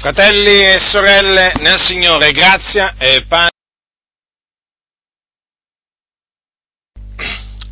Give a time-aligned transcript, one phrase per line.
[0.00, 3.50] Fratelli e sorelle nel Signore, grazia e pace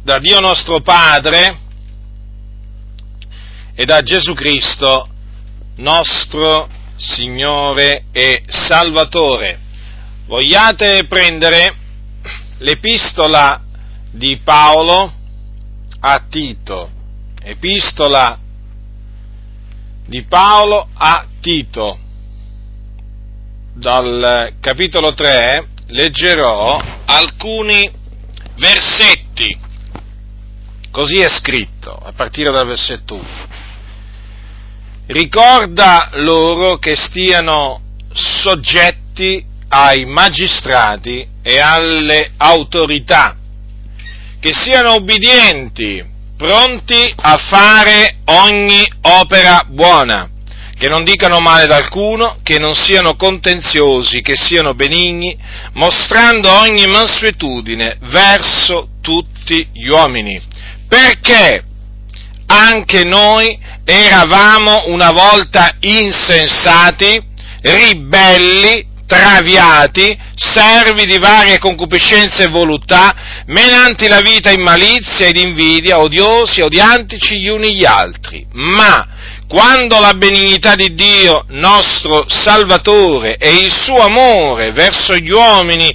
[0.03, 1.59] da Dio nostro Padre
[3.75, 5.09] e da Gesù Cristo,
[5.77, 9.61] nostro Signore e Salvatore.
[10.27, 11.75] Vogliate prendere
[12.59, 13.59] l'epistola
[14.11, 15.11] di Paolo
[16.01, 16.91] a Tito,
[17.41, 18.39] epistola
[20.05, 22.01] di Paolo a Tito,
[23.79, 27.89] dal capitolo 3 leggerò alcuni
[28.57, 29.57] versetti,
[30.91, 33.27] così è scritto, a partire dal versetto 1.
[35.07, 37.81] Ricorda loro che stiano
[38.13, 43.37] soggetti ai magistrati e alle autorità,
[44.41, 46.05] che siano obbedienti,
[46.37, 50.31] pronti a fare ogni opera buona
[50.79, 55.37] che non dicano male ad alcuno, che non siano contenziosi, che siano benigni,
[55.73, 60.41] mostrando ogni mansuetudine verso tutti gli uomini.
[60.89, 61.65] Perché
[62.47, 67.21] anche noi eravamo una volta insensati,
[67.61, 75.99] ribelli, traviati, servi di varie concupiscenze e voluttà, menanti la vita in malizia ed invidia,
[75.99, 78.47] odiosi, odiantici gli uni gli altri.
[78.53, 79.17] Ma
[79.49, 85.91] quando la benignità di Dio, nostro Salvatore, e il suo amore verso gli uomini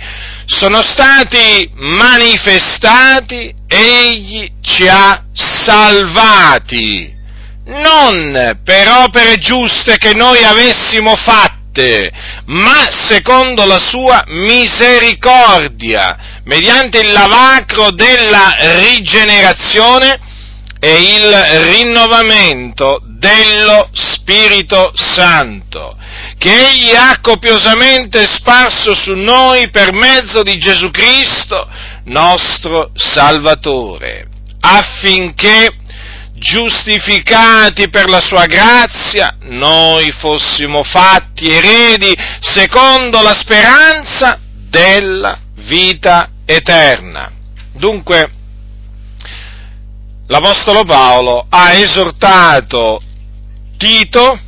[0.46, 7.14] sono stati manifestati, egli ci ha salvati,
[7.66, 12.12] non per opere giuste che noi avessimo fatte,
[12.46, 20.20] ma secondo la sua misericordia, mediante il lavacro della rigenerazione
[20.80, 21.32] e il
[21.70, 25.98] rinnovamento dello Spirito Santo,
[26.38, 31.66] che Egli ha copiosamente sparso su noi per mezzo di Gesù Cristo,
[32.06, 34.28] nostro Salvatore,
[34.60, 35.78] affinché,
[36.34, 44.38] giustificati per la sua grazia, noi fossimo fatti eredi secondo la speranza
[44.68, 47.32] della vita eterna.
[47.72, 48.30] Dunque,
[50.28, 53.00] l'Apostolo Paolo ha esortato
[53.84, 54.40] Tito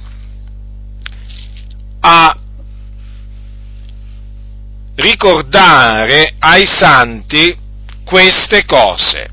[2.00, 2.40] a
[4.96, 7.54] ricordare ai santi
[8.06, 9.30] queste cose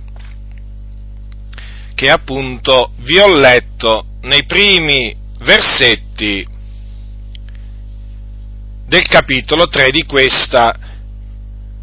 [1.95, 6.45] che appunto vi ho letto nei primi versetti
[8.87, 10.77] del capitolo 3 di questa,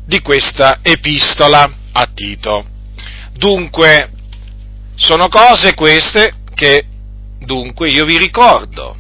[0.04, 2.66] di questa epistola a Tito.
[3.32, 4.12] Dunque,
[4.96, 6.86] sono cose queste che
[7.50, 8.96] dunque io vi ricordo,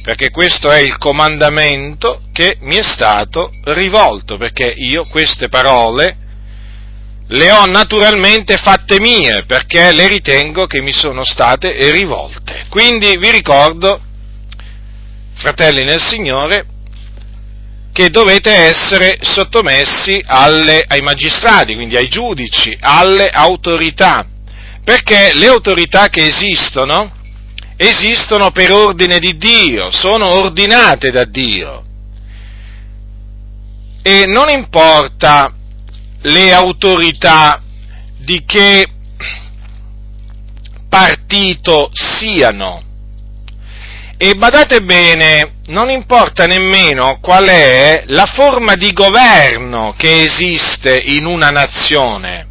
[0.00, 6.18] perché questo è il comandamento che mi è stato rivolto, perché io queste parole
[7.26, 12.66] le ho naturalmente fatte mie, perché le ritengo che mi sono state rivolte.
[12.68, 14.00] Quindi vi ricordo,
[15.34, 16.66] fratelli nel Signore,
[17.92, 24.28] che dovete essere sottomessi alle, ai magistrati, quindi ai giudici, alle autorità,
[24.84, 27.20] perché le autorità che esistono
[27.82, 31.82] esistono per ordine di Dio, sono ordinate da Dio.
[34.02, 35.52] E non importa
[36.22, 37.60] le autorità
[38.18, 38.88] di che
[40.88, 42.82] partito siano.
[44.16, 51.24] E badate bene, non importa nemmeno qual è la forma di governo che esiste in
[51.24, 52.46] una nazione.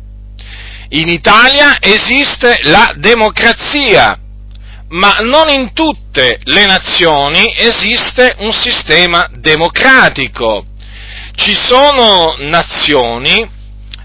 [0.89, 4.19] In Italia esiste la democrazia,
[4.91, 10.65] ma non in tutte le nazioni esiste un sistema democratico.
[11.33, 13.49] Ci sono nazioni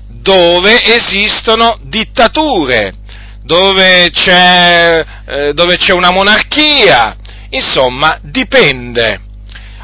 [0.08, 2.94] dove esistono dittature,
[3.42, 7.16] dove c'è, eh, dove c'è una monarchia,
[7.50, 9.20] insomma, dipende.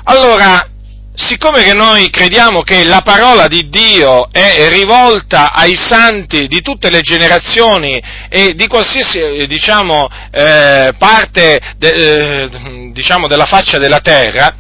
[0.05, 0.69] Allora,
[1.14, 6.91] siccome che noi crediamo che la parola di Dio è rivolta ai santi di tutte
[6.91, 12.49] le generazioni e di qualsiasi diciamo, eh, parte de, eh,
[12.93, 14.55] diciamo, della faccia della terra,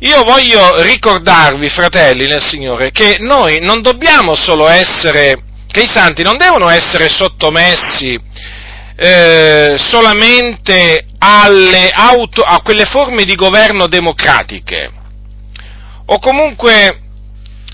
[0.00, 6.22] io voglio ricordarvi, fratelli nel Signore, che noi non dobbiamo solo essere, che i santi
[6.22, 8.18] non devono essere sottomessi
[8.96, 14.92] eh, solamente auto, a quelle forme di governo democratiche,
[16.06, 17.00] o comunque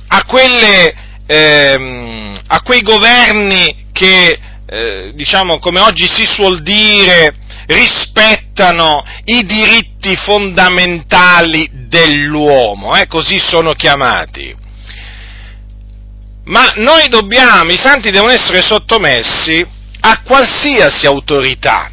[0.08, 0.94] a, quelle,
[1.26, 7.36] ehm, a quei governi che eh, diciamo come oggi si suol dire,
[7.66, 14.56] rispettano i diritti fondamentali dell'uomo, eh, così sono chiamati.
[16.44, 19.64] Ma noi dobbiamo, i santi devono essere sottomessi
[20.00, 21.91] a qualsiasi autorità.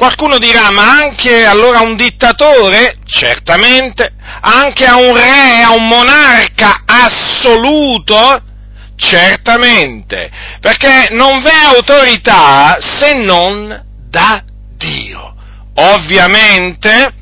[0.00, 2.96] Qualcuno dirà, ma anche allora un dittatore?
[3.04, 4.10] Certamente.
[4.40, 8.42] Anche a un re, a un monarca assoluto?
[8.96, 10.30] Certamente.
[10.58, 14.42] Perché non v'è autorità se non da
[14.78, 15.34] Dio.
[15.74, 17.12] Ovviamente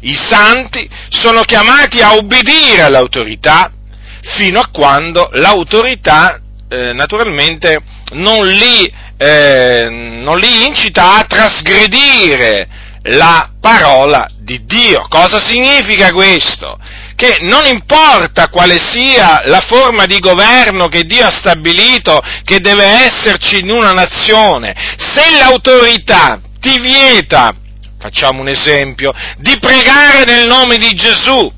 [0.00, 3.72] i santi sono chiamati a ubbidire all'autorità
[4.36, 6.38] fino a quando l'autorità
[6.68, 7.78] eh, naturalmente
[8.10, 12.68] non li, eh, non li incita a trasgredire
[13.02, 15.06] la parola di Dio.
[15.08, 16.78] Cosa significa questo?
[17.16, 22.84] Che non importa quale sia la forma di governo che Dio ha stabilito che deve
[22.84, 27.52] esserci in una nazione, se l'autorità ti vieta,
[27.98, 31.52] facciamo un esempio, di pregare nel nome di Gesù,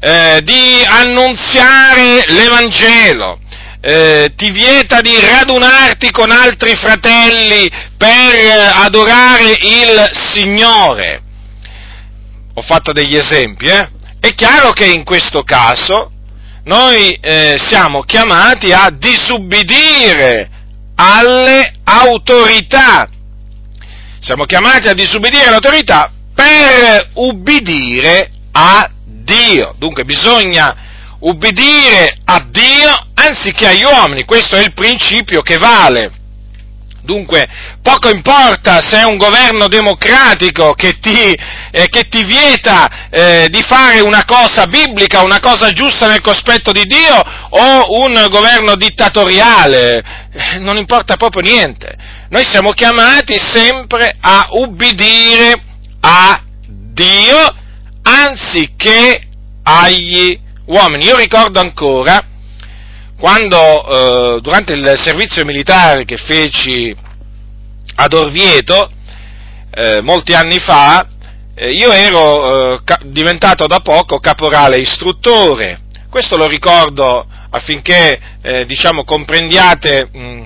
[0.00, 3.40] eh, di annunziare l'Evangelo,
[3.80, 11.22] eh, ti vieta di radunarti con altri fratelli per adorare il Signore.
[12.54, 13.88] Ho fatto degli esempi, eh?
[14.20, 16.10] È chiaro che in questo caso
[16.64, 20.50] noi eh, siamo chiamati a disubbidire
[20.94, 23.08] alle autorità
[24.20, 29.74] siamo chiamati a disubbidire all'autorità per ubbidire a Dio.
[29.78, 30.76] Dunque bisogna
[31.20, 36.12] ubbidire a Dio anziché agli uomini, questo è il principio che vale.
[37.02, 37.48] Dunque,
[37.82, 41.34] poco importa se è un governo democratico che ti,
[41.72, 46.72] eh, che ti vieta eh, di fare una cosa biblica, una cosa giusta nel cospetto
[46.72, 51.96] di Dio, o un governo dittatoriale, eh, non importa proprio niente.
[52.28, 55.60] Noi siamo chiamati sempre a ubbidire
[56.00, 57.56] a Dio
[58.02, 59.26] anziché
[59.62, 60.48] agli uomini.
[60.72, 62.24] Io ricordo ancora
[63.18, 66.96] quando eh, durante il servizio militare che feci
[67.96, 68.88] ad Orvieto,
[69.72, 71.08] eh, molti anni fa,
[71.56, 75.80] eh, io ero eh, ca- diventato da poco caporale istruttore.
[76.08, 80.42] Questo lo ricordo affinché, eh, diciamo, comprendiate mh, mm,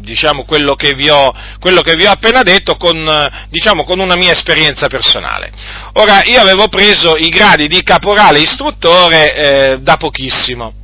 [0.00, 4.32] diciamo, quello, che ho, quello, che vi ho, appena detto con, diciamo, con, una mia
[4.32, 5.52] esperienza personale.
[5.94, 10.74] Ora, io avevo preso i gradi di caporale istruttore eh, da pochissimo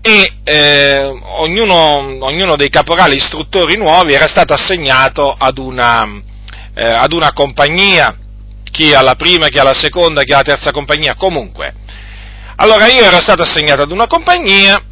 [0.00, 6.06] e eh, ognuno, ognuno, dei caporali istruttori nuovi era stato assegnato ad una,
[6.74, 8.16] eh, ad una, compagnia,
[8.70, 11.74] chi alla prima, chi alla seconda, chi alla terza compagnia, comunque.
[12.56, 14.82] Allora io ero stato assegnato ad una compagnia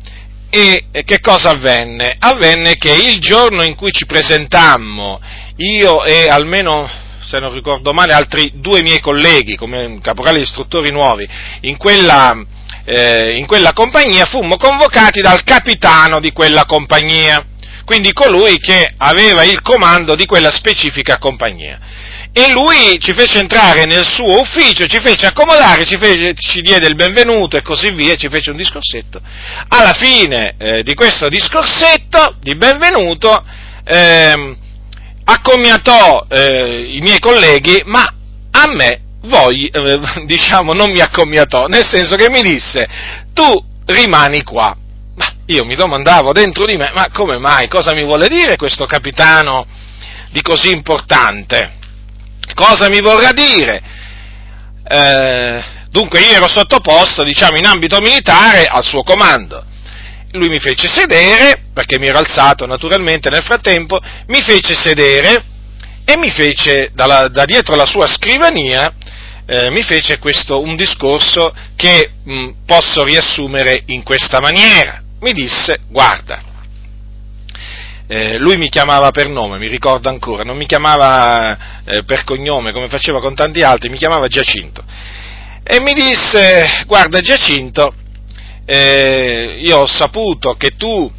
[0.57, 2.17] e, che cosa avvenne?
[2.19, 5.21] Avvenne che il giorno in cui ci presentammo,
[5.57, 6.89] io e almeno
[7.27, 11.29] se non ricordo male, altri due miei colleghi, come caporali istruttori nuovi,
[11.63, 12.41] in quella,
[12.85, 17.45] eh, in quella compagnia fummo convocati dal capitano di quella compagnia,
[17.85, 21.79] quindi colui che aveva il comando di quella specifica compagnia.
[22.39, 26.87] E lui ci fece entrare nel suo ufficio, ci fece accomodare, ci, fece, ci diede
[26.87, 29.23] il benvenuto e così via, ci fece un discorsetto.
[29.69, 33.43] Alla fine eh, di questo discorsetto di benvenuto,
[33.83, 34.55] eh,
[35.25, 38.07] accomiatò eh, i miei colleghi, ma
[38.51, 42.87] a me voi, eh, diciamo, non mi accomiatò, nel senso che mi disse,
[43.33, 44.77] tu rimani qua.
[45.15, 47.67] Ma io mi domandavo dentro di me, ma come mai?
[47.67, 49.65] Cosa mi vuole dire questo capitano
[50.33, 51.85] di così importante?
[52.55, 53.81] Cosa mi vorrà dire?
[54.89, 59.65] Eh, dunque io ero sottoposto, diciamo, in ambito militare al suo comando.
[60.33, 65.45] Lui mi fece sedere, perché mi ero alzato naturalmente nel frattempo, mi fece sedere
[66.05, 68.93] e mi fece dalla, da dietro la sua scrivania
[69.47, 75.01] eh, mi fece questo, un discorso che mh, posso riassumere in questa maniera.
[75.21, 76.43] Mi disse, guarda,
[78.09, 82.73] eh, lui mi chiamava per nome, mi ricordo ancora, non mi chiamava eh, per cognome
[82.73, 84.85] come faceva con tanti altri, mi chiamava Giacinto.
[85.65, 87.93] E mi disse, guarda Giacinto,
[88.65, 91.11] eh, io ho saputo che tu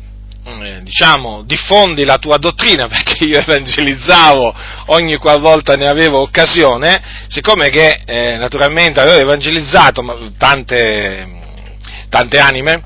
[0.46, 4.56] eh, diciamo, diffondi la tua dottrina, perché io evangelizzavo
[4.88, 11.28] ogni qualvolta ne avevo occasione, siccome che eh, naturalmente avevo evangelizzato tante,
[12.08, 12.84] tante anime,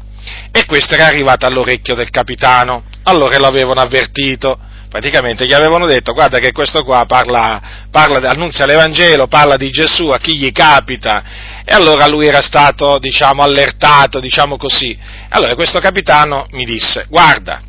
[0.51, 6.39] e questo era arrivato all'orecchio del capitano, allora l'avevano avvertito, praticamente gli avevano detto guarda
[6.39, 11.23] che questo qua parla, parla, annunzia l'Evangelo, parla di Gesù a chi gli capita.
[11.63, 14.97] E allora lui era stato diciamo allertato, diciamo così.
[15.29, 17.61] Allora questo capitano mi disse guarda,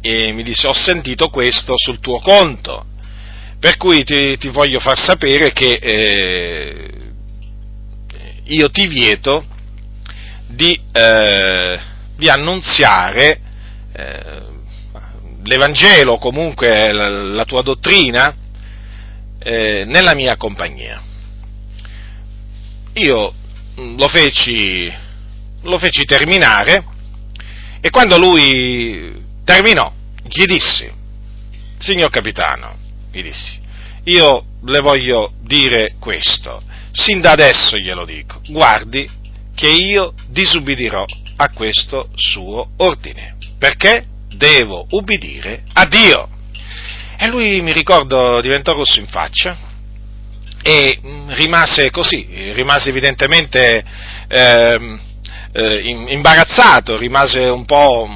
[0.00, 2.84] e mi disse ho sentito questo sul tuo conto,
[3.58, 6.90] per cui ti, ti voglio far sapere che eh,
[8.44, 9.44] io ti vieto
[10.46, 11.78] di, eh,
[12.16, 13.40] di annunziare
[13.96, 14.42] eh,
[15.44, 18.34] l'Evangelo comunque la, la, tua dottrina
[19.38, 21.02] eh, nella mia compagnia.
[22.94, 23.34] Io
[23.76, 24.92] lo feci,
[25.62, 26.84] lo feci terminare
[27.80, 30.90] e quando lui terminò gli dissi,
[31.78, 32.76] signor capitano,
[33.10, 33.58] gli dissi,
[34.04, 39.08] io le voglio dire questo, sin da adesso glielo dico, guardi
[39.56, 41.04] che io disubbidirò
[41.38, 46.28] a questo suo ordine, perché devo ubbidire a Dio.
[47.16, 49.56] E lui, mi ricordo, diventò rosso in faccia
[50.62, 53.82] e mm, rimase così, rimase evidentemente
[54.28, 54.98] eh,
[55.52, 58.06] eh, imbarazzato, rimase un po',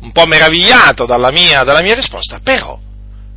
[0.00, 2.78] un po meravigliato dalla mia, dalla mia risposta, però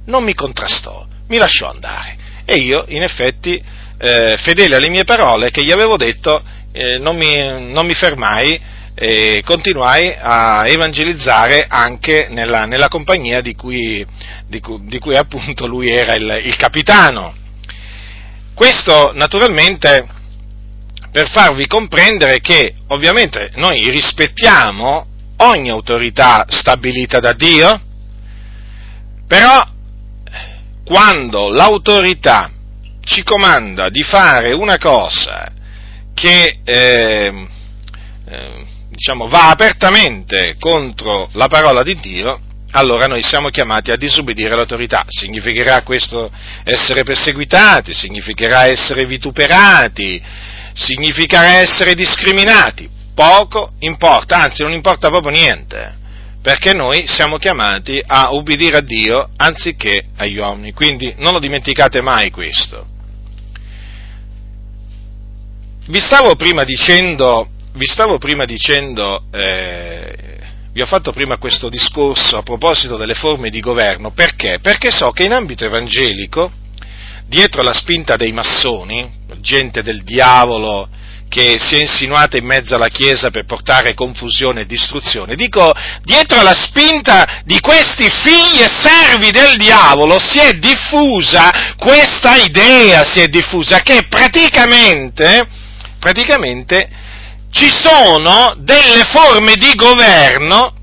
[0.05, 2.17] non mi contrastò, mi lasciò andare.
[2.45, 3.59] E io, in effetti,
[3.97, 7.37] eh, fedele alle mie parole che gli avevo detto, eh, non, mi,
[7.71, 8.59] non, mi, fermai
[8.93, 14.05] e continuai a evangelizzare anche nella, nella compagnia di cui,
[14.47, 17.35] di, cui, di cui, appunto lui era il, il capitano.
[18.53, 20.07] Questo naturalmente
[21.11, 27.81] per farvi comprendere che ovviamente noi rispettiamo ogni autorità stabilita da Dio,
[29.27, 29.67] però
[30.85, 32.51] quando l'autorità
[33.03, 35.51] ci comanda di fare una cosa
[36.13, 37.47] che eh,
[38.89, 42.39] diciamo, va apertamente contro la parola di Dio,
[42.71, 45.03] allora noi siamo chiamati a disobbedire l'autorità.
[45.07, 46.31] Significherà questo
[46.63, 50.21] essere perseguitati, significherà essere vituperati,
[50.73, 52.89] significherà essere discriminati.
[53.13, 55.99] Poco importa, anzi non importa proprio niente
[56.41, 62.01] perché noi siamo chiamati a ubbidire a Dio anziché agli uomini, quindi non lo dimenticate
[62.01, 62.87] mai questo.
[65.83, 67.87] Vi stavo prima dicendo, vi,
[68.19, 70.37] prima dicendo eh,
[70.71, 74.59] vi ho fatto prima questo discorso a proposito delle forme di governo, perché?
[74.61, 76.51] Perché so che in ambito evangelico,
[77.25, 79.09] dietro la spinta dei massoni,
[79.39, 80.87] gente del diavolo,
[81.27, 85.35] che si è insinuata in mezzo alla Chiesa per portare confusione e distruzione.
[85.35, 85.71] Dico,
[86.03, 93.03] dietro la spinta di questi figli e servi del diavolo si è diffusa questa idea,
[93.03, 95.47] si è diffusa che praticamente,
[96.01, 96.89] praticamente
[97.51, 100.73] ci sono delle forme di governo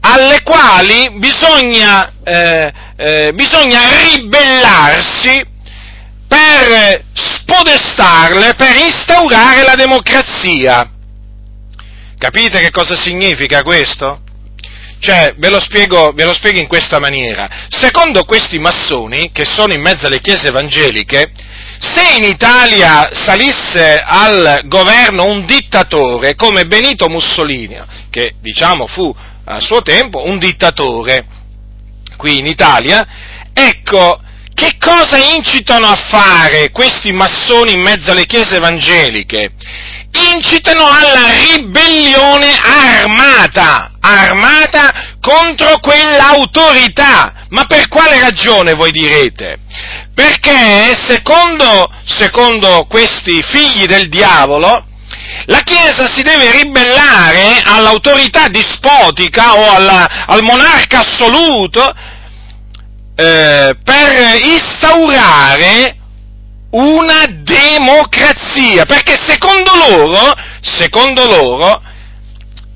[0.00, 3.80] alle quali bisogna, eh, eh, bisogna
[4.10, 5.42] ribellarsi
[6.26, 10.90] per spodestarle, per instaurare la democrazia.
[12.18, 14.20] Capite che cosa significa questo?
[14.98, 17.48] Cioè, ve lo, spiego, ve lo spiego in questa maniera.
[17.68, 21.30] Secondo questi massoni, che sono in mezzo alle chiese evangeliche,
[21.78, 29.14] se in Italia salisse al governo un dittatore come Benito Mussolini, che diciamo fu
[29.44, 31.26] a suo tempo un dittatore
[32.16, 33.06] qui in Italia,
[33.52, 34.20] ecco,
[34.54, 39.50] che cosa incitano a fare questi massoni in mezzo alle chiese evangeliche?
[40.16, 47.46] Incitano alla ribellione armata, armata contro quell'autorità.
[47.48, 49.58] Ma per quale ragione voi direte?
[50.14, 54.86] Perché secondo, secondo questi figli del diavolo,
[55.46, 61.92] la Chiesa si deve ribellare all'autorità dispotica o alla, al monarca assoluto
[63.16, 65.96] eh, per instaurare
[66.74, 71.82] una democrazia, perché secondo loro, secondo loro,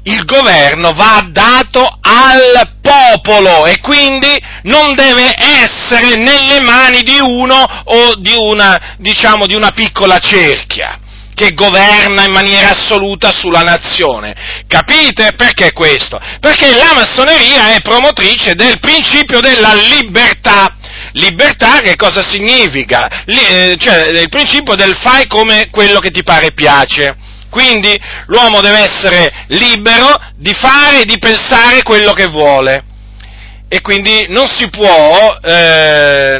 [0.04, 7.56] il governo va dato al popolo e quindi non deve essere nelle mani di uno
[7.84, 11.00] o di una, diciamo, di una piccola cerchia
[11.34, 14.34] che governa in maniera assoluta sulla nazione.
[14.66, 16.20] Capite perché questo?
[16.40, 20.77] Perché la massoneria è promotrice del principio della libertà.
[21.12, 23.24] Libertà che cosa significa?
[23.24, 27.16] Eh, cioè il principio del fai come quello che ti pare piace.
[27.50, 32.84] Quindi l'uomo deve essere libero di fare e di pensare quello che vuole
[33.70, 36.38] e quindi non si può, eh,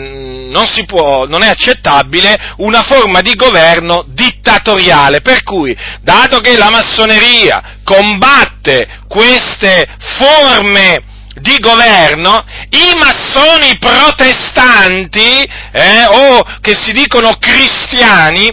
[0.51, 6.57] non si può, non è accettabile una forma di governo dittatoriale, per cui, dato che
[6.57, 11.03] la massoneria combatte queste forme
[11.40, 18.47] di governo, i massoni protestanti, eh, o che si dicono cristiani,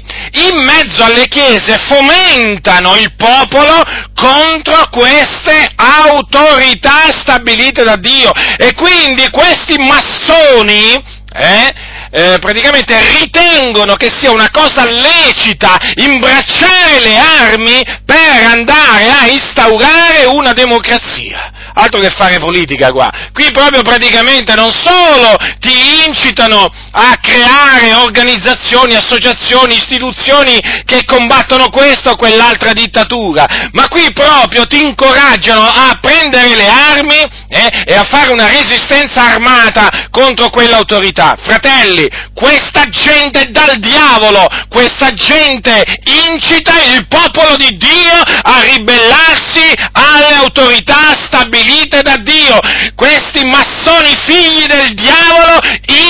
[0.50, 3.84] in mezzo alle chiese fomentano il popolo
[4.16, 8.32] contro queste autorità stabilite da Dio.
[8.58, 10.94] E quindi questi massoni,
[11.34, 11.74] eh,
[12.16, 20.24] eh, praticamente ritengono che sia una cosa lecita imbracciare le armi per andare a instaurare
[20.24, 23.12] una democrazia altro che fare politica qua.
[23.34, 32.12] Qui proprio praticamente non solo ti incitano a creare organizzazioni, associazioni, istituzioni che combattono questa
[32.12, 37.20] o quell'altra dittatura, ma qui proprio ti incoraggiano a prendere le armi
[37.50, 41.36] eh, e a fare una resistenza armata contro quell'autorità.
[41.42, 49.74] Fratelli, questa gente è dal diavolo, questa gente incita il popolo di Dio a ribellarsi
[49.92, 52.60] alle autorità stabilite da Dio.
[52.96, 55.60] Questi massoni figli del diavolo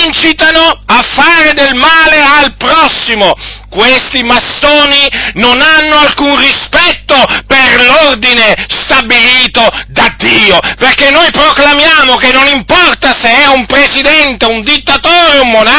[0.06, 3.34] incitano a fare del male al prossimo.
[3.70, 12.32] Questi massoni non hanno alcun rispetto per l'ordine stabilito da Dio, perché noi proclamiamo che
[12.32, 15.75] non importa se è un presidente, un dittatore, un monarca,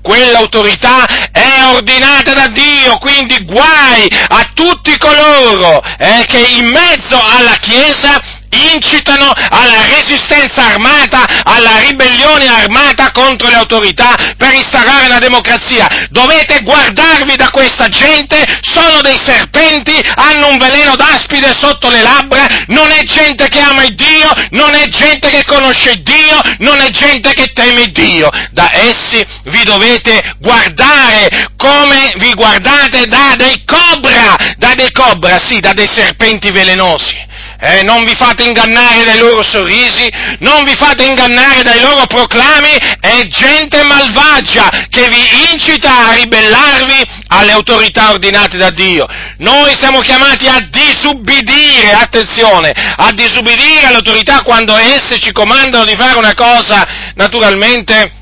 [0.00, 7.54] quell'autorità è ordinata da Dio, quindi guai a tutti coloro eh, che in mezzo alla
[7.60, 8.20] Chiesa
[8.50, 15.86] incitano alla resistenza armata, alla ribellione armata contro le autorità per instaurare la democrazia.
[16.10, 22.46] Dovete guardarvi da questa gente, sono dei serpenti, hanno un veleno d'aspide sotto le labbra,
[22.68, 27.32] non è gente che ama Dio, non è gente che conosce Dio, non è gente
[27.32, 28.28] che teme Dio.
[28.50, 35.60] Da essi vi dovete guardare come vi guardate da dei cobra, da dei cobra, sì,
[35.60, 37.26] da dei serpenti velenosi.
[37.60, 42.70] Eh, non vi fate ingannare dai loro sorrisi, non vi fate ingannare dai loro proclami,
[43.00, 49.08] è gente malvagia che vi incita a ribellarvi alle autorità ordinate da Dio.
[49.38, 55.96] Noi siamo chiamati a disubbidire, attenzione, a disubbidire alle autorità quando esse ci comandano di
[55.96, 58.17] fare una cosa naturalmente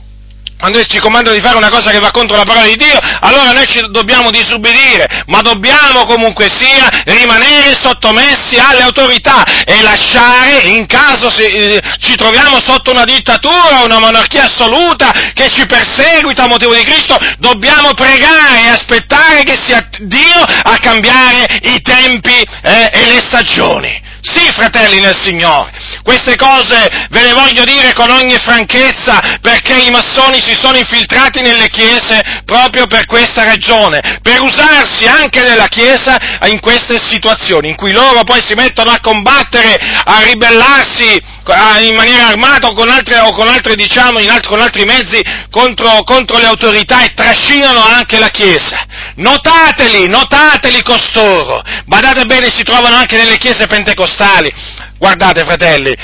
[0.58, 3.52] quando ci comandano di fare una cosa che va contro la parola di Dio, allora
[3.52, 10.86] noi ci dobbiamo disubbidire, ma dobbiamo comunque sia rimanere sottomessi alle autorità e lasciare, in
[10.86, 16.48] caso se, eh, ci troviamo sotto una dittatura, una monarchia assoluta che ci perseguita a
[16.48, 22.90] motivo di Cristo, dobbiamo pregare e aspettare che sia Dio a cambiare i tempi eh,
[22.92, 24.05] e le stagioni.
[24.28, 25.70] Sì, fratelli nel Signore,
[26.02, 31.42] queste cose ve le voglio dire con ogni franchezza perché i massoni si sono infiltrati
[31.42, 37.76] nelle chiese proprio per questa ragione, per usarsi anche della Chiesa in queste situazioni in
[37.76, 41.22] cui loro poi si mettono a combattere, a ribellarsi
[41.80, 46.02] in maniera armata o con, altre, o con, altre, diciamo, alt- con altri mezzi contro,
[46.02, 48.84] contro le autorità e trascinano anche la Chiesa.
[49.16, 51.62] Notateli, notateli costoro.
[51.84, 54.52] Badate bene, si trovano anche nelle chiese pentecostali.
[54.98, 55.94] Guardate, fratelli,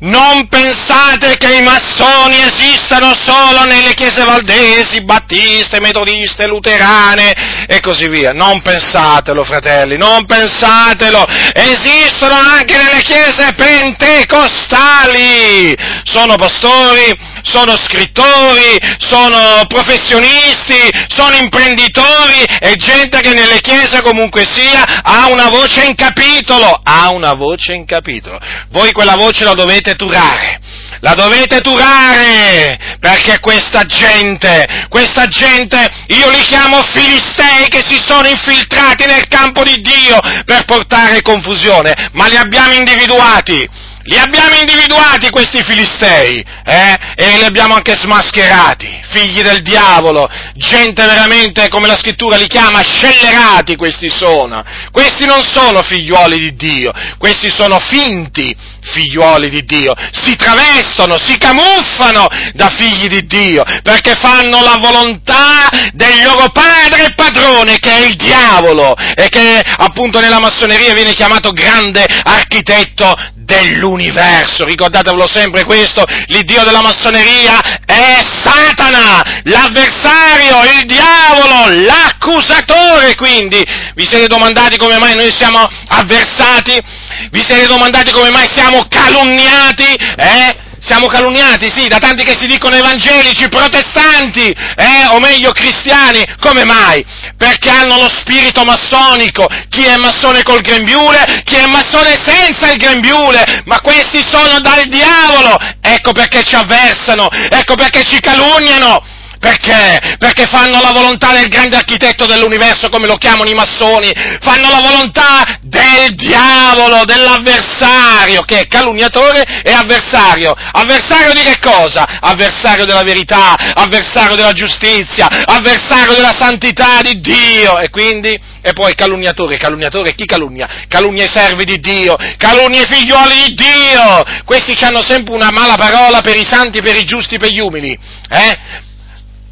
[0.00, 8.08] non pensate che i massoni esistano solo nelle chiese valdesi, battiste, metodiste, luterane e così
[8.08, 8.32] via.
[8.32, 11.26] Non pensatelo, fratelli, non pensatelo.
[11.52, 15.76] Esistono anche nelle chiese pentecostali.
[16.04, 25.02] Sono pastori, sono scrittori, sono professionisti, sono imprenditori e gente che nelle chiese comunque sia
[25.02, 26.80] ha una voce in capitolo.
[26.82, 28.38] Ha una voce in capitolo.
[28.70, 30.60] Voi quella voce la dovete turare,
[31.00, 38.28] la dovete turare, perché questa gente, questa gente, io li chiamo filistei che si sono
[38.28, 43.77] infiltrati nel campo di Dio per portare confusione, ma li abbiamo individuati.
[44.08, 46.98] Li abbiamo individuati questi filistei, eh?
[47.14, 52.80] E li abbiamo anche smascherati, figli del diavolo, gente veramente, come la scrittura li chiama,
[52.80, 54.64] scellerati questi sono.
[54.92, 58.56] Questi non sono figliuoli di Dio, questi sono finti
[58.92, 65.68] figliuoli di Dio, si travestono, si camuffano da figli di Dio, perché fanno la volontà
[65.92, 71.14] del loro padre e padrone, che è il diavolo, e che appunto nella massoneria viene
[71.14, 74.64] chiamato grande architetto dell'universo.
[74.64, 83.14] Ricordatevelo sempre questo, l'Iddio della massoneria è Satana, l'avversario, il diavolo, l'accusatore.
[83.14, 87.06] Quindi vi siete domandati come mai noi siamo avversati?
[87.30, 89.84] Vi siete domandati come mai siamo calunniati?
[89.84, 90.66] Eh?
[90.80, 96.24] Siamo calunniati, sì, da tanti che si dicono evangelici, protestanti, eh, o meglio cristiani.
[96.38, 97.04] Come mai?
[97.36, 99.46] Perché hanno lo spirito massonico.
[99.68, 103.62] Chi è massone col grembiule, chi è massone senza il grembiule.
[103.64, 105.58] Ma questi sono dal diavolo.
[105.80, 109.02] Ecco perché ci avversano, ecco perché ci calunniano.
[109.38, 110.16] Perché?
[110.18, 114.80] Perché fanno la volontà del grande architetto dell'universo, come lo chiamano i massoni, fanno la
[114.80, 120.52] volontà del diavolo, dell'avversario, che è calunniatore e avversario.
[120.72, 122.18] Avversario di che cosa?
[122.20, 127.78] Avversario della verità, avversario della giustizia, avversario della santità di Dio.
[127.78, 130.86] E quindi, e poi calunniatore, calunniatore, chi calunnia?
[130.88, 134.24] Calunnia i servi di Dio, calunnia i figlioli di Dio.
[134.44, 137.96] Questi hanno sempre una mala parola per i santi, per i giusti, per gli umili.
[138.30, 138.86] Eh?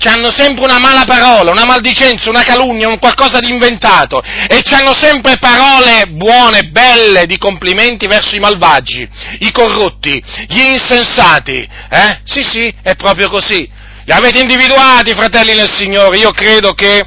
[0.05, 4.95] Hanno sempre una mala parola, una maldicenza, una calunnia, un qualcosa di inventato e hanno
[4.95, 9.09] sempre parole buone, belle, di complimenti verso i malvagi,
[9.41, 11.69] i corrotti, gli insensati.
[11.89, 12.21] Eh?
[12.25, 13.69] Sì, sì, è proprio così.
[14.05, 16.19] Li avete individuati, fratelli nel Signore.
[16.19, 17.05] Io credo che,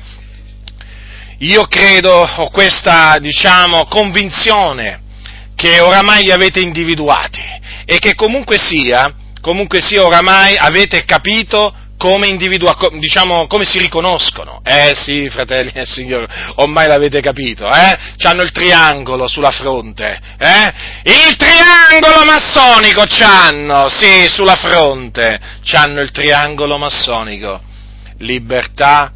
[1.38, 5.02] io credo, ho questa, diciamo, convinzione
[5.56, 7.42] che oramai li avete individuati
[7.86, 14.62] e che comunque sia, comunque sia oramai avete capito come individua, diciamo, come si riconoscono.
[14.64, 17.98] Eh sì, fratelli e signori, ormai l'avete capito, eh?
[18.16, 20.74] C'hanno il triangolo sulla fronte, eh?
[21.04, 27.62] Il triangolo massonico c'hanno, sì, sulla fronte, c'hanno il triangolo massonico.
[28.20, 29.12] Libertà,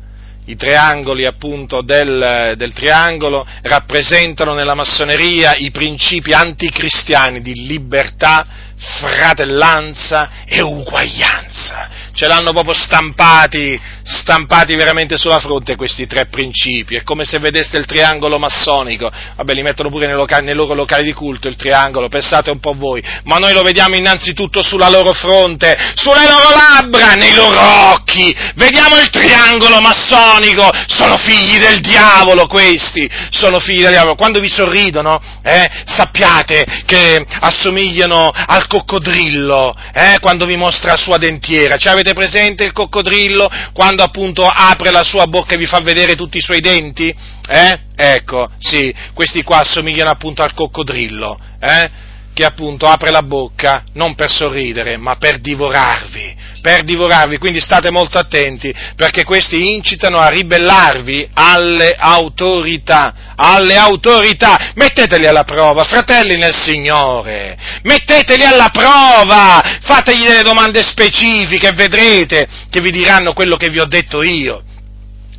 [0.48, 10.30] i triangoli appunto del, del, triangolo rappresentano nella massoneria i principi anticristiani di libertà, fratellanza
[10.46, 16.96] e uguaglianza ce l'hanno proprio stampati, stampati veramente sulla fronte questi tre principi.
[16.96, 19.12] È come se vedeste il triangolo massonico.
[19.36, 22.60] Vabbè, li mettono pure nei, locali, nei loro locali di culto il triangolo, pensate un
[22.60, 23.04] po' voi.
[23.24, 28.34] Ma noi lo vediamo innanzitutto sulla loro fronte, sulle loro labbra, nei loro occhi.
[28.56, 30.70] Vediamo il triangolo massonico.
[30.88, 33.10] Sono figli del diavolo questi.
[33.32, 34.16] Sono figli del diavolo.
[34.16, 41.18] Quando vi sorridono, eh, sappiate che assomigliano al coccodrillo, eh, quando vi mostra la sua
[41.18, 41.76] dentiera.
[41.78, 46.16] Cioè, avete presente il coccodrillo quando appunto apre la sua bocca e vi fa vedere
[46.16, 47.16] tutti i suoi denti?
[47.48, 47.80] Eh?
[47.96, 52.12] Ecco, sì, questi qua assomigliano appunto al coccodrillo, eh?
[52.34, 57.92] Che appunto apre la bocca non per sorridere, ma per divorarvi, per divorarvi, quindi state
[57.92, 66.38] molto attenti, perché questi incitano a ribellarvi alle autorità, alle autorità, metteteli alla prova, fratelli
[66.38, 73.70] nel Signore, metteteli alla prova, fategli delle domande specifiche vedrete che vi diranno quello che
[73.70, 74.64] vi ho detto io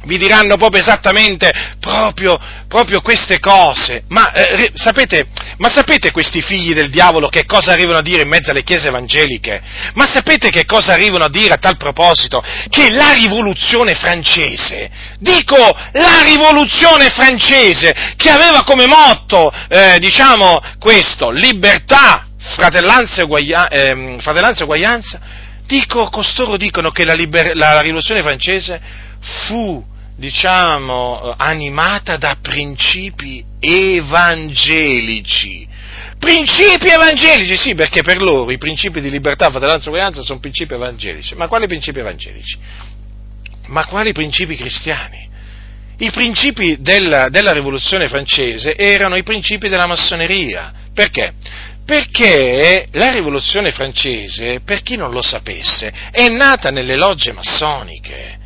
[0.04, 2.38] vi diranno proprio esattamente proprio,
[2.68, 4.04] proprio queste cose.
[4.08, 5.26] Ma, eh, sapete,
[5.58, 8.88] ma sapete questi figli del diavolo che cosa arrivano a dire in mezzo alle chiese
[8.88, 9.62] evangeliche?
[9.94, 12.42] Ma sapete che cosa arrivano a dire a tal proposito?
[12.68, 15.56] Che la rivoluzione francese, dico
[15.92, 24.18] la rivoluzione francese, che aveva come motto, eh, diciamo, questo, libertà, fratellanza e, uguaglia, eh,
[24.60, 25.20] uguaglianza,
[25.66, 28.80] dico, costoro dicono che la, liber- la rivoluzione francese
[29.20, 35.66] fu diciamo, animata da principi evangelici.
[36.18, 40.74] Principi evangelici, sì, perché per loro i principi di libertà, fratellanza e uguaglianza sono principi
[40.74, 41.34] evangelici.
[41.34, 42.56] Ma quali principi evangelici?
[43.66, 45.32] Ma quali principi cristiani?
[45.96, 50.72] I principi della, della rivoluzione francese erano i principi della massoneria.
[50.92, 51.34] Perché?
[51.84, 58.42] Perché la rivoluzione francese, per chi non lo sapesse, è nata nelle logge massoniche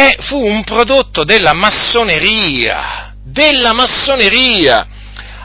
[0.00, 4.86] e fu un prodotto della massoneria, della massoneria.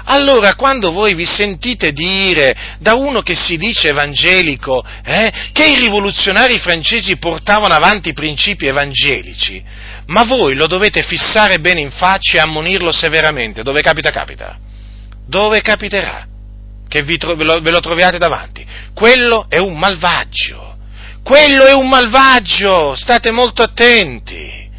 [0.06, 5.80] Allora, quando voi vi sentite dire da uno che si dice evangelico eh, che i
[5.80, 9.62] rivoluzionari francesi portavano avanti i principi evangelici,
[10.06, 13.62] ma voi lo dovete fissare bene in faccia e ammonirlo severamente.
[13.62, 14.58] Dove capita, capita.
[15.28, 16.28] Dove capiterà
[16.88, 18.66] che tro- ve, lo, ve lo troviate davanti?
[18.94, 20.65] Quello è un malvagio
[21.26, 24.70] quello è un malvagio, state molto attenti.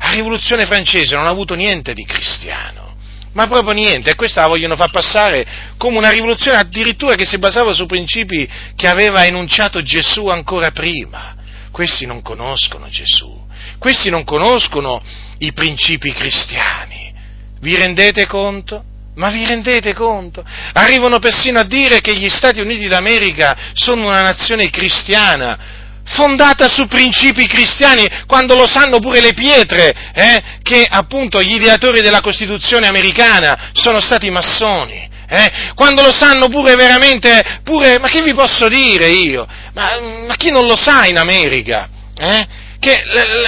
[0.00, 2.96] La rivoluzione francese non ha avuto niente di cristiano,
[3.34, 7.38] ma proprio niente, e questa la vogliono far passare come una rivoluzione addirittura che si
[7.38, 11.36] basava su principi che aveva enunciato Gesù ancora prima.
[11.70, 13.46] Questi non conoscono Gesù,
[13.78, 15.00] questi non conoscono
[15.38, 17.14] i principi cristiani.
[17.60, 18.82] Vi rendete conto?
[19.14, 20.44] Ma vi rendete conto?
[20.72, 26.86] Arrivano persino a dire che gli Stati Uniti d'America sono una nazione cristiana, fondata su
[26.86, 32.86] principi cristiani, quando lo sanno pure le pietre, eh, che appunto gli ideatori della Costituzione
[32.86, 35.10] americana sono stati massoni.
[35.28, 39.46] Eh, quando lo sanno pure veramente, pure, ma che vi posso dire io?
[39.72, 41.88] ma, ma chi non lo sa in America?
[42.18, 42.46] Eh?
[42.82, 43.00] che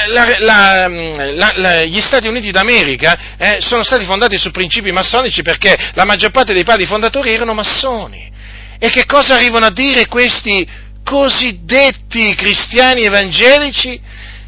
[0.08, 5.76] la, la, la, gli Stati Uniti d'America eh, sono stati fondati su principi massonici perché
[5.94, 8.30] la maggior parte dei padri fondatori erano massoni.
[8.78, 10.64] E che cosa arrivano a dire questi
[11.04, 14.00] cosiddetti cristiani evangelici?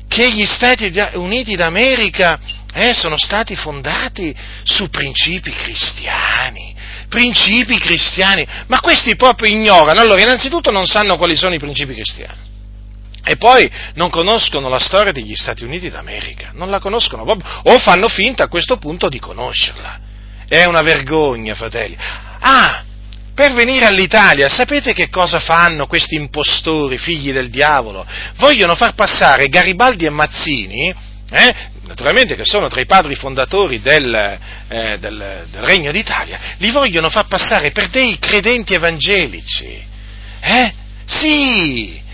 [0.09, 2.39] Che gli Stati Uniti d'America
[2.73, 6.75] eh, sono stati fondati su principi cristiani.
[7.09, 8.47] Principi cristiani.
[8.67, 10.01] Ma questi proprio ignorano.
[10.01, 12.45] Allora, innanzitutto non sanno quali sono i principi cristiani.
[13.29, 17.79] E poi non conoscono la storia degli Stati Uniti d'America, non la conoscono proprio, o
[17.81, 19.99] fanno finta a questo punto di conoscerla.
[20.47, 21.97] È una vergogna, fratelli.
[22.39, 22.85] Ah,
[23.37, 28.07] per venire all'Italia, sapete che cosa fanno questi impostori, figli del diavolo?
[28.37, 30.95] Vogliono far passare Garibaldi e Mazzini,
[31.31, 31.55] eh,
[31.87, 37.11] naturalmente che sono tra i padri fondatori del, eh, del, del Regno d'Italia, li vogliono
[37.11, 39.85] far passare per dei credenti evangelici.
[40.41, 40.73] Eh?
[41.05, 42.05] Sì!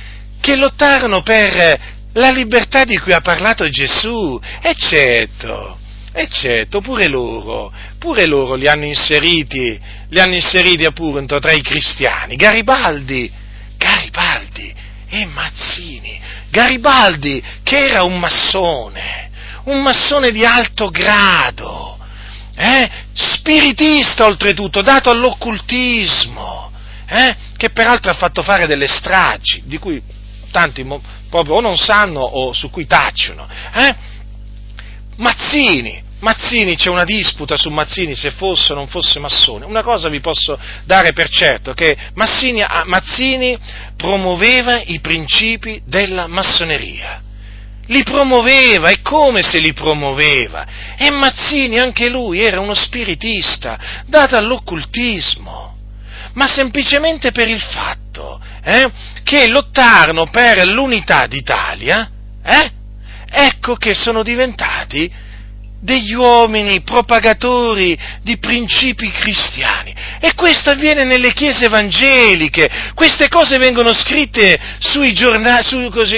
[0.42, 1.80] che lottarono per
[2.14, 5.78] la libertà di cui ha parlato Gesù, eccetto,
[6.12, 12.36] eccetto, pure loro, pure loro li hanno inseriti, li hanno inseriti appunto tra i cristiani,
[12.36, 13.30] Garibaldi,
[13.76, 14.74] Garibaldi
[15.08, 16.20] e Mazzini,
[16.50, 19.30] Garibaldi che era un massone,
[19.64, 21.98] un massone di alto grado,
[22.54, 22.90] eh?
[23.14, 26.70] spiritista oltretutto, dato all'occultismo,
[27.06, 27.36] eh?
[27.56, 30.02] che peraltro ha fatto fare delle stragi, di cui
[30.50, 30.86] tanti
[31.30, 33.48] proprio o non sanno o su cui tacciono.
[33.72, 34.10] Eh?
[35.16, 39.64] Mazzini, Mazzini, c'è una disputa su Mazzini se fosse o non fosse massone.
[39.64, 43.58] Una cosa vi posso dare per certo, che Mazzini, ah, Mazzini
[43.96, 47.20] promuoveva i principi della massoneria.
[47.86, 50.94] Li promuoveva, e come se li promuoveva?
[50.96, 55.76] E Mazzini, anche lui, era uno spiritista, dato all'occultismo,
[56.34, 58.88] ma semplicemente per il fatto eh,
[59.24, 62.08] che lottarono per l'unità d'Italia,
[62.44, 62.70] eh,
[63.32, 65.10] ecco che sono diventati
[65.82, 69.92] degli uomini propagatori di principi cristiani.
[70.20, 72.92] E questo avviene nelle chiese evangeliche.
[72.94, 76.16] Queste cose vengono scritte sui giornali, su, così,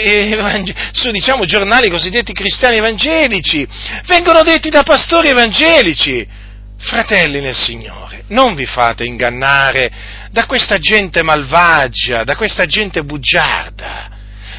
[0.93, 3.67] su diciamo, giornali cosiddetti cristiani evangelici.
[4.05, 6.43] Vengono detti da pastori evangelici.
[6.77, 9.91] Fratelli nel Signore, non vi fate ingannare
[10.31, 14.14] da questa gente malvagia, da questa gente bugiarda.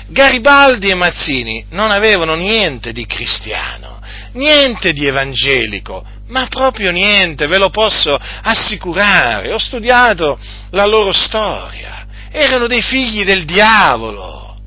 [0.08, 4.00] Garibaldi e Mazzini non avevano niente di cristiano,
[4.34, 9.52] niente di evangelico, ma proprio niente, ve lo posso assicurare.
[9.52, 10.39] Ho studiato
[10.72, 12.06] la loro storia.
[12.32, 14.58] Erano dei figli del diavolo,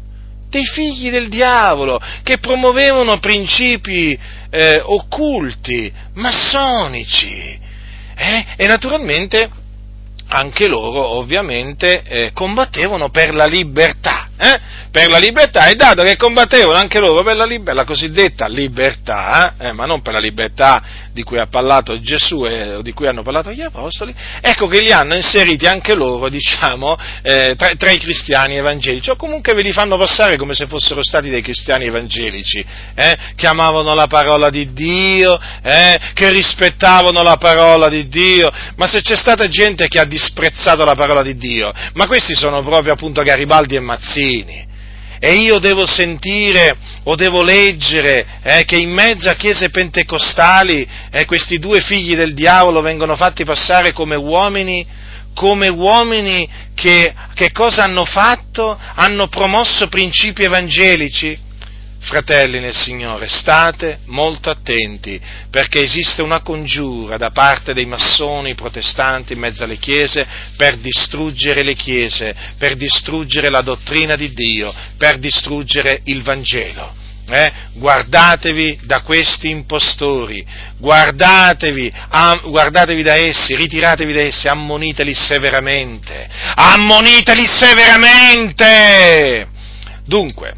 [0.49, 4.19] dei figli del diavolo che promuovevano principi
[4.51, 7.67] eh, occulti, massonici.
[8.17, 8.47] Eh?
[8.57, 9.49] E naturalmente
[10.29, 14.61] anche loro ovviamente eh, combattevano per la libertà, eh?
[14.91, 19.55] per la libertà, e dato che combattevano anche loro per la, liber- la cosiddetta libertà,
[19.59, 23.07] eh, ma non per la libertà di cui ha parlato Gesù e o di cui
[23.07, 27.91] hanno parlato gli apostoli, ecco che li hanno inseriti anche loro, diciamo, eh, tra, tra,
[27.91, 31.87] i cristiani evangelici, o comunque ve li fanno passare come se fossero stati dei cristiani
[31.87, 32.65] evangelici,
[32.95, 38.87] eh, che amavano la parola di Dio, eh, che rispettavano la parola di Dio, ma
[38.87, 42.93] se c'è stata gente che ha disprezzato la parola di Dio, ma questi sono proprio
[42.93, 44.67] appunto Garibaldi e Mazzini.
[45.21, 51.25] E io devo sentire o devo leggere eh, che in mezzo a chiese pentecostali eh,
[51.25, 54.87] questi due figli del diavolo vengono fatti passare come uomini,
[55.35, 58.79] come uomini che, che cosa hanno fatto?
[58.95, 61.47] Hanno promosso principi evangelici?
[62.01, 69.33] Fratelli nel Signore, state molto attenti perché esiste una congiura da parte dei massoni protestanti
[69.33, 75.19] in mezzo alle chiese per distruggere le chiese, per distruggere la dottrina di Dio, per
[75.19, 76.95] distruggere il Vangelo.
[77.31, 77.53] Eh?
[77.75, 80.43] Guardatevi da questi impostori,
[80.79, 89.47] guardatevi, am, guardatevi da essi, ritiratevi da essi, ammoniteli severamente, ammoniteli severamente!
[90.07, 90.55] Dunque,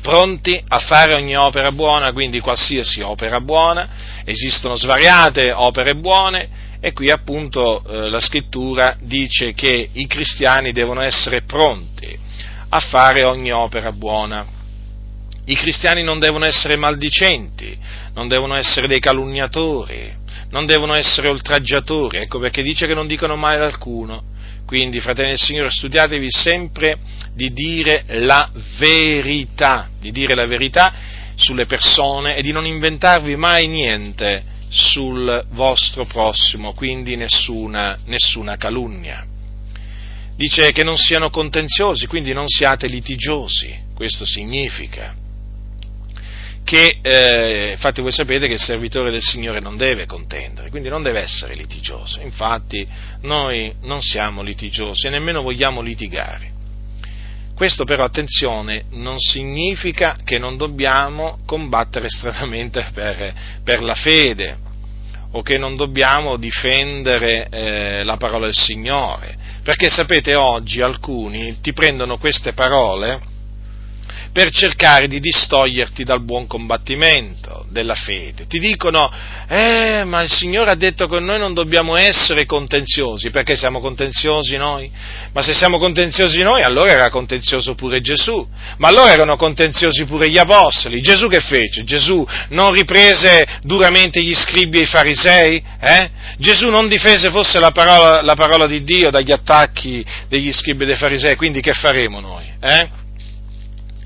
[0.00, 3.88] pronti a fare ogni opera buona, quindi qualsiasi opera buona,
[4.24, 11.02] esistono svariate opere buone e qui appunto eh, la scrittura dice che i cristiani devono
[11.02, 12.18] essere pronti
[12.70, 14.46] a fare ogni opera buona.
[15.44, 17.76] I cristiani non devono essere maldicenti,
[18.14, 20.16] non devono essere dei calunniatori,
[20.50, 24.22] non devono essere oltraggiatori, ecco perché dice che non dicono mai ad alcuno,
[24.70, 26.96] quindi, fratelli del Signore, studiatevi sempre
[27.34, 30.94] di dire la verità, di dire la verità
[31.34, 39.26] sulle persone e di non inventarvi mai niente sul vostro prossimo, quindi nessuna, nessuna calunnia.
[40.36, 45.16] dice che non siano contenziosi, quindi non siate litigiosi, questo significa
[46.64, 51.02] che, eh, infatti voi sapete che il servitore del Signore non deve contendere, quindi non
[51.02, 52.86] deve essere litigioso, infatti
[53.22, 56.58] noi non siamo litigiosi e nemmeno vogliamo litigare.
[57.54, 64.56] Questo però, attenzione, non significa che non dobbiamo combattere stranamente per, per la fede
[65.32, 71.72] o che non dobbiamo difendere eh, la parola del Signore, perché sapete oggi alcuni ti
[71.72, 73.20] prendono queste parole
[74.32, 78.46] per cercare di distoglierti dal buon combattimento della fede.
[78.46, 79.10] Ti dicono,
[79.48, 84.56] eh, ma il Signore ha detto che noi non dobbiamo essere contenziosi, perché siamo contenziosi
[84.56, 84.90] noi?
[85.32, 88.46] Ma se siamo contenziosi noi, allora era contenzioso pure Gesù,
[88.78, 91.00] ma allora erano contenziosi pure gli apostoli.
[91.00, 91.84] Gesù che fece?
[91.84, 95.62] Gesù non riprese duramente gli scribi e i farisei?
[95.80, 96.10] Eh?
[96.38, 100.86] Gesù non difese forse la parola, la parola di Dio dagli attacchi degli scribi e
[100.86, 102.44] dei farisei, quindi che faremo noi?
[102.60, 102.99] Eh?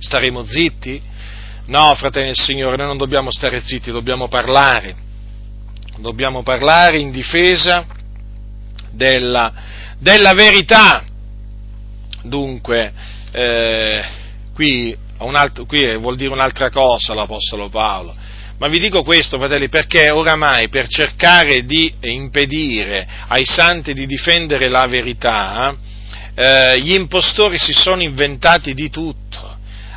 [0.04, 1.00] Staremo zitti?
[1.68, 4.94] No, fratelli del Signore, noi non dobbiamo stare zitti, dobbiamo parlare.
[5.96, 7.86] Dobbiamo parlare in difesa
[8.90, 9.50] della,
[9.98, 11.04] della verità.
[12.22, 12.92] Dunque,
[13.32, 14.04] eh,
[14.52, 18.14] qui, altro, qui vuol dire un'altra cosa l'Apostolo Paolo.
[18.58, 24.68] Ma vi dico questo, fratelli, perché oramai per cercare di impedire ai santi di difendere
[24.68, 25.74] la verità,
[26.34, 29.53] eh, gli impostori si sono inventati di tutto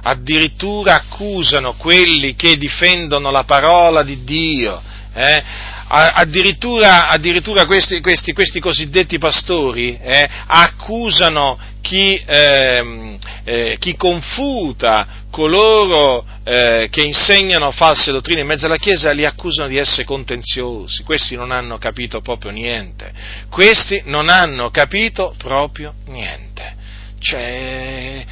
[0.08, 4.82] addirittura accusano quelli che difendono la parola di Dio,
[5.14, 5.44] eh?
[5.90, 16.26] addirittura, addirittura questi, questi, questi, cosiddetti pastori eh, accusano chi, eh, eh, chi, confuta coloro
[16.44, 21.04] eh, che insegnano false dottrine in mezzo alla Chiesa, li accusano di essere contenziosi.
[21.04, 23.12] Questi non hanno capito proprio niente.
[23.50, 26.76] Questi non hanno capito proprio niente.
[27.20, 28.26] Cioè,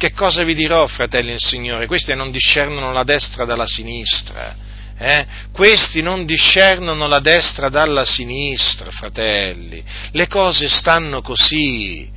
[0.00, 1.86] che cosa vi dirò, fratelli del Signore?
[1.86, 4.56] Questi non discernono la destra dalla sinistra.
[4.96, 5.26] Eh?
[5.52, 9.84] Questi non discernono la destra dalla sinistra, fratelli.
[10.12, 12.10] Le cose stanno così.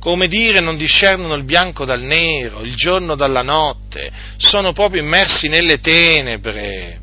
[0.00, 4.10] Come dire, non discernono il bianco dal nero, il giorno dalla notte.
[4.38, 7.00] Sono proprio immersi nelle tenebre.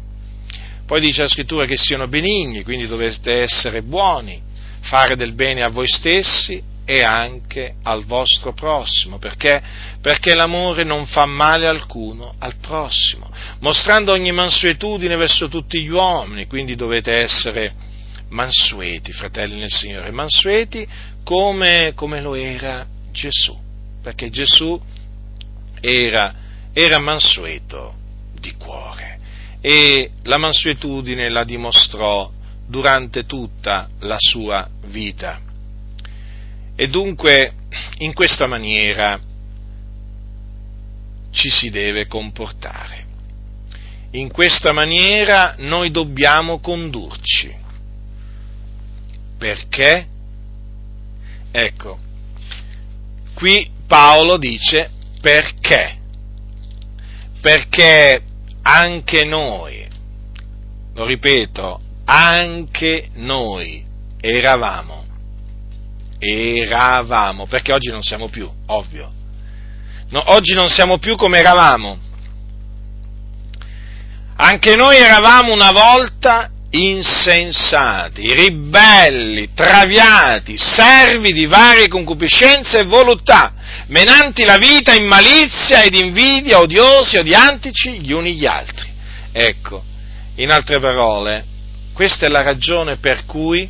[0.88, 4.42] Poi dice la scrittura che siano benigni, quindi dovete essere buoni,
[4.82, 9.62] fare del bene a voi stessi e anche al vostro prossimo, perché?
[10.00, 16.48] Perché l'amore non fa male alcuno al prossimo, mostrando ogni mansuetudine verso tutti gli uomini,
[16.48, 17.74] quindi dovete essere
[18.30, 20.88] mansueti, fratelli nel Signore, mansueti
[21.26, 23.54] come, come lo era Gesù,
[24.02, 24.82] perché Gesù
[25.82, 26.34] era,
[26.72, 27.96] era mansueto
[28.40, 29.20] di cuore
[29.60, 32.32] e la mansuetudine la dimostrò
[32.66, 35.42] durante tutta la sua vita
[36.80, 37.54] e dunque
[37.98, 39.20] in questa maniera
[41.32, 43.06] ci si deve comportare.
[44.12, 47.52] In questa maniera noi dobbiamo condurci.
[49.40, 50.08] Perché?
[51.50, 51.98] Ecco,
[53.34, 55.98] qui Paolo dice perché?
[57.42, 58.22] Perché
[58.62, 59.88] anche noi,
[60.94, 63.84] lo ripeto, anche noi
[64.22, 65.07] eravamo
[66.20, 69.12] eravamo, perché oggi non siamo più, ovvio.
[70.10, 72.00] No, oggi non siamo più come eravamo.
[74.38, 83.54] Anche noi eravamo una volta insensati, ribelli, traviati, servi di varie concupiscenze e voluttà,
[83.88, 88.90] menanti la vita in malizia ed invidia, odiosi, odiantici gli uni gli altri.
[89.32, 89.84] Ecco,
[90.36, 91.46] in altre parole,
[91.94, 93.68] questa è la ragione per cui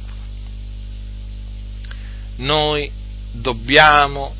[2.37, 2.91] noi
[3.31, 4.33] dobbiamo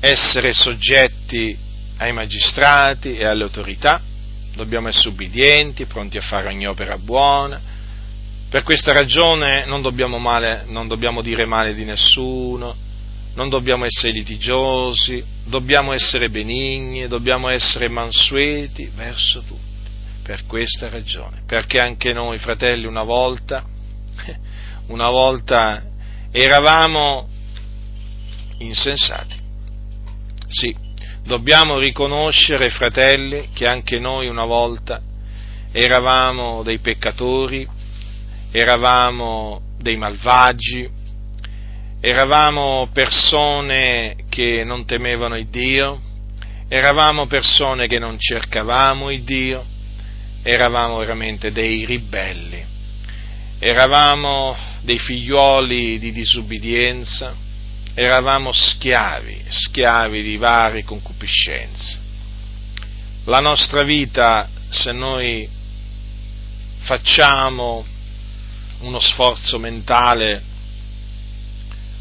[0.00, 1.56] essere soggetti
[1.98, 4.00] ai magistrati e alle autorità,
[4.54, 7.60] dobbiamo essere ubbidienti, pronti a fare ogni opera buona.
[8.48, 12.74] Per questa ragione non dobbiamo, male, non dobbiamo dire male di nessuno,
[13.34, 19.60] non dobbiamo essere litigiosi, dobbiamo essere benigni, dobbiamo essere mansueti verso tutti.
[20.22, 23.64] Per questa ragione, perché anche noi, fratelli, una volta,
[24.88, 25.82] una volta
[26.32, 27.28] eravamo
[28.58, 29.38] insensati.
[30.48, 30.74] Sì,
[31.22, 35.00] dobbiamo riconoscere, fratelli, che anche noi una volta
[35.70, 37.68] eravamo dei peccatori,
[38.50, 40.88] eravamo dei malvagi,
[42.00, 46.00] eravamo persone che non temevano il Dio,
[46.68, 49.64] eravamo persone che non cercavamo il Dio,
[50.42, 52.64] eravamo veramente dei ribelli,
[53.58, 57.34] eravamo dei figliuoli di disubbidienza,
[57.94, 61.98] eravamo schiavi, schiavi di varie concupiscenze.
[63.24, 65.48] La nostra vita, se noi
[66.80, 67.86] facciamo
[68.80, 70.42] uno sforzo mentale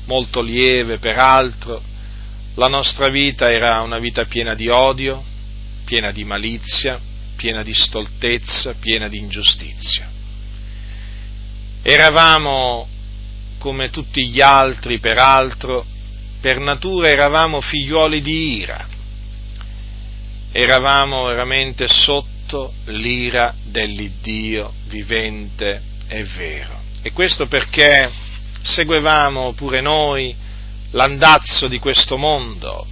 [0.05, 1.81] molto lieve, peraltro,
[2.55, 5.23] la nostra vita era una vita piena di odio,
[5.85, 6.99] piena di malizia,
[7.35, 10.10] piena di stoltezza, piena di ingiustizia.
[11.83, 12.87] Eravamo
[13.57, 15.85] come tutti gli altri, peraltro,
[16.39, 18.87] per natura eravamo figliuoli di ira,
[20.51, 26.79] eravamo veramente sotto l'ira dell'Iddio vivente e vero.
[27.03, 28.11] E questo perché
[28.61, 30.35] seguevamo pure noi
[30.91, 32.85] l'andazzo di questo mondo.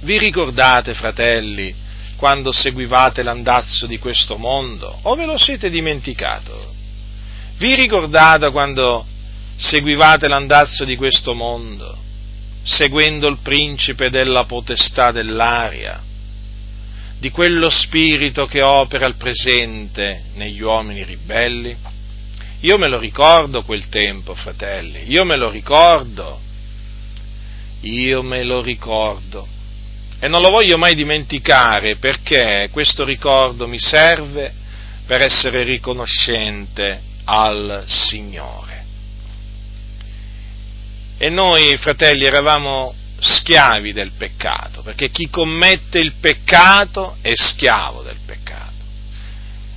[0.00, 1.74] Vi ricordate, fratelli,
[2.16, 5.00] quando seguivate l'andazzo di questo mondo?
[5.02, 6.75] O ve lo siete dimenticato?
[7.58, 9.06] Vi ricordate quando
[9.56, 11.96] seguivate l'andazzo di questo mondo,
[12.62, 16.02] seguendo il principe della potestà dell'aria,
[17.18, 21.74] di quello spirito che opera al presente negli uomini ribelli?
[22.60, 26.38] Io me lo ricordo quel tempo, fratelli, io me lo ricordo,
[27.80, 29.46] io me lo ricordo
[30.18, 34.52] e non lo voglio mai dimenticare perché questo ricordo mi serve
[35.06, 38.84] per essere riconoscente al Signore.
[41.18, 48.18] E noi, fratelli, eravamo schiavi del peccato, perché chi commette il peccato è schiavo del
[48.24, 48.74] peccato.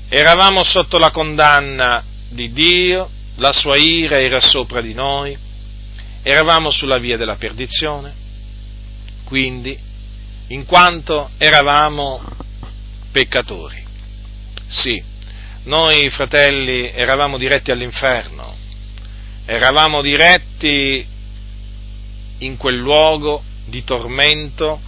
[0.09, 5.37] Eravamo sotto la condanna di Dio, la sua ira era sopra di noi,
[6.21, 8.13] eravamo sulla via della perdizione,
[9.23, 9.77] quindi,
[10.47, 12.21] in quanto eravamo
[13.11, 13.81] peccatori.
[14.67, 15.01] Sì,
[15.70, 18.55] noi fratelli eravamo diretti all'inferno,
[19.45, 21.05] eravamo diretti
[22.39, 24.82] in quel luogo di tormento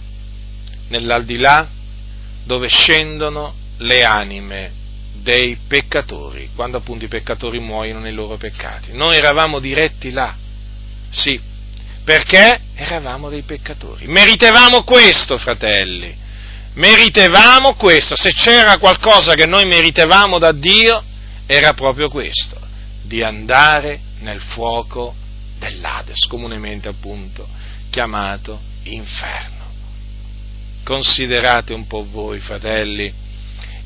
[0.88, 1.68] nell'aldilà
[2.42, 4.72] dove scendono le anime
[5.12, 8.92] dei peccatori, quando appunto i peccatori muoiono nei loro peccati.
[8.92, 10.34] Noi eravamo diretti là,
[11.10, 11.40] sì,
[12.02, 14.06] perché eravamo dei peccatori.
[14.08, 16.12] Meritevamo questo, fratelli,
[16.74, 18.16] meritevamo questo.
[18.16, 21.02] Se c'era qualcosa che noi meritevamo da Dio,
[21.46, 22.58] era proprio questo,
[23.02, 25.14] di andare nel fuoco
[25.58, 27.46] dell'Ades, comunemente appunto
[27.90, 29.60] chiamato inferno.
[30.82, 33.12] Considerate un po' voi, fratelli,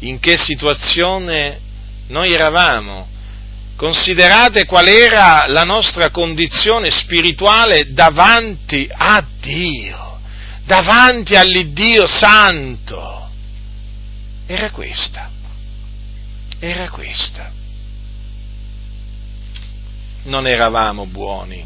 [0.00, 1.60] in che situazione
[2.08, 3.08] noi eravamo.
[3.76, 10.05] Considerate qual era la nostra condizione spirituale davanti a Dio,
[10.66, 13.30] davanti all'Iddio Santo.
[14.46, 15.30] Era questa,
[16.58, 17.50] era questa.
[20.24, 21.64] Non eravamo buoni,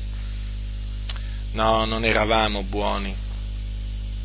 [1.53, 3.15] no, non eravamo buoni,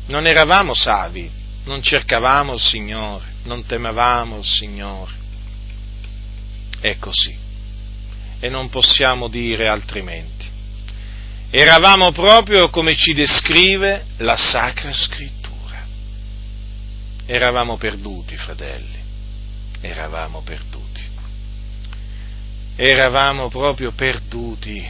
[0.06, 1.30] non eravamo savi,
[1.64, 5.14] non cercavamo il Signore non temevamo il Signore.
[6.80, 7.34] È così.
[8.38, 10.35] E non possiamo dire altrimenti.
[11.50, 15.84] Eravamo proprio come ci descrive la Sacra Scrittura.
[17.26, 18.98] Eravamo perduti, fratelli.
[19.80, 21.02] Eravamo perduti.
[22.76, 24.84] Eravamo proprio perduti.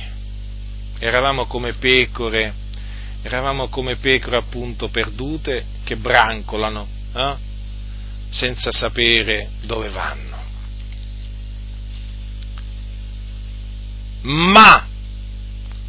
[0.98, 2.52] Eravamo come pecore.
[3.22, 6.86] Eravamo come pecore appunto perdute che brancolano.
[7.14, 7.46] Eh?
[8.30, 10.36] senza sapere dove vanno.
[14.22, 14.86] Ma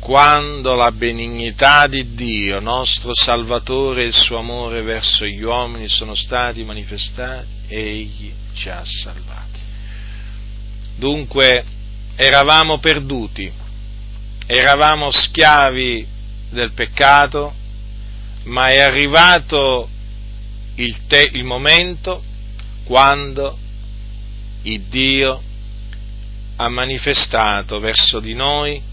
[0.08, 6.16] quando la benignità di Dio, nostro Salvatore, e il suo amore verso gli uomini sono
[6.16, 9.60] stati manifestati, Egli ci ha salvati.
[10.96, 11.62] Dunque
[12.16, 13.52] eravamo perduti,
[14.46, 16.08] eravamo schiavi
[16.52, 17.54] del peccato,
[18.44, 19.90] ma è arrivato
[20.76, 22.24] il, te, il momento
[22.86, 23.58] quando
[24.62, 25.42] il Dio
[26.56, 28.87] ha manifestato verso di noi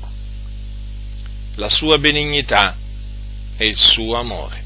[1.56, 2.76] la sua benignità
[3.56, 4.62] e il suo amore.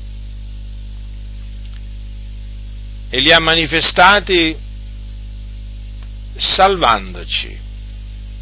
[3.11, 4.57] E li ha manifestati
[6.37, 7.59] salvandoci.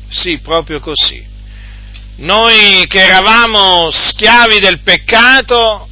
[0.09, 1.25] Sì, proprio così.
[2.17, 5.89] Noi che eravamo schiavi del peccato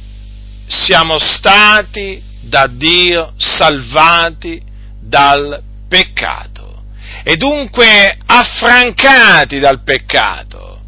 [0.67, 4.61] siamo stati da Dio salvati
[4.99, 6.83] dal peccato
[7.23, 10.81] e dunque affrancati dal peccato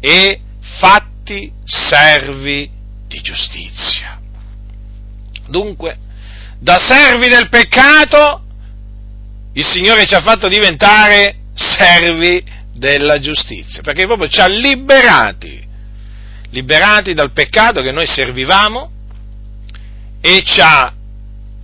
[0.00, 0.40] e
[0.78, 2.70] fatti servi
[3.06, 4.20] di giustizia.
[5.48, 5.96] Dunque,
[6.58, 8.42] da servi del peccato,
[9.54, 12.42] il Signore ci ha fatto diventare servi
[12.72, 15.66] della giustizia, perché proprio ci ha liberati,
[16.50, 18.90] liberati dal peccato che noi servivamo
[20.20, 20.92] e ci ha,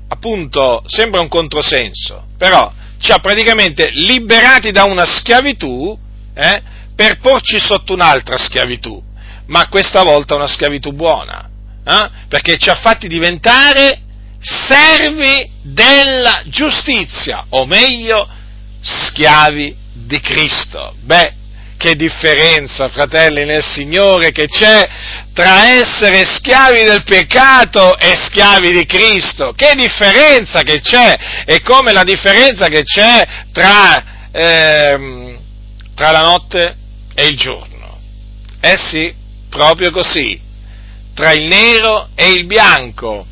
[0.09, 5.97] appunto, sembra un controsenso, però ci ha praticamente liberati da una schiavitù
[6.35, 6.63] eh,
[6.97, 9.01] per porci sotto un'altra schiavitù,
[9.47, 11.49] ma questa volta una schiavitù buona,
[11.87, 14.01] eh, perché ci ha fatti diventare
[14.41, 18.27] servi della giustizia, o meglio,
[18.81, 20.95] schiavi di Cristo.
[21.01, 21.35] Beh,
[21.77, 24.89] che differenza, fratelli nel Signore, che c'è
[25.35, 29.53] tra essere schiavi del peccato e schiavi di Cristo.
[29.53, 31.45] Che differenza che c'è!
[31.45, 35.39] E come la differenza che c'è tra, eh,
[35.95, 36.77] tra la notte
[37.17, 37.99] e il giorno.
[38.61, 39.13] Eh sì,
[39.49, 40.39] proprio così.
[41.15, 43.27] Tra il nero e il bianco.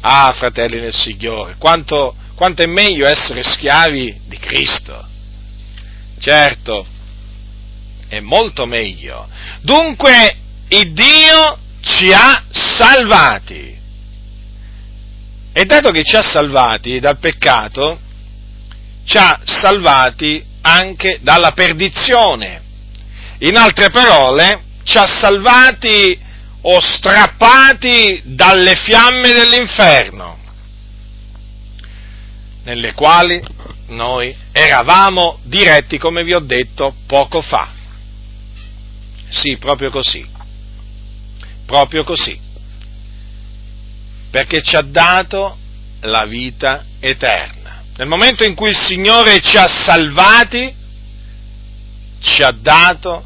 [0.00, 5.06] Ah, fratelli nel Signore, quanto, quanto è meglio essere schiavi di Cristo.
[6.18, 6.86] Certo,
[8.08, 9.28] è molto meglio.
[9.60, 10.36] Dunque,
[10.68, 13.78] il Dio ci ha salvati.
[15.52, 18.00] E dato che ci ha salvati dal peccato,
[19.04, 22.60] ci ha salvati anche dalla perdizione.
[23.38, 26.18] In altre parole, ci ha salvati
[26.62, 30.38] o strappati dalle fiamme dell'inferno,
[32.64, 33.40] nelle quali
[33.88, 37.72] noi eravamo diretti, come vi ho detto poco fa.
[39.28, 40.26] Sì, proprio così.
[41.64, 42.40] Proprio così.
[44.30, 45.56] Perché ci ha dato
[46.00, 47.55] la vita eterna.
[47.96, 50.74] Nel momento in cui il Signore ci ha salvati,
[52.20, 53.24] ci ha dato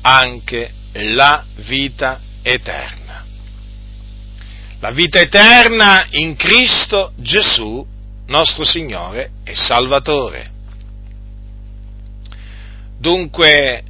[0.00, 3.24] anche la vita eterna.
[4.80, 7.86] La vita eterna in Cristo Gesù,
[8.26, 10.50] nostro Signore e Salvatore.
[12.98, 13.84] Dunque,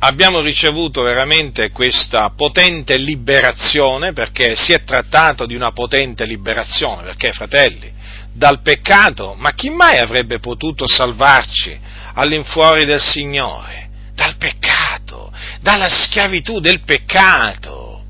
[0.00, 7.32] abbiamo ricevuto veramente questa potente liberazione, perché si è trattato di una potente liberazione, perché
[7.32, 7.96] fratelli,
[8.38, 11.78] dal peccato, ma chi mai avrebbe potuto salvarci
[12.14, 13.90] all'infuori del Signore?
[14.14, 18.04] Dal peccato, dalla schiavitù del peccato.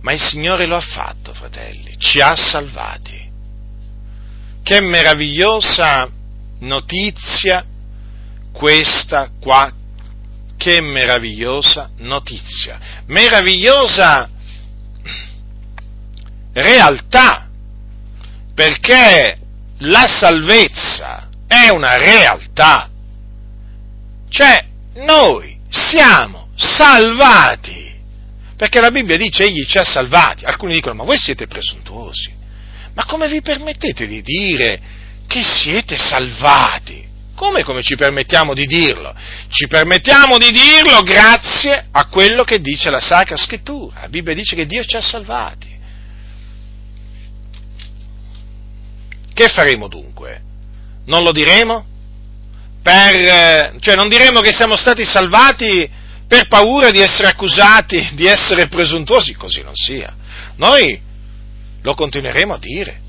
[0.00, 3.28] Ma il Signore lo ha fatto, fratelli, ci ha salvati.
[4.62, 6.10] Che meravigliosa
[6.60, 7.64] notizia
[8.52, 9.70] questa qua
[10.56, 14.28] che meravigliosa notizia, meravigliosa
[16.52, 17.39] realtà,
[18.60, 19.38] perché
[19.78, 22.90] la salvezza è una realtà,
[24.28, 24.62] cioè
[24.96, 27.90] noi siamo salvati,
[28.58, 32.34] perché la Bibbia dice egli ci ha salvati, alcuni dicono ma voi siete presuntuosi,
[32.92, 34.78] ma come vi permettete di dire
[35.26, 37.08] che siete salvati?
[37.34, 39.14] Come, come ci permettiamo di dirlo?
[39.48, 44.02] Ci permettiamo di dirlo grazie a quello che dice la Sacra Scrittura.
[44.02, 45.79] La Bibbia dice che Dio ci ha salvati.
[49.32, 50.40] Che faremo dunque?
[51.06, 51.84] Non lo diremo?
[52.82, 55.88] Per, cioè non diremo che siamo stati salvati
[56.26, 59.34] per paura di essere accusati di essere presuntuosi?
[59.34, 60.14] Così non sia.
[60.56, 61.00] Noi
[61.82, 63.00] lo continueremo a dire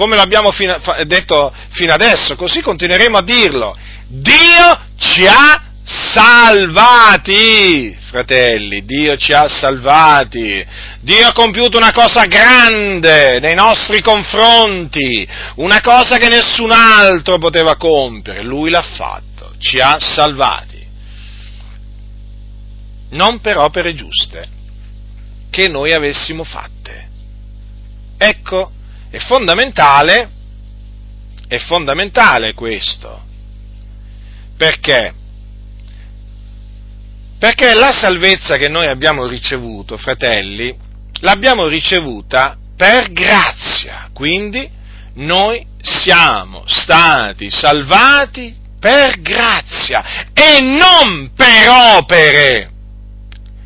[0.00, 3.76] come l'abbiamo fino, detto fino adesso, così continueremo a dirlo.
[4.06, 10.64] Dio ci ha salvati, fratelli, Dio ci ha salvati.
[11.00, 15.26] Dio ha compiuto una cosa grande nei nostri confronti,
[15.56, 20.68] una cosa che nessun altro poteva compiere, Lui l'ha fatto, ci ha salvati.
[23.10, 24.48] Non per opere giuste
[25.50, 27.08] che noi avessimo fatte.
[28.16, 28.70] Ecco
[29.10, 30.30] è fondamentale,
[31.48, 33.20] è fondamentale questo.
[34.56, 35.14] Perché?
[37.40, 40.76] Perché la salvezza che noi abbiamo ricevuto, fratelli,
[41.20, 44.10] l'abbiamo ricevuta per grazia.
[44.12, 44.68] Quindi
[45.14, 52.70] noi siamo stati salvati per grazia e non per opere.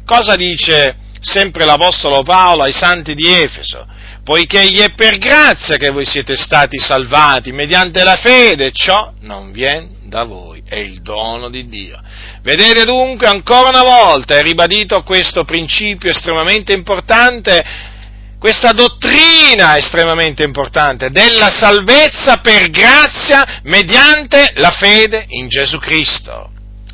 [0.06, 3.88] Cosa dice sempre l'Apostolo Paolo ai santi di Efeso?
[4.24, 9.52] poiché gli è per grazia che voi siete stati salvati mediante la fede, ciò non
[9.52, 12.00] viene da voi, è il dono di Dio.
[12.42, 17.62] Vedete dunque ancora una volta è ribadito questo principio estremamente importante,
[18.38, 26.50] questa dottrina estremamente importante della salvezza per grazia mediante la fede in Gesù Cristo.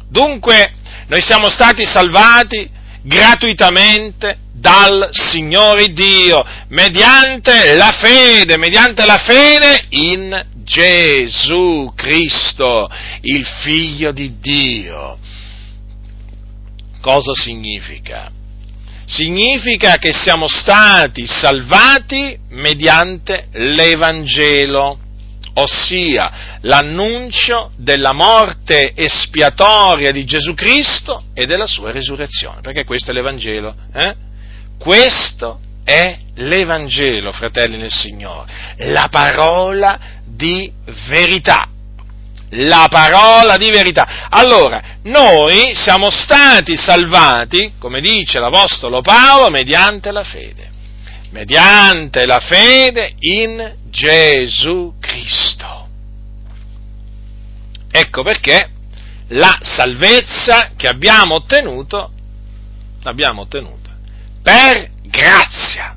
[0.09, 0.75] Dunque
[1.07, 2.69] noi siamo stati salvati
[3.03, 12.89] gratuitamente dal Signore Dio, mediante la fede, mediante la fede in Gesù Cristo,
[13.23, 15.19] il Figlio di Dio.
[17.01, 18.31] Cosa significa?
[19.07, 24.99] Significa che siamo stati salvati mediante l'Evangelo,
[25.55, 33.15] ossia l'annuncio della morte espiatoria di Gesù Cristo e della sua risurrezione, perché questo è
[33.15, 33.75] l'Evangelo.
[33.93, 34.29] Eh?
[34.81, 40.73] Questo è l'Evangelo, fratelli nel Signore, la parola di
[41.07, 41.69] verità.
[42.55, 44.27] La parola di verità.
[44.31, 50.71] Allora, noi siamo stati salvati, come dice l'Apostolo Paolo, mediante la fede.
[51.33, 55.89] Mediante la fede in Gesù Cristo.
[57.93, 58.71] Ecco perché
[59.29, 62.13] la salvezza che abbiamo ottenuto,
[63.03, 63.80] l'abbiamo ottenuta
[64.43, 65.97] per grazia,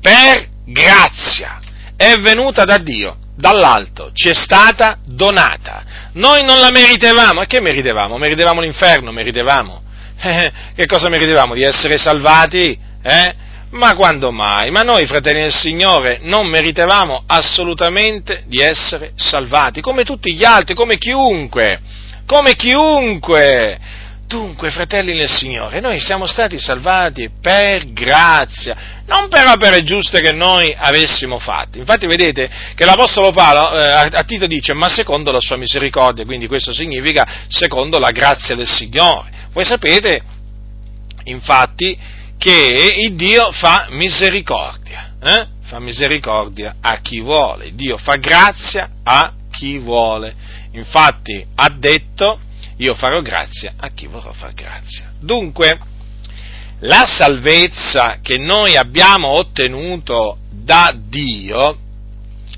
[0.00, 1.58] per grazia,
[1.96, 5.84] è venuta da Dio, dall'alto, ci è stata donata.
[6.12, 8.16] Noi non la meritevamo, e che meritevamo?
[8.16, 9.82] Meritevamo l'inferno, meritevamo.
[10.20, 11.54] Eh, che cosa meritevamo?
[11.54, 12.78] Di essere salvati?
[13.02, 13.34] Eh?
[13.70, 14.70] Ma quando mai?
[14.70, 20.74] Ma noi, fratelli del Signore, non meritevamo assolutamente di essere salvati, come tutti gli altri,
[20.74, 21.80] come chiunque,
[22.24, 23.78] come chiunque.
[24.28, 30.32] Dunque, fratelli nel Signore, noi siamo stati salvati per grazia, non per opere giuste che
[30.32, 31.78] noi avessimo fatte.
[31.78, 36.46] Infatti vedete che l'Apostolo Paolo eh, a Tito dice, ma secondo la sua misericordia, quindi
[36.46, 39.30] questo significa secondo la grazia del Signore.
[39.54, 40.20] Voi sapete,
[41.24, 41.98] infatti,
[42.36, 45.46] che il Dio fa misericordia, eh?
[45.62, 50.34] fa misericordia a chi vuole, Dio fa grazia a chi vuole.
[50.72, 52.40] Infatti ha detto,
[52.78, 55.12] io farò grazia a chi vorrà far grazia.
[55.18, 55.78] Dunque,
[56.80, 61.78] la salvezza che noi abbiamo ottenuto da Dio,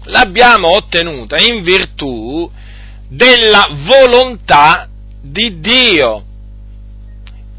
[0.05, 2.51] l'abbiamo ottenuta in virtù
[3.09, 4.89] della volontà
[5.23, 6.25] di Dio,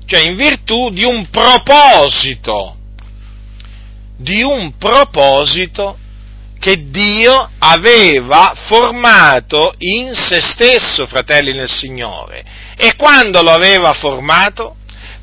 [0.05, 2.75] cioè in virtù di un proposito,
[4.17, 5.97] di un proposito
[6.61, 12.45] che Dio aveva formato in se stesso, fratelli nel Signore.
[12.77, 14.75] E quando lo aveva formato?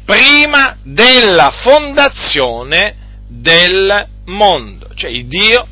[0.05, 4.89] Prima della fondazione del mondo.
[4.97, 5.64] Cioè Dio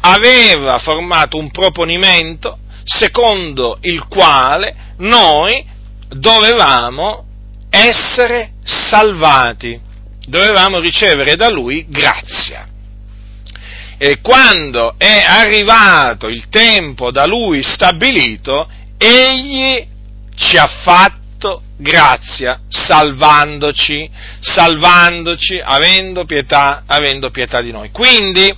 [0.00, 5.62] aveva formato un proponimento secondo il quale noi
[6.08, 7.26] dovevamo
[7.68, 9.78] essere salvati,
[10.26, 12.69] dovevamo ricevere da Lui grazia
[14.02, 19.86] e quando è arrivato il tempo da lui stabilito, egli
[20.34, 24.08] ci ha fatto grazia, salvandoci,
[24.40, 27.90] salvandoci, avendo pietà, avendo pietà di noi.
[27.90, 28.50] Quindi,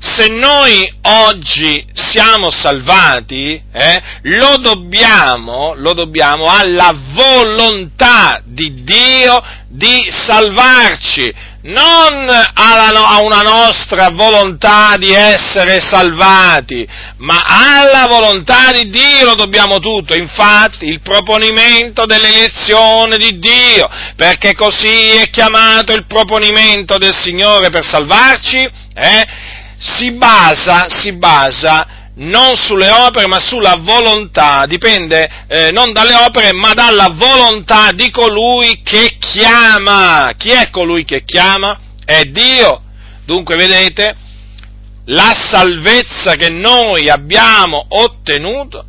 [0.00, 10.08] se noi oggi siamo salvati, eh, lo, dobbiamo, lo dobbiamo alla volontà di Dio di
[10.10, 11.32] salvarci
[11.62, 16.86] non a una nostra volontà di essere salvati,
[17.16, 20.14] ma alla volontà di Dio dobbiamo tutto.
[20.14, 27.84] Infatti il proponimento dell'elezione di Dio, perché così è chiamato il proponimento del Signore per
[27.84, 29.26] salvarci, eh,
[29.78, 36.52] si basa, si basa non sulle opere ma sulla volontà, dipende eh, non dalle opere
[36.52, 40.32] ma dalla volontà di colui che chiama.
[40.36, 41.78] Chi è colui che chiama?
[42.04, 42.82] È Dio.
[43.24, 44.16] Dunque vedete,
[45.06, 48.84] la salvezza che noi abbiamo ottenuto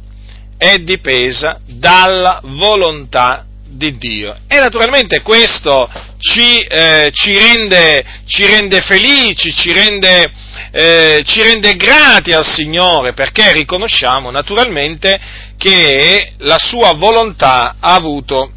[0.58, 4.36] è dipesa dalla volontà di Dio.
[4.48, 10.32] E naturalmente questo ci, eh, ci, rende, ci rende, felici, ci rende,
[10.72, 15.20] eh, ci rende grati al Signore perché riconosciamo naturalmente
[15.58, 18.52] che la sua volontà ha avuto,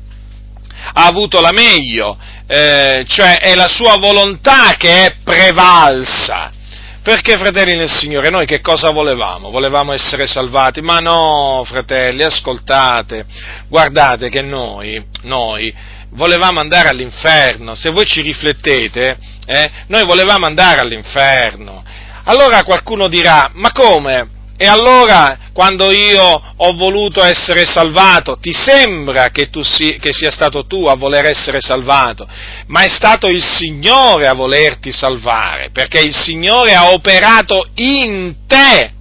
[0.94, 6.60] ha avuto la meglio, eh, cioè è la sua volontà che è prevalsa.
[7.02, 9.50] Perché, fratelli nel Signore, noi che cosa volevamo?
[9.50, 10.80] Volevamo essere salvati?
[10.82, 13.26] Ma no, fratelli, ascoltate,
[13.66, 15.74] guardate che noi, noi
[16.10, 21.82] volevamo andare all'inferno, se voi ci riflettete, eh, noi volevamo andare all'inferno.
[22.22, 24.28] Allora qualcuno dirà, ma come?
[24.62, 30.66] E allora, quando io ho voluto essere salvato, ti sembra che, si, che sia stato
[30.66, 32.28] tu a voler essere salvato,
[32.68, 38.92] ma è stato il Signore a volerti salvare, perché il Signore ha operato in te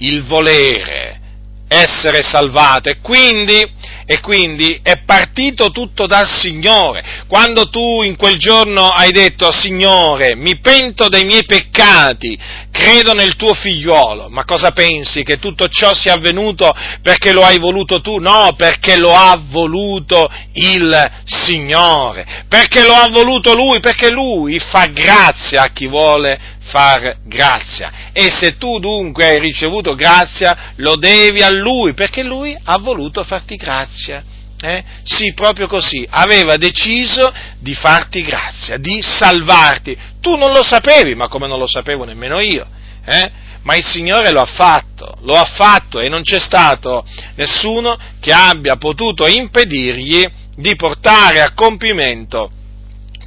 [0.00, 1.18] il volere
[1.66, 2.90] essere salvato.
[2.90, 3.66] E quindi
[4.10, 7.22] e quindi è partito tutto dal Signore.
[7.28, 12.36] Quando tu in quel giorno hai detto Signore, mi pento dei miei peccati,
[12.72, 14.28] credo nel tuo figliuolo.
[14.28, 15.22] Ma cosa pensi?
[15.22, 18.18] Che tutto ciò sia avvenuto perché lo hai voluto tu?
[18.18, 22.46] No, perché lo ha voluto il Signore.
[22.48, 23.78] Perché lo ha voluto Lui?
[23.78, 28.10] Perché Lui fa grazia a chi vuole far grazia.
[28.12, 33.22] E se tu dunque hai ricevuto grazia, lo devi a Lui, perché Lui ha voluto
[33.22, 33.99] farti grazia.
[34.08, 34.84] Eh?
[35.04, 39.96] Sì, proprio così, aveva deciso di farti grazia, di salvarti.
[40.20, 42.66] Tu non lo sapevi, ma come non lo sapevo nemmeno io.
[43.04, 43.30] Eh?
[43.62, 47.04] Ma il Signore lo ha fatto, lo ha fatto e non c'è stato
[47.36, 50.26] nessuno che abbia potuto impedirgli
[50.56, 52.50] di portare a compimento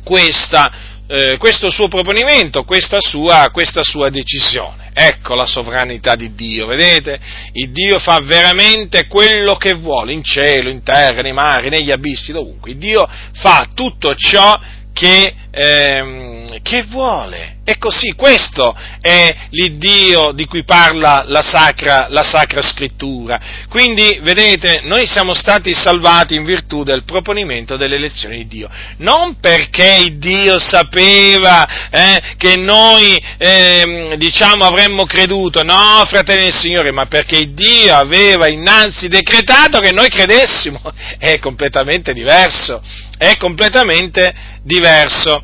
[0.04, 0.72] questa,
[1.08, 4.83] eh, questo suo proponimento, questa sua, questa sua decisione.
[4.94, 7.20] Ecco la sovranità di Dio, vedete?
[7.54, 12.32] Il Dio fa veramente quello che vuole, in cielo, in terra, nei mari, negli abissi,
[12.32, 12.72] dovunque.
[12.72, 14.60] Il Dio fa tutto ciò
[14.94, 17.53] che, ehm, che vuole.
[17.66, 23.40] E così, questo è l'Iddio di cui parla la sacra, la sacra, Scrittura.
[23.70, 28.70] Quindi, vedete, noi siamo stati salvati in virtù del proponimento delle elezioni di Dio.
[28.98, 36.92] Non perché Dio sapeva eh, che noi, eh, diciamo, avremmo creduto, no, fratelli del Signore,
[36.92, 40.82] ma perché Dio aveva innanzi decretato che noi credessimo.
[41.18, 42.82] È completamente diverso.
[43.18, 44.34] È completamente
[44.64, 45.42] diverso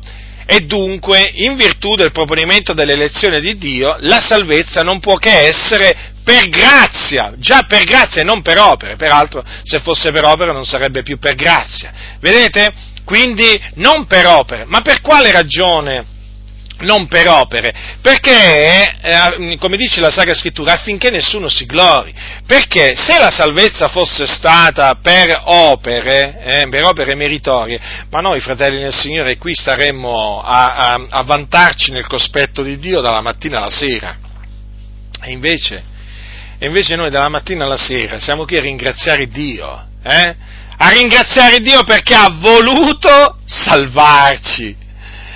[0.52, 5.96] e dunque, in virtù del proponimento dell'elezione di Dio, la salvezza non può che essere
[6.24, 10.64] per grazia, già per grazia e non per opere, peraltro se fosse per opere non
[10.64, 11.92] sarebbe più per grazia.
[12.18, 12.72] Vedete?
[13.04, 16.04] Quindi non per opere, ma per quale ragione?
[16.80, 22.14] Non per opere, perché, eh, come dice la Sacra Scrittura, affinché nessuno si glori,
[22.46, 28.80] perché se la salvezza fosse stata per opere, eh, per opere meritorie, ma noi fratelli
[28.80, 33.70] nel Signore qui staremmo a, a, a vantarci nel cospetto di Dio dalla mattina alla
[33.70, 34.16] sera,
[35.22, 35.82] e invece,
[36.58, 40.36] e invece noi dalla mattina alla sera siamo qui a ringraziare Dio, eh?
[40.82, 44.79] a ringraziare Dio perché ha voluto salvarci.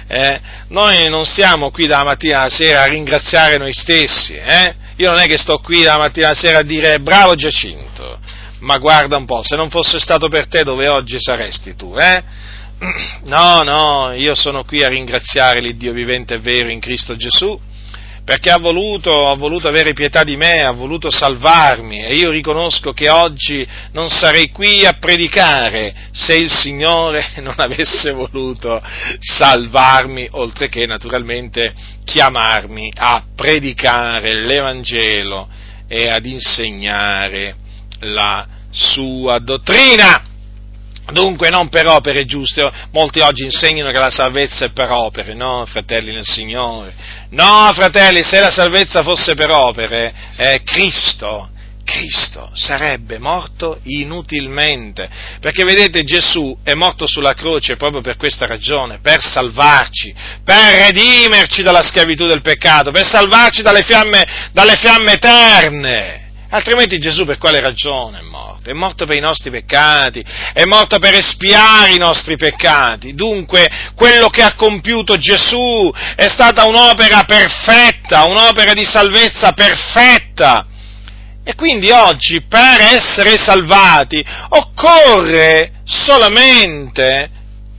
[0.07, 0.41] Eh?
[0.69, 4.75] Noi non siamo qui dalla mattina alla sera a ringraziare noi stessi, eh?
[4.97, 8.19] Io non è che sto qui dalla mattina alla sera a dire bravo Giacinto,
[8.61, 12.23] ma guarda un po', se non fosse stato per te dove oggi saresti tu, eh?
[13.25, 17.59] No, no, io sono qui a ringraziare l'Iddio vivente e vero in Cristo Gesù,
[18.25, 22.03] perché ha voluto, ha voluto, avere pietà di me, ha voluto salvarmi.
[22.03, 28.13] E io riconosco che oggi non sarei qui a predicare se il Signore non avesse
[28.13, 28.83] voluto
[29.19, 35.47] salvarmi, oltre che naturalmente chiamarmi a predicare l'Evangelo
[35.87, 37.57] e ad insegnare
[38.01, 40.33] la sua dottrina.
[41.13, 45.67] Dunque non per opere giuste, molti oggi insegnano che la salvezza è per opere, no
[45.67, 46.95] fratelli nel Signore,
[47.35, 51.51] no fratelli, se la salvezza fosse per opere, eh, Cristo,
[51.85, 55.09] Cristo sarebbe morto inutilmente,
[55.41, 61.63] perché vedete Gesù è morto sulla croce proprio per questa ragione, per salvarci, per redimerci
[61.63, 66.24] dalla schiavitù del peccato, per salvarci dalle fiamme, dalle fiamme eterne.
[66.55, 68.71] Altrimenti Gesù per quale ragione è morto?
[68.71, 73.13] È morto per i nostri peccati, è morto per espiare i nostri peccati.
[73.13, 80.67] Dunque, quello che ha compiuto Gesù è stata un'opera perfetta, un'opera di salvezza perfetta.
[81.43, 87.31] E quindi oggi per essere salvati occorre solamente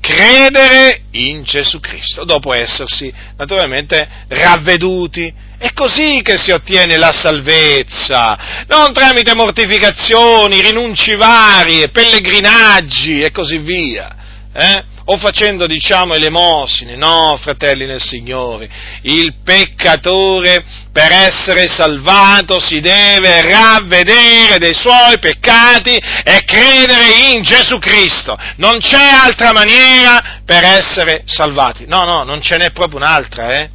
[0.01, 8.65] credere in Gesù Cristo, dopo essersi naturalmente ravveduti è così che si ottiene la salvezza,
[8.67, 14.15] non tramite mortificazioni, rinunci varie, pellegrinaggi e così via.
[14.53, 14.83] Eh?
[15.07, 16.95] O facendo, diciamo, elemosine.
[16.95, 18.67] No, fratelli nel Signore,
[19.01, 27.77] il peccatore per essere salvato si deve ravvedere dei suoi peccati e credere in Gesù
[27.77, 28.35] Cristo.
[28.55, 31.85] Non c'è altra maniera per essere salvati.
[31.85, 33.69] No, no, non ce n'è proprio un'altra, eh?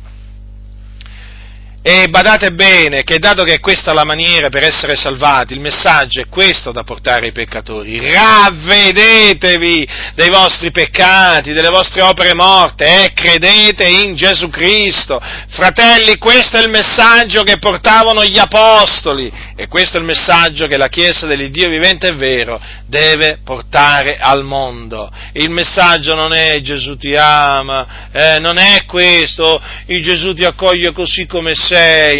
[1.83, 6.21] E badate bene che dato che è questa la maniera per essere salvati, il messaggio
[6.21, 7.99] è questo da portare ai peccatori.
[8.13, 15.19] Ravvedetevi dei vostri peccati, delle vostre opere morte e credete in Gesù Cristo.
[15.49, 20.77] Fratelli, questo è il messaggio che portavano gli apostoli e questo è il messaggio che
[20.77, 25.11] la Chiesa dell'Iddio vivente e vero deve portare al mondo.
[25.33, 30.93] Il messaggio non è Gesù ti ama, eh, non è questo, il Gesù ti accoglie
[30.93, 31.69] così come sei,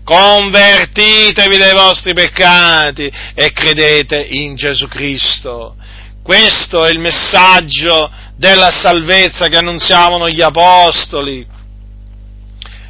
[0.03, 5.75] convertitevi dai vostri peccati e credete in Gesù Cristo
[6.23, 11.45] Questo è il messaggio della salvezza che annunziavano gli apostoli.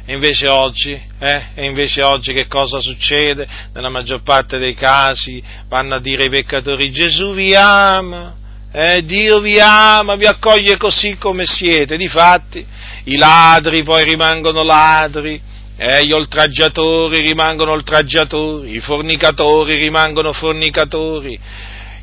[0.04, 1.42] E invece oggi, eh?
[1.54, 3.46] E invece oggi che cosa succede?
[3.72, 8.34] Nella maggior parte dei casi vanno a dire ai peccatori Gesù vi ama,
[8.72, 9.02] eh?
[9.04, 11.96] Dio vi ama, vi accoglie così come siete.
[11.96, 12.64] Difatti
[13.04, 15.40] i ladri poi rimangono ladri,
[15.76, 16.04] eh?
[16.04, 21.38] gli oltraggiatori rimangono oltraggiatori, i fornicatori rimangono fornicatori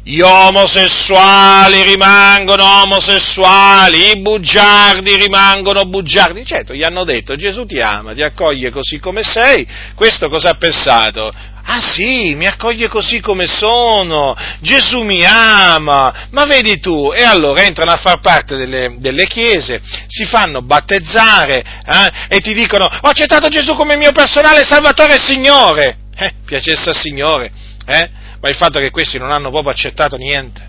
[0.03, 6.45] gli omosessuali rimangono omosessuali, i bugiardi rimangono bugiardi.
[6.45, 9.67] Certo, gli hanno detto Gesù ti ama, ti accoglie così come sei.
[9.93, 11.31] Questo cosa ha pensato?
[11.71, 17.61] Ah sì, mi accoglie così come sono, Gesù mi ama, ma vedi tu, e allora
[17.61, 23.07] entrano a far parte delle, delle chiese, si fanno battezzare eh, e ti dicono ho
[23.07, 25.97] accettato Gesù come mio personale Salvatore e Signore.
[26.15, 27.51] Eh, piacesse al Signore,
[27.85, 28.09] eh?
[28.41, 30.67] ma il fatto è che questi non hanno proprio accettato niente.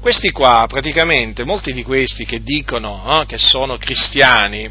[0.00, 4.66] Questi qua, praticamente, molti di questi che dicono eh, che sono cristiani,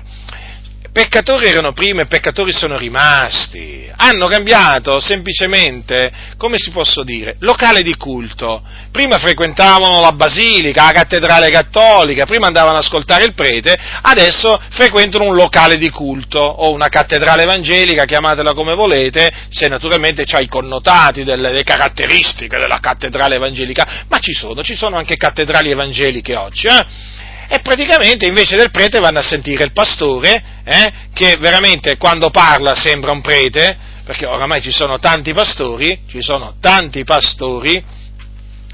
[0.92, 7.82] peccatori erano prima e peccatori sono rimasti, hanno cambiato semplicemente, come si posso dire, locale
[7.82, 8.62] di culto.
[8.92, 15.26] Prima frequentavano la basilica, la cattedrale cattolica, prima andavano ad ascoltare il prete, adesso frequentano
[15.26, 20.48] un locale di culto o una cattedrale evangelica, chiamatela come volete, se naturalmente ha i
[20.48, 26.36] connotati, delle, le caratteristiche della cattedrale evangelica, ma ci sono, ci sono anche cattedrali evangeliche
[26.36, 27.16] oggi, eh?
[27.48, 32.76] E praticamente invece del prete vanno a sentire il pastore, eh, che veramente quando parla
[32.76, 37.84] sembra un prete, perché oramai ci sono tanti pastori, ci sono tanti pastori,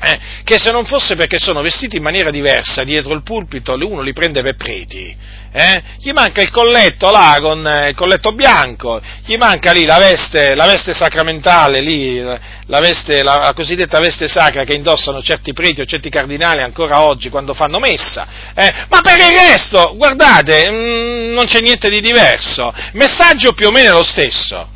[0.04, 4.02] eh, che se non fosse perché sono vestiti in maniera diversa dietro il pulpito, uno
[4.02, 5.16] li prende per preti.
[5.56, 5.84] Eh?
[6.00, 10.56] Gli manca il colletto là con eh, il colletto bianco, gli manca lì la veste,
[10.56, 15.82] la veste sacramentale, lì, la, veste, la, la, cosiddetta veste sacra che indossano certi preti
[15.82, 18.28] o certi cardinali ancora oggi quando fanno messa.
[18.56, 18.74] Eh?
[18.90, 22.74] Ma per il resto, guardate, mh, mm, non c'è niente di diverso.
[22.94, 24.70] Messaggio più o meno è lo stesso.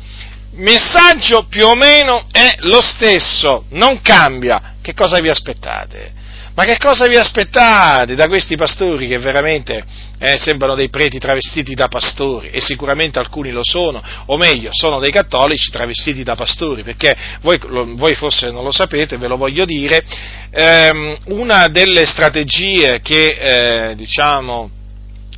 [0.52, 6.12] Messaggio più o meno è lo stesso, non cambia che cosa vi aspettate?
[6.54, 9.84] Ma che cosa vi aspettate da questi pastori che veramente
[10.18, 12.48] eh, sembrano dei preti travestiti da pastori?
[12.48, 17.60] E sicuramente alcuni lo sono, o meglio, sono dei cattolici travestiti da pastori, perché voi,
[17.66, 20.02] lo, voi forse non lo sapete, ve lo voglio dire,
[20.50, 24.70] ehm, una delle strategie che, eh, diciamo,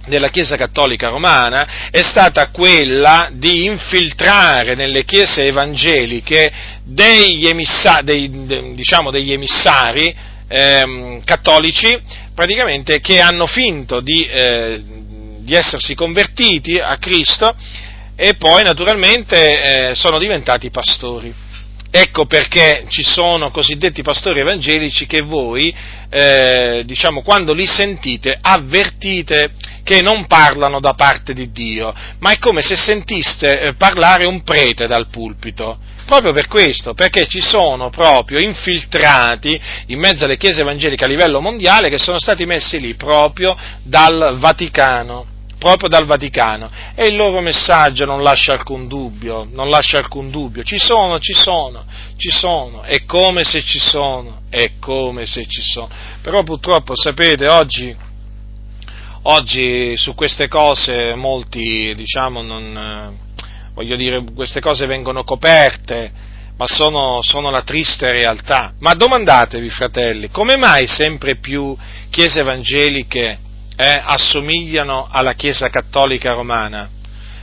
[0.07, 6.53] della Chiesa Cattolica Romana è stata quella di infiltrare nelle chiese evangeliche
[6.91, 10.15] degli, emissa, dei, de, diciamo, degli emissari
[10.49, 11.99] ehm, cattolici
[12.35, 14.81] praticamente che hanno finto di, eh,
[15.39, 17.55] di, essersi convertiti a Cristo
[18.17, 21.33] e poi naturalmente eh, sono diventati pastori.
[21.93, 25.75] Ecco perché ci sono cosiddetti pastori evangelici che voi,
[26.09, 32.39] eh, diciamo, quando li sentite, avvertite che non parlano da parte di Dio, ma è
[32.39, 35.79] come se sentiste eh, parlare un prete dal pulpito.
[36.07, 41.41] Proprio per questo, perché ci sono proprio infiltrati in mezzo alle chiese evangeliche a livello
[41.41, 46.71] mondiale che sono stati messi lì proprio dal Vaticano proprio dal Vaticano.
[46.95, 51.35] E il loro messaggio non lascia alcun dubbio, non lascia alcun dubbio, ci sono, ci
[51.35, 51.85] sono,
[52.17, 55.91] ci sono, è come se ci sono, è come se ci sono,
[56.23, 57.95] però purtroppo sapete oggi,
[59.23, 63.17] oggi su queste cose molti, diciamo, non,
[63.75, 68.75] voglio dire, queste cose vengono coperte, ma sono, sono, la triste realtà.
[68.81, 71.77] Ma domandatevi, fratelli, come mai sempre più
[72.11, 73.39] chiese evangeliche
[73.77, 76.89] eh, assomigliano alla Chiesa cattolica romana?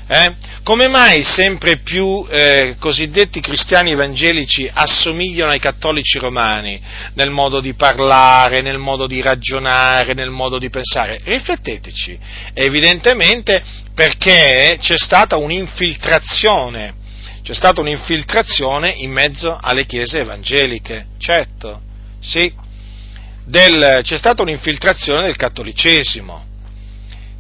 [0.10, 0.36] Eh?
[0.64, 6.82] Come mai sempre più eh, cosiddetti cristiani evangelici assomigliano ai cattolici romani?
[7.16, 11.20] Nel modo di parlare, nel modo di ragionare, nel modo di pensare?
[11.22, 12.18] Rifletteteci,
[12.54, 13.62] evidentemente
[13.94, 16.94] perché c'è stata un'infiltrazione,
[17.44, 21.82] c'è stata un'infiltrazione in mezzo alle chiese evangeliche, certo,
[22.22, 22.50] sì.
[23.44, 26.47] Del, c'è stata un'infiltrazione del cattolicesimo,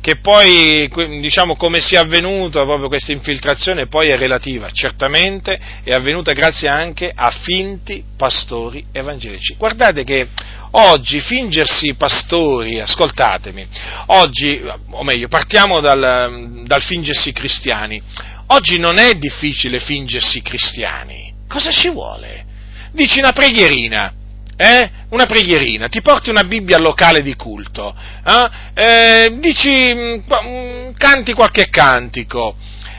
[0.08, 0.89] che poi,
[1.20, 7.12] diciamo, come sia avvenuta proprio questa infiltrazione poi è relativa, certamente è avvenuta grazie anche
[7.14, 9.55] a finti pastori evangelici.
[9.58, 10.30] Guardate che
[10.72, 13.68] oggi fingersi pastori, ascoltatemi,
[14.05, 18.01] oggi, o meglio, partiamo dal, dal fingersi cristiani,
[18.45, 22.45] oggi non è difficile fingersi cristiani, cosa ci vuole?
[22.93, 24.14] Dici una preghierina,
[24.58, 24.89] eh?
[25.10, 27.95] una preghierina, ti porti una Bibbia al locale di culto,
[28.26, 28.49] eh?
[28.74, 32.55] Eh, dici, mm, mm, canti qualche cantico,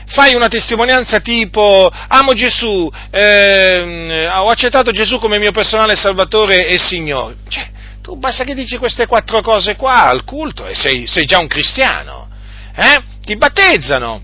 [0.07, 6.79] fai una testimonianza tipo amo Gesù, eh, ho accettato Gesù come mio personale Salvatore e
[6.79, 7.35] Signore.
[7.47, 7.67] Cioè,
[8.01, 11.47] Tu basta che dici queste quattro cose qua al culto e sei, sei già un
[11.47, 12.27] cristiano.
[12.75, 13.03] Eh?
[13.23, 14.23] Ti battezzano.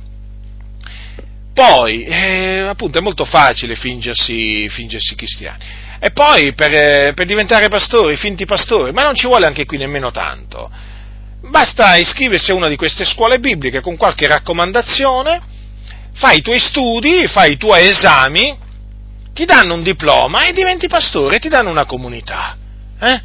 [1.53, 5.63] Poi, eh, appunto, è molto facile fingersi, fingersi cristiani.
[6.05, 9.77] E poi per, eh, per, diventare pastori, finti pastori, ma non ci vuole anche qui
[9.77, 10.69] nemmeno tanto.
[11.49, 15.41] Basta iscriversi a una di queste scuole bibliche con qualche raccomandazione,
[16.13, 18.55] fai i tuoi studi, fai i tuoi esami,
[19.33, 22.55] ti danno un diploma e diventi pastore ti danno una comunità.
[23.01, 23.21] Eh?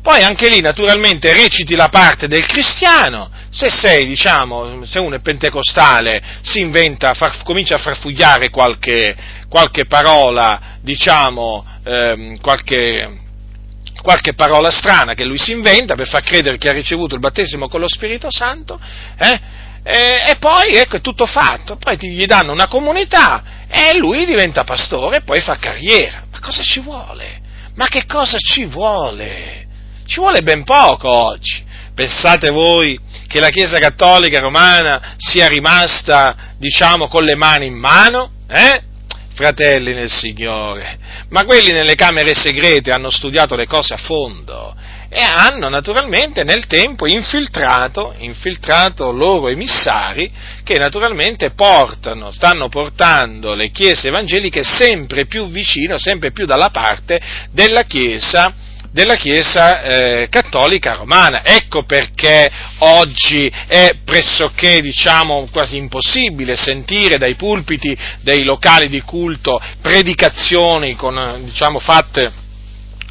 [0.00, 5.20] Poi anche lì naturalmente reciti la parte del cristiano, se sei, diciamo, se uno è
[5.20, 9.14] pentecostale, si inventa, far, comincia a farfugliare qualche,
[9.56, 13.20] qualche parola, diciamo, ehm, qualche,
[14.02, 17.66] qualche parola strana che lui si inventa per far credere che ha ricevuto il battesimo
[17.66, 18.78] con lo Spirito Santo,
[19.16, 19.40] eh?
[19.82, 24.62] e, e, poi ecco è tutto fatto, poi gli danno una comunità e lui diventa
[24.62, 26.24] pastore e poi fa carriera.
[26.30, 27.40] Ma cosa ci vuole?
[27.76, 29.68] Ma che cosa ci vuole?
[30.04, 31.64] Ci vuole ben poco oggi.
[31.94, 38.32] Pensate voi che la Chiesa Cattolica Romana sia rimasta, diciamo, con le mani in mano?
[38.48, 38.82] Eh?
[39.36, 44.74] Fratelli nel Signore, ma quelli nelle camere segrete hanno studiato le cose a fondo
[45.10, 50.32] e hanno naturalmente nel tempo infiltrato, infiltrato loro emissari
[50.64, 57.20] che naturalmente portano, stanno portando le chiese evangeliche sempre più vicino, sempre più dalla parte
[57.50, 58.54] della Chiesa
[58.96, 61.42] della Chiesa eh, cattolica romana.
[61.44, 69.60] Ecco perché oggi è pressoché, diciamo, quasi impossibile sentire dai pulpiti dei locali di culto
[69.82, 72.44] predicazioni con, diciamo, fatte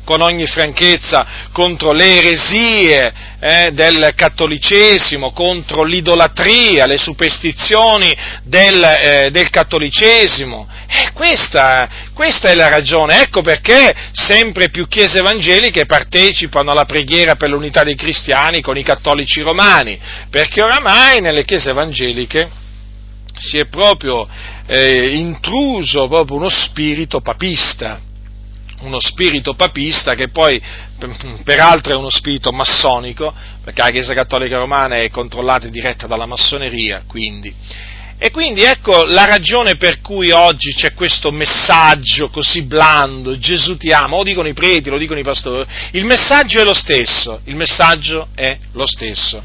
[0.03, 9.29] con ogni franchezza contro le eresie eh, del cattolicesimo, contro l'idolatria, le superstizioni del, eh,
[9.31, 10.67] del cattolicesimo.
[10.97, 17.35] E questa, questa, è la ragione, ecco perché sempre più chiese evangeliche partecipano alla preghiera
[17.35, 22.49] per l'unità dei cristiani con i cattolici romani, perché oramai nelle chiese evangeliche
[23.37, 24.25] si è proprio
[24.67, 27.99] eh, intruso proprio uno spirito papista
[28.81, 30.61] uno spirito papista che poi
[31.43, 33.33] peraltro è uno spirito massonico,
[33.63, 37.53] perché la Chiesa Cattolica Romana è controllata e diretta dalla massoneria, quindi.
[38.25, 43.91] E quindi ecco la ragione per cui oggi c'è questo messaggio così blando, Gesù ti
[43.91, 47.55] ama, lo dicono i preti, lo dicono i pastori, il messaggio è lo stesso, il
[47.55, 49.43] messaggio è lo stesso.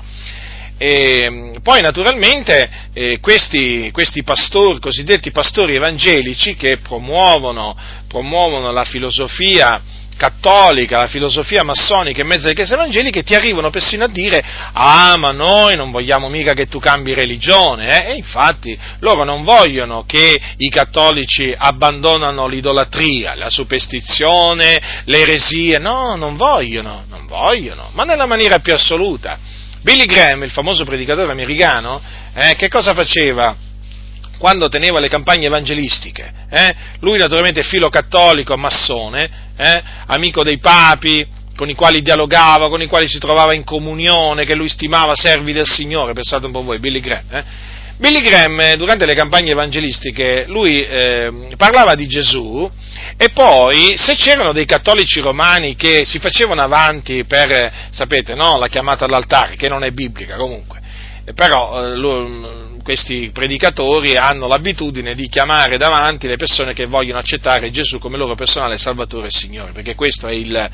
[0.79, 7.77] E poi naturalmente eh, questi, questi pastori, cosiddetti pastori evangelici che promuovono,
[8.09, 9.79] promuovono la filosofia
[10.21, 15.17] cattolica, la filosofia massonica in mezzo alle chiese evangeliche, ti arrivano persino a dire, ah
[15.17, 18.11] ma noi non vogliamo mica che tu cambi religione, eh?
[18.11, 26.15] e infatti loro non vogliono che i cattolici abbandonano l'idolatria, la superstizione, le eresie, no,
[26.17, 29.39] non vogliono, non vogliono, ma nella maniera più assoluta.
[29.81, 31.99] Billy Graham, il famoso predicatore americano,
[32.35, 33.57] eh, che cosa faceva?
[34.41, 36.33] Quando teneva le campagne evangelistiche.
[36.49, 36.75] Eh?
[37.01, 39.83] Lui naturalmente è filo cattolico, massone, eh?
[40.07, 44.55] amico dei papi, con i quali dialogava, con i quali si trovava in comunione, che
[44.55, 47.25] lui stimava servi del Signore, pensate un po' voi, Billy Graham.
[47.31, 47.45] Eh?
[47.99, 52.67] Billy Graham, durante le campagne evangelistiche, lui eh, parlava di Gesù
[53.19, 58.69] e poi, se c'erano dei cattolici romani che si facevano avanti per, sapete, no, la
[58.69, 60.81] chiamata all'altare, che non è biblica comunque,
[61.35, 67.71] però eh, lo, questi predicatori hanno l'abitudine di chiamare davanti le persone che vogliono accettare
[67.71, 70.69] Gesù come loro personale Salvatore e Signore, perché questo è il,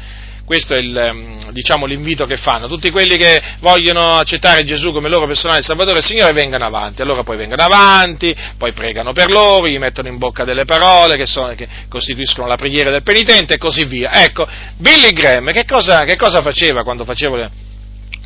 [0.46, 2.68] questo è il, ehm, diciamo, l'invito che fanno.
[2.68, 7.02] Tutti quelli che vogliono accettare Gesù come loro personale Salvatore e Signore vengano avanti.
[7.02, 11.26] Allora poi vengano avanti, poi pregano per loro, gli mettono in bocca delle parole che,
[11.26, 14.24] sono, che costituiscono la preghiera del penitente e così via.
[14.24, 14.48] Ecco,
[14.78, 17.50] Billy Graham che cosa, che cosa faceva quando faceva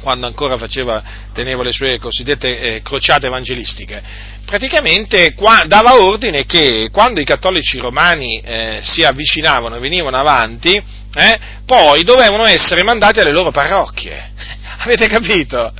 [0.01, 4.03] quando ancora faceva, teneva le sue cosiddette eh, crociate evangelistiche,
[4.45, 10.75] praticamente qua, dava ordine che quando i cattolici romani eh, si avvicinavano e venivano avanti,
[10.75, 14.33] eh, poi dovevano essere mandati alle loro parrocchie.
[14.83, 15.73] Avete capito?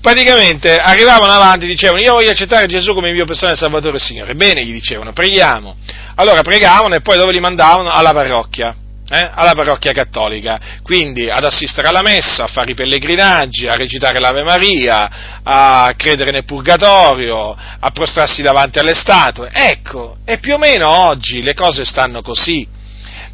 [0.00, 4.34] Praticamente arrivavano avanti e dicevano io voglio accettare Gesù come mio personale Salvatore e Signore.
[4.34, 5.76] Bene, gli dicevano, preghiamo.
[6.16, 7.90] Allora pregavano e poi dove li mandavano?
[7.90, 8.74] Alla parrocchia
[9.10, 14.20] eh, alla parrocchia cattolica, quindi ad assistere alla messa, a fare i pellegrinaggi, a recitare
[14.20, 19.50] l'Ave Maria, a credere nel purgatorio, a prostrarsi davanti alle statue.
[19.52, 22.78] Ecco, e più o meno oggi le cose stanno così.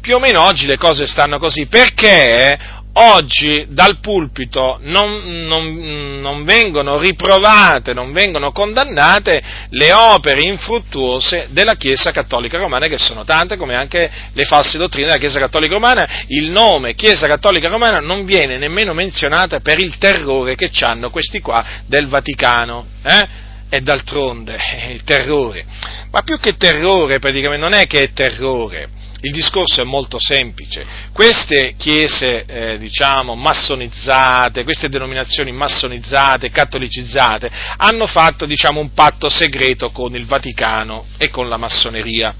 [0.01, 2.57] Più o meno oggi le cose stanno così perché
[2.99, 11.75] oggi dal pulpito non, non, non, vengono riprovate, non vengono condannate le opere infruttuose della
[11.75, 16.07] Chiesa Cattolica Romana, che sono tante come anche le false dottrine della Chiesa Cattolica Romana.
[16.27, 21.39] Il nome Chiesa Cattolica Romana non viene nemmeno menzionato per il terrore che hanno questi
[21.39, 22.85] qua del Vaticano.
[23.03, 23.45] Eh?
[23.69, 24.57] E d'altronde
[24.89, 25.65] il terrore,
[26.09, 28.87] ma più che terrore praticamente non è che è terrore,
[29.21, 30.85] il discorso è molto semplice.
[31.11, 39.89] Queste chiese, eh, diciamo, massonizzate, queste denominazioni massonizzate, catolicizzate, hanno fatto, diciamo, un patto segreto
[39.89, 42.35] con il Vaticano e con la massoneria.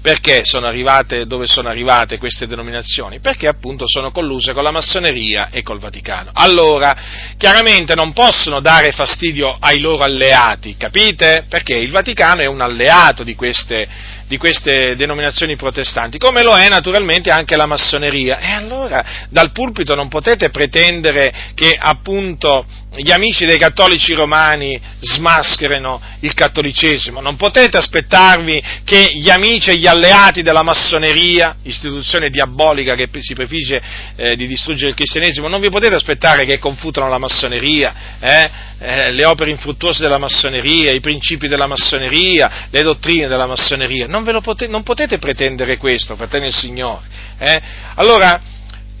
[0.00, 3.18] Perché sono arrivate dove sono arrivate queste denominazioni?
[3.18, 6.30] Perché appunto sono colluse con la massoneria e col Vaticano.
[6.32, 6.96] Allora,
[7.36, 11.46] chiaramente non possono dare fastidio ai loro alleati, capite?
[11.48, 13.88] Perché il Vaticano è un alleato di queste,
[14.26, 18.38] di queste denominazioni protestanti, come lo è naturalmente anche la massoneria.
[18.38, 22.66] E allora dal pulpito non potete pretendere che appunto
[22.96, 29.76] gli amici dei cattolici romani smascherino il cattolicesimo, non potete aspettarvi che gli amici e
[29.76, 33.80] gli alleati della massoneria, istituzione diabolica che si prefigge
[34.16, 39.12] eh, di distruggere il cristianesimo, non vi potete aspettare che confutano la massoneria, eh, eh,
[39.12, 44.70] le opere infruttuose della massoneria, i principi della massoneria, le dottrine della massoneria, non, potete,
[44.70, 47.04] non potete pretendere questo, fratelli del Signore.
[47.38, 47.62] Eh.
[47.94, 48.40] Allora,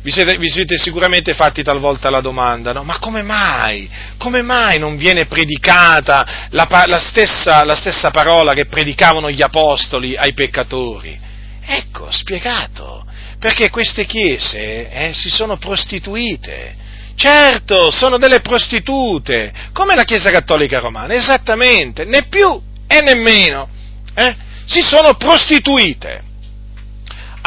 [0.06, 2.84] vi siete, vi siete, sicuramente fatti talvolta la domanda, no?
[2.84, 3.90] ma come mai?
[4.18, 10.16] Come mai non viene predicata la, la, stessa, la stessa parola che predicavano gli apostoli
[10.16, 11.18] ai peccatori?
[11.60, 13.04] Ecco, spiegato,
[13.40, 16.84] perché queste chiese eh, si sono prostituite.
[17.16, 23.68] Certo, sono delle prostitute, come la Chiesa Cattolica Romana, esattamente, né più e né meno.
[24.14, 24.36] Eh?
[24.66, 26.26] Si sono prostituite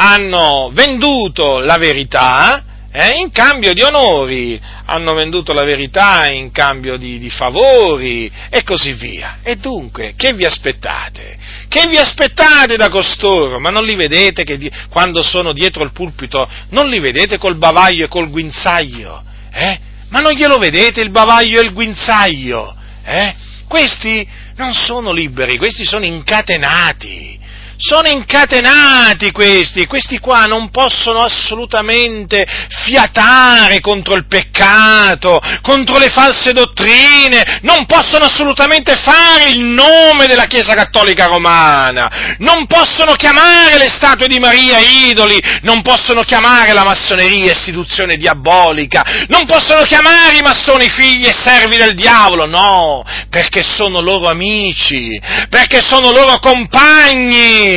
[0.00, 6.96] hanno venduto la verità eh, in cambio di onori, hanno venduto la verità in cambio
[6.96, 9.38] di, di, favori e così via.
[9.42, 11.36] E dunque, che vi aspettate?
[11.68, 13.60] Che vi aspettate da costoro?
[13.60, 17.56] Ma non li vedete che di, quando sono dietro il pulpito, non li vedete col
[17.56, 19.22] bavaglio e col guinzaglio?
[19.52, 19.78] Eh?
[20.08, 22.74] Ma non glielo vedete il bavaglio e il guinzaglio?
[23.04, 23.34] Eh?
[23.68, 24.26] Questi
[24.60, 27.39] non sono liberi, questi sono incatenati
[27.80, 36.52] sono incatenati questi, questi qua non possono assolutamente fiatare contro il peccato, contro le false
[36.52, 43.88] dottrine, non possono assolutamente fare il nome della Chiesa Cattolica Romana, non possono chiamare le
[43.88, 50.42] statue di Maria idoli, non possono chiamare la massoneria istituzione diabolica, non possono chiamare i
[50.42, 55.18] massoni figli e servi del diavolo, no, perché sono loro amici,
[55.48, 57.69] perché sono loro compagni,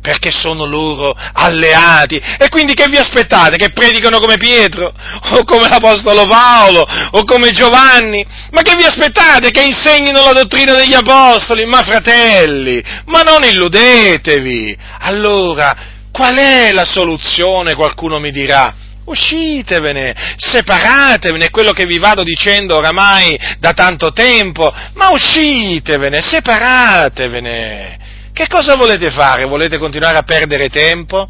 [0.00, 2.16] perché sono loro alleati.
[2.16, 3.56] E quindi che vi aspettate?
[3.56, 4.92] Che predicano come Pietro,
[5.30, 8.24] o come l'Apostolo Paolo, o come Giovanni?
[8.50, 9.50] Ma che vi aspettate?
[9.50, 11.66] Che insegnino la dottrina degli Apostoli?
[11.66, 14.76] Ma fratelli, ma non illudetevi!
[15.00, 15.76] Allora,
[16.10, 17.74] qual è la soluzione?
[17.74, 25.10] Qualcuno mi dirà uscitevene, separatevene, quello che vi vado dicendo oramai da tanto tempo, ma
[25.10, 28.07] uscitevene, separatevene.
[28.38, 29.46] Che cosa volete fare?
[29.46, 31.28] Volete continuare a perdere tempo?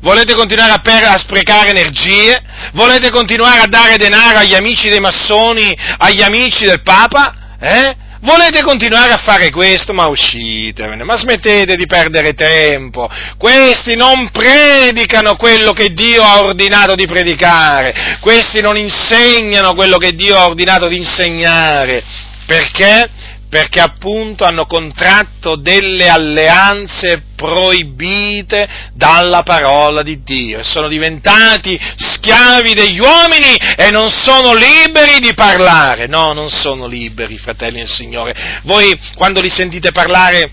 [0.00, 2.40] Volete continuare a, per, a, sprecare energie?
[2.74, 7.56] Volete continuare a dare denaro agli amici dei massoni, agli amici del Papa?
[7.58, 7.96] Eh?
[8.20, 9.92] Volete continuare a fare questo?
[9.92, 13.10] Ma uscitevene, ma smettete di perdere tempo.
[13.36, 18.18] Questi non predicano quello che Dio ha ordinato di predicare.
[18.20, 22.04] Questi non insegnano quello che Dio ha ordinato di insegnare.
[22.46, 23.10] Perché?
[23.56, 32.74] Perché appunto hanno contratto delle alleanze proibite dalla parola di Dio e sono diventati schiavi
[32.74, 36.06] degli uomini e non sono liberi di parlare.
[36.06, 38.60] No, non sono liberi, fratelli del Signore.
[38.64, 40.50] Voi quando li sentite parlare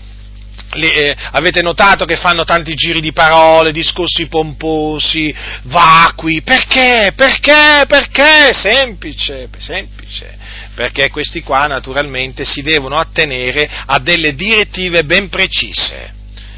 [0.72, 5.34] eh, avete notato che fanno tanti giri di parole, discorsi pomposi,
[5.64, 6.40] vacui.
[6.40, 7.12] Perché?
[7.14, 7.84] Perché?
[7.86, 8.54] Perché?
[8.54, 10.38] Semplice, semplice
[10.74, 16.12] perché questi qua naturalmente si devono attenere a delle direttive ben precise.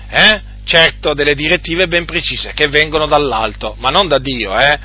[0.09, 0.41] Eh?
[0.65, 4.79] Certo, delle direttive ben precise che vengono dall'alto, ma non da Dio, eh?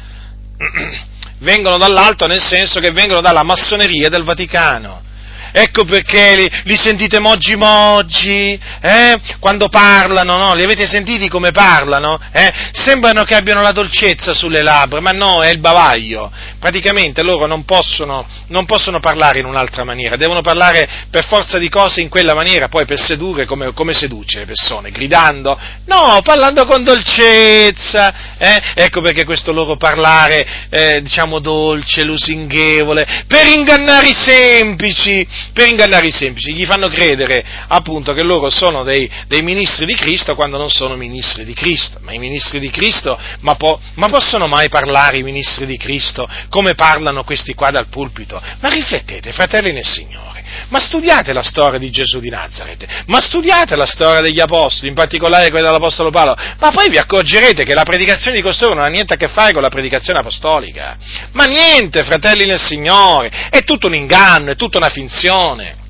[1.39, 5.09] vengono dall'alto nel senso che vengono dalla massoneria del Vaticano.
[5.51, 9.19] Ecco perché li, li sentite moggi moggi, eh?
[9.39, 10.53] quando parlano, no?
[10.53, 12.19] Li avete sentiti come parlano?
[12.31, 12.51] Eh?
[12.71, 16.31] Sembrano che abbiano la dolcezza sulle labbra, ma no, è il bavaglio.
[16.59, 21.69] Praticamente loro non possono, non possono parlare in un'altra maniera, devono parlare per forza di
[21.69, 26.65] cose in quella maniera, poi per sedurre come, come seduce le persone, gridando, no, parlando
[26.65, 28.61] con dolcezza, eh?
[28.75, 36.07] ecco perché questo loro parlare, eh, diciamo, dolce, lusinghevole, per ingannare i semplici, per ingannare
[36.07, 40.57] i semplici, gli fanno credere appunto che loro sono dei, dei ministri di Cristo quando
[40.57, 44.69] non sono ministri di Cristo, ma i ministri di Cristo, ma, po- ma possono mai
[44.69, 48.41] parlare i ministri di Cristo come parlano questi qua dal pulpito?
[48.59, 50.29] Ma riflettete, fratelli nel Signore.
[50.67, 54.95] Ma studiate la storia di Gesù di Nazareth, ma studiate la storia degli Apostoli, in
[54.95, 58.87] particolare quella dell'Apostolo Paolo, ma poi vi accorgerete che la predicazione di costoro non ha
[58.87, 60.97] niente a che fare con la predicazione apostolica.
[61.31, 65.30] Ma niente, fratelli nel Signore, è tutto un inganno, è tutta una finzione.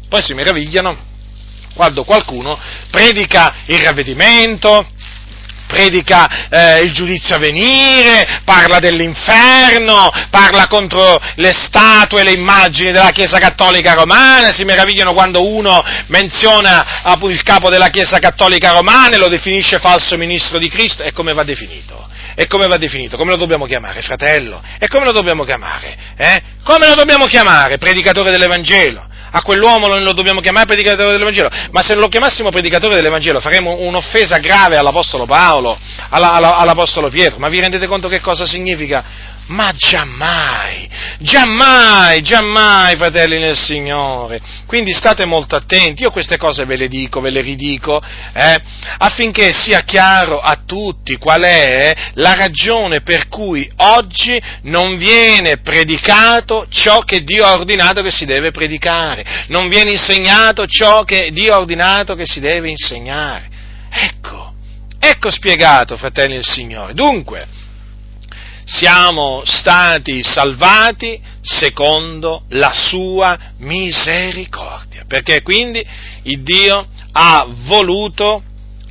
[0.07, 1.09] Poi si meravigliano
[1.73, 2.59] quando qualcuno
[2.91, 4.85] predica il ravvedimento,
[5.65, 12.91] predica eh, il giudizio a venire, parla dell'inferno, parla contro le statue e le immagini
[12.91, 18.73] della Chiesa Cattolica Romana, si meravigliano quando uno menziona appunto, il capo della Chiesa Cattolica
[18.73, 22.09] Romana e lo definisce falso ministro di Cristo, e come va definito?
[22.35, 23.17] E come va definito?
[23.17, 24.61] Come lo dobbiamo chiamare, fratello?
[24.77, 25.97] E come lo dobbiamo chiamare?
[26.15, 26.41] Eh?
[26.63, 27.77] Come lo dobbiamo chiamare?
[27.77, 29.07] Predicatore dell'Evangelo?
[29.31, 33.77] A quell'uomo non lo dobbiamo chiamare predicatore dell'Evangelo, ma se lo chiamassimo predicatore dell'Evangelo faremo
[33.79, 35.77] un'offesa grave all'Apostolo Paolo,
[36.09, 39.30] alla, alla, all'Apostolo Pietro, ma vi rendete conto che cosa significa?
[39.51, 44.39] Ma giammai, giammai, giammai, fratelli nel Signore.
[44.65, 48.01] Quindi state molto attenti, io queste cose ve le dico, ve le ridico,
[48.33, 48.61] eh,
[48.97, 56.67] affinché sia chiaro a tutti qual è la ragione per cui oggi non viene predicato
[56.69, 61.53] ciò che Dio ha ordinato che si deve predicare, non viene insegnato ciò che Dio
[61.53, 63.49] ha ordinato che si deve insegnare.
[63.89, 64.53] Ecco,
[64.97, 66.93] ecco spiegato, fratelli del Signore.
[66.93, 67.59] Dunque,
[68.63, 75.85] siamo stati salvati secondo la sua misericordia, perché quindi
[76.23, 78.43] il Dio ha voluto,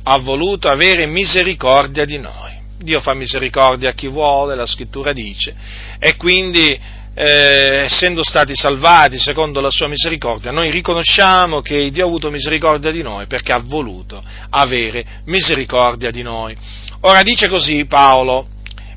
[0.03, 2.59] ha voluto avere misericordia di noi.
[2.79, 5.55] Dio fa misericordia a chi vuole, la scrittura dice,
[5.99, 6.79] e quindi
[7.13, 12.91] eh, essendo stati salvati secondo la sua misericordia, noi riconosciamo che Dio ha avuto misericordia
[12.91, 16.55] di noi perché ha voluto avere misericordia di noi.
[17.01, 18.47] Ora dice così Paolo,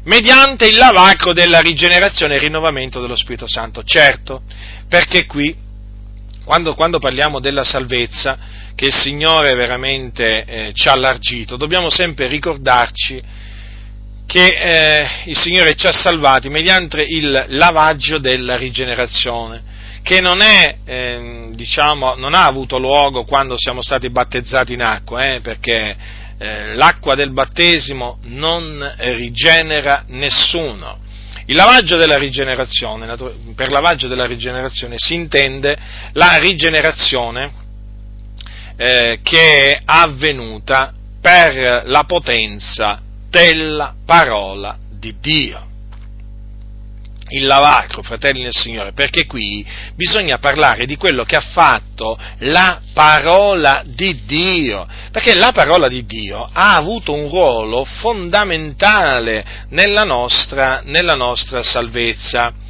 [0.05, 3.83] mediante il lavacro della rigenerazione e rinnovamento dello Spirito Santo.
[3.83, 4.43] Certo,
[4.89, 5.55] perché qui,
[6.45, 8.39] quando, quando parliamo della salvezza
[8.75, 13.23] che il Signore veramente eh, ci ha allargito, dobbiamo sempre ricordarci
[14.27, 19.63] che eh, il Signore ci ha salvati mediante il lavaggio della rigenerazione,
[20.03, 25.35] che non, è, eh, diciamo, non ha avuto luogo quando siamo stati battezzati in acqua,
[25.35, 25.97] eh, perché
[26.39, 31.03] eh, l'acqua del battesimo non rigenera nessuno.
[31.49, 31.97] Lavaggio
[33.55, 35.77] per lavaggio della rigenerazione si intende
[36.13, 37.53] la rigenerazione
[38.77, 45.73] eh, che è avvenuta per la potenza della parola di Dio
[47.37, 52.81] il lavacro, fratelli nel Signore, perché qui bisogna parlare di quello che ha fatto la
[52.93, 60.83] parola di Dio, perché la parola di Dio ha avuto un ruolo fondamentale nella nostra,
[60.85, 62.63] nella nostra salvezza.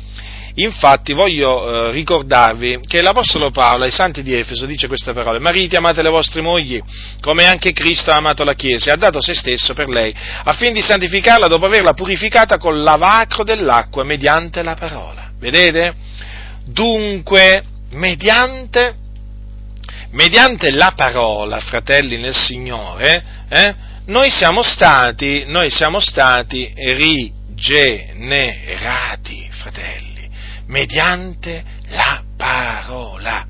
[0.57, 5.75] Infatti voglio eh, ricordarvi che l'Apostolo Paolo ai santi di Efeso dice queste parole, mariti
[5.75, 6.81] amate le vostre mogli
[7.21, 10.15] come anche Cristo ha amato la Chiesa e ha dato se stesso per lei,
[10.45, 15.33] affin di santificarla dopo averla purificata col lavacro dell'acqua mediante la parola.
[15.41, 15.93] Vedete?
[16.67, 18.95] Dunque, mediante,
[20.13, 23.75] mediante la parola, fratelli nel Signore, eh,
[24.07, 27.59] noi siamo stati, noi siamo stati rigenerati,
[29.51, 30.14] fratelli
[30.67, 33.47] mediante la parola.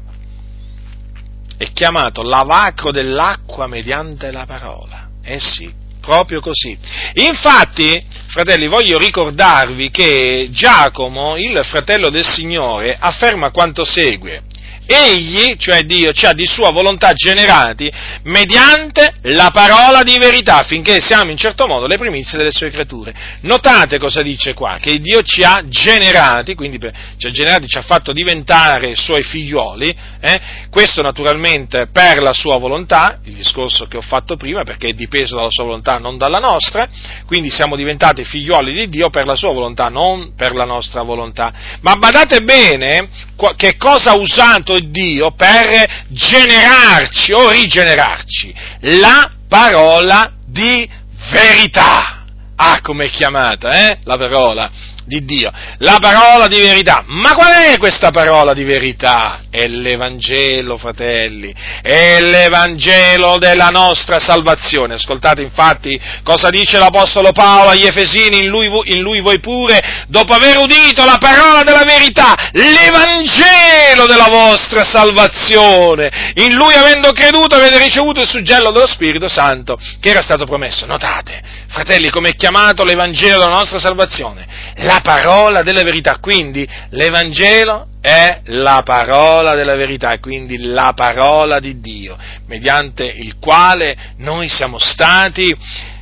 [1.56, 5.08] È chiamato lavacro dell'acqua mediante la parola.
[5.22, 6.76] Eh sì, proprio così.
[7.14, 14.42] Infatti, fratelli, voglio ricordarvi che Giacomo, il fratello del Signore, afferma quanto segue
[14.86, 17.90] egli, cioè Dio, ci ha di sua volontà generati
[18.24, 23.14] mediante la parola di verità, affinché siamo in certo modo le primizie delle sue creature.
[23.40, 26.78] Notate cosa dice qua, che Dio ci ha generati, quindi
[27.16, 30.40] ci ha generati, ci ha fatto diventare suoi figlioli, eh?
[30.70, 35.36] questo naturalmente per la sua volontà, il discorso che ho fatto prima, perché è dipeso
[35.36, 36.88] dalla sua volontà, non dalla nostra,
[37.26, 41.52] quindi siamo diventati figlioli di Dio per la sua volontà, non per la nostra volontà.
[41.80, 43.08] Ma badate bene
[43.56, 48.54] che cosa ha usato mandato Dio per generarci o rigenerarci.
[48.80, 50.88] La parola di
[51.30, 52.24] verità.
[52.56, 53.98] Ah, come è chiamata, eh?
[54.04, 54.70] La parola
[55.04, 57.02] di Dio, la parola di verità.
[57.06, 59.42] Ma qual è questa parola di verità?
[59.50, 64.94] È l'Evangelo, fratelli, è l'Evangelo della nostra salvazione.
[64.94, 70.32] Ascoltate infatti cosa dice l'Apostolo Paolo agli Efesini, in lui, in lui voi pure, dopo
[70.32, 76.32] aver udito la parola della verità, l'Evangelo della vostra salvazione.
[76.36, 80.86] In lui avendo creduto avete ricevuto il suggello dello Spirito Santo che era stato promesso.
[80.86, 84.46] Notate, fratelli, come è chiamato l'Evangelo della nostra salvazione?
[84.78, 86.18] La parola della verità.
[86.20, 92.16] Quindi l'Evangelo è la parola della verità, quindi la parola di Dio,
[92.46, 95.56] mediante il quale noi siamo stati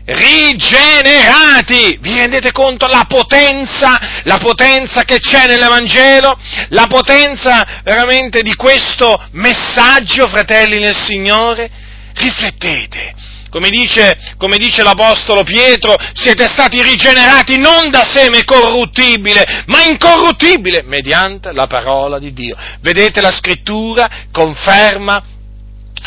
[0.04, 1.98] rigenerati.
[2.00, 6.36] Vi rendete conto la potenza, la potenza che c'è nell'Evangelo,
[6.70, 11.70] la potenza veramente di questo messaggio, fratelli nel Signore?
[12.14, 13.14] Riflettete,
[13.52, 20.80] come dice, come dice, l'Apostolo Pietro, siete stati rigenerati non da seme corruttibile, ma incorruttibile,
[20.84, 22.56] mediante la parola di Dio.
[22.80, 25.22] Vedete la scrittura conferma,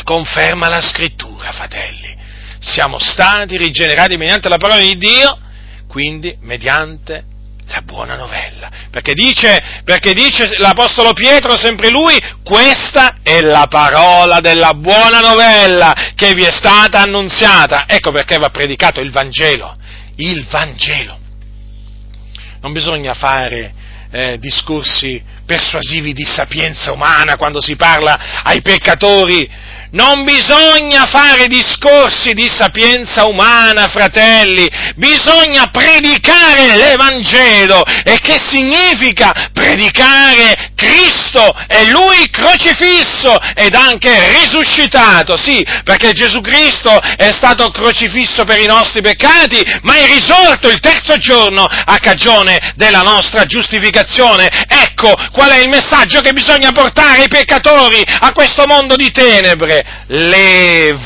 [0.04, 2.18] conferma la scrittura, fratelli.
[2.58, 5.38] Siamo stati rigenerati mediante la parola di Dio,
[5.88, 7.26] quindi mediante
[7.76, 8.70] la buona novella.
[8.90, 16.14] Perché dice, perché dice l'Apostolo Pietro, sempre lui, questa è la parola della buona novella
[16.16, 17.86] che vi è stata annunziata.
[17.88, 19.76] Ecco perché va predicato il Vangelo.
[20.16, 21.20] Il Vangelo.
[22.62, 23.74] Non bisogna fare
[24.12, 29.48] eh, discorsi persuasivi di sapienza umana quando si parla ai peccatori
[29.96, 37.84] non bisogna fare discorsi di sapienza umana, fratelli, bisogna predicare l'Evangelo.
[38.04, 45.38] E che significa predicare Cristo e Lui crocifisso ed anche risuscitato?
[45.38, 50.80] Sì, perché Gesù Cristo è stato crocifisso per i nostri peccati, ma è risorto il
[50.80, 54.50] terzo giorno a cagione della nostra giustificazione.
[54.68, 59.85] Ecco qual è il messaggio che bisogna portare ai peccatori, a questo mondo di tenebre
[60.08, 60.98] l'Evangelo,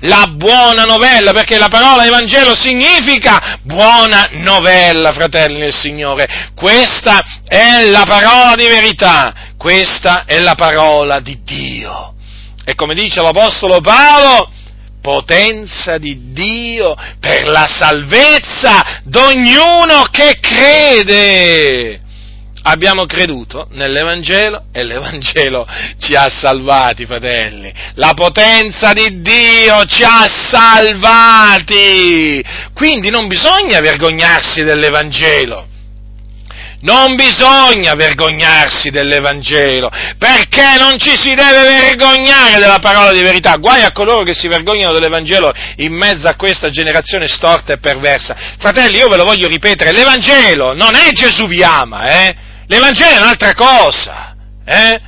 [0.00, 6.50] la buona novella, perché la parola Evangelo significa buona novella, fratelli del Signore.
[6.54, 12.14] Questa è la parola di verità, questa è la parola di Dio.
[12.64, 14.50] E come dice l'Apostolo Paolo,
[15.00, 22.00] potenza di Dio per la salvezza d'ognuno che crede
[22.66, 25.66] abbiamo creduto nell'Evangelo e l'Evangelo
[25.98, 27.72] ci ha salvati, fratelli.
[27.94, 31.64] La potenza di Dio ci ha salvati.
[32.74, 35.68] Quindi non bisogna vergognarsi dell'Evangelo.
[36.78, 43.56] Non bisogna vergognarsi dell'Evangelo, perché non ci si deve vergognare della parola di verità.
[43.56, 48.36] Guai a coloro che si vergognano dell'Evangelo in mezzo a questa generazione storta e perversa.
[48.58, 52.45] Fratelli, io ve lo voglio ripetere, l'Evangelo non è Gesù vi ama, eh?
[52.66, 54.34] L'Evangelo è un'altra cosa,
[54.64, 55.00] eh?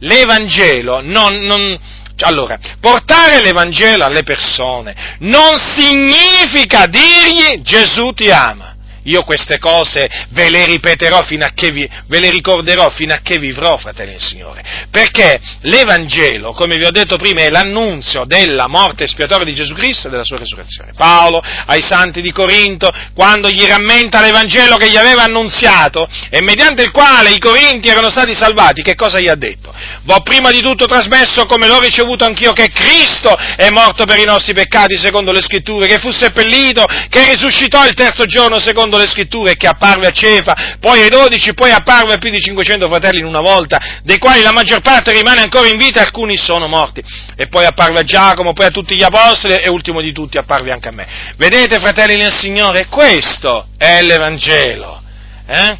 [0.00, 1.78] L'Evangelo non, non,
[2.20, 8.73] allora, portare l'Evangelo alle persone non significa dirgli Gesù ti ama.
[9.04, 13.20] Io queste cose ve le ripeterò fino a che vi, ve le ricorderò fino a
[13.22, 14.62] che vivrò, fratelli del Signore.
[14.90, 20.06] Perché l'Evangelo, come vi ho detto prima, è l'annunzio della morte espiatoria di Gesù Cristo
[20.06, 20.92] e della sua risurrezione.
[20.96, 26.82] Paolo ai santi di Corinto, quando gli rammenta l'Evangelo che gli aveva annunziato e mediante
[26.82, 29.72] il quale i Corinti erano stati salvati, che cosa gli ha detto?
[30.04, 34.24] V'ho prima di tutto trasmesso come l'ho ricevuto anch'io che Cristo è morto per i
[34.24, 38.98] nostri peccati secondo le scritture, che fu seppellito, che risuscitò il terzo giorno secondo secondo
[38.98, 42.88] le scritture, che apparve a Cefa, poi ai dodici, poi apparve a più di 500
[42.88, 46.66] fratelli in una volta, dei quali la maggior parte rimane ancora in vita alcuni sono
[46.66, 47.02] morti.
[47.36, 50.72] E poi apparve a Giacomo, poi a tutti gli apostoli e ultimo di tutti apparve
[50.72, 51.06] anche a me.
[51.36, 55.02] Vedete, fratelli nel Signore, questo è l'Evangelo.
[55.46, 55.78] Eh?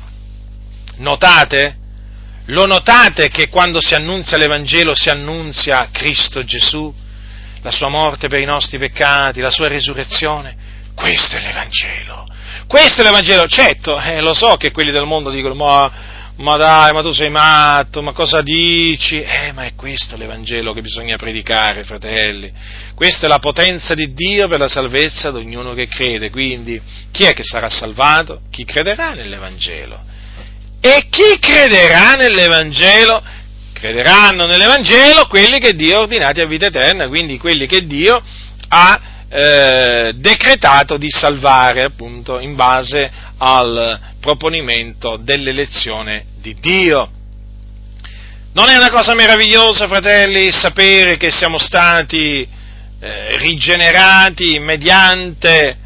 [0.97, 1.79] Notate?
[2.49, 6.93] Lo notate che quando si annunzia l'Evangelo si annunzia Cristo Gesù,
[7.63, 10.74] la sua morte per i nostri peccati, la sua resurrezione?
[11.05, 12.27] Questo è l'Evangelo.
[12.67, 15.93] Questo è l'Evangelo, certo, eh, lo so che quelli del mondo dicono, ma,
[16.37, 19.21] ma, dai, ma tu sei matto, ma cosa dici?
[19.21, 22.51] Eh, ma è questo l'Evangelo che bisogna predicare, fratelli.
[22.95, 26.81] Questa è la potenza di Dio per la salvezza di ognuno che crede, quindi
[27.13, 28.41] chi è che sarà salvato?
[28.51, 30.01] Chi crederà nell'Evangelo.
[30.81, 33.23] E chi crederà nell'Evangelo?
[33.75, 38.23] Crederanno nell'Evangelo quelli che Dio ha ordinati a vita eterna, quindi quelli che Dio
[38.69, 47.11] ha eh, decretato di salvare appunto in base al proponimento dell'elezione di Dio.
[48.53, 52.47] Non è una cosa meravigliosa, fratelli, sapere che siamo stati
[53.01, 55.77] eh, rigenerati mediante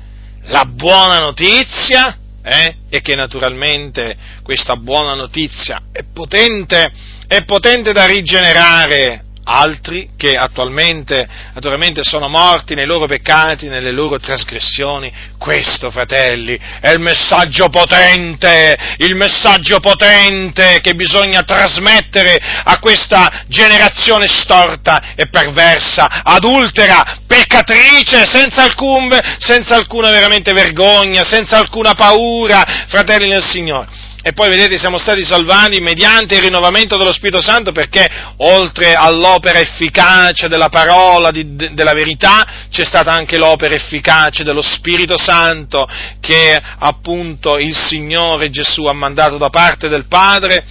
[0.49, 2.77] la buona notizia eh?
[2.89, 6.93] e che naturalmente questa buona notizia è potente,
[7.27, 14.19] è potente da rigenerare altri che attualmente, attualmente, sono morti nei loro peccati, nelle loro
[14.19, 15.11] trasgressioni.
[15.39, 24.29] Questo, fratelli, è il messaggio potente, il messaggio potente che bisogna trasmettere a questa generazione
[24.29, 33.31] storta e perversa, adultera, peccatrice, senza, alcun, senza alcuna veramente vergogna, senza alcuna paura, fratelli
[33.31, 34.07] del Signore.
[34.29, 38.07] E poi vedete siamo stati salvati mediante il rinnovamento dello Spirito Santo perché
[38.37, 44.61] oltre all'opera efficace della parola di, de, della verità c'è stata anche l'opera efficace dello
[44.61, 45.89] Spirito Santo
[46.21, 50.63] che appunto il Signore Gesù ha mandato da parte del Padre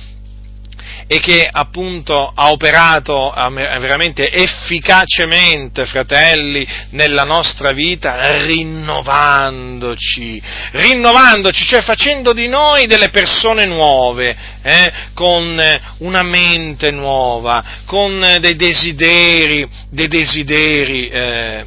[1.07, 12.34] e che appunto ha operato veramente efficacemente, fratelli, nella nostra vita, rinnovandoci, rinnovandoci, cioè facendo
[12.34, 15.61] di noi delle persone nuove, eh, con
[15.99, 21.65] una mente nuova, con dei desideri, dei desideri eh,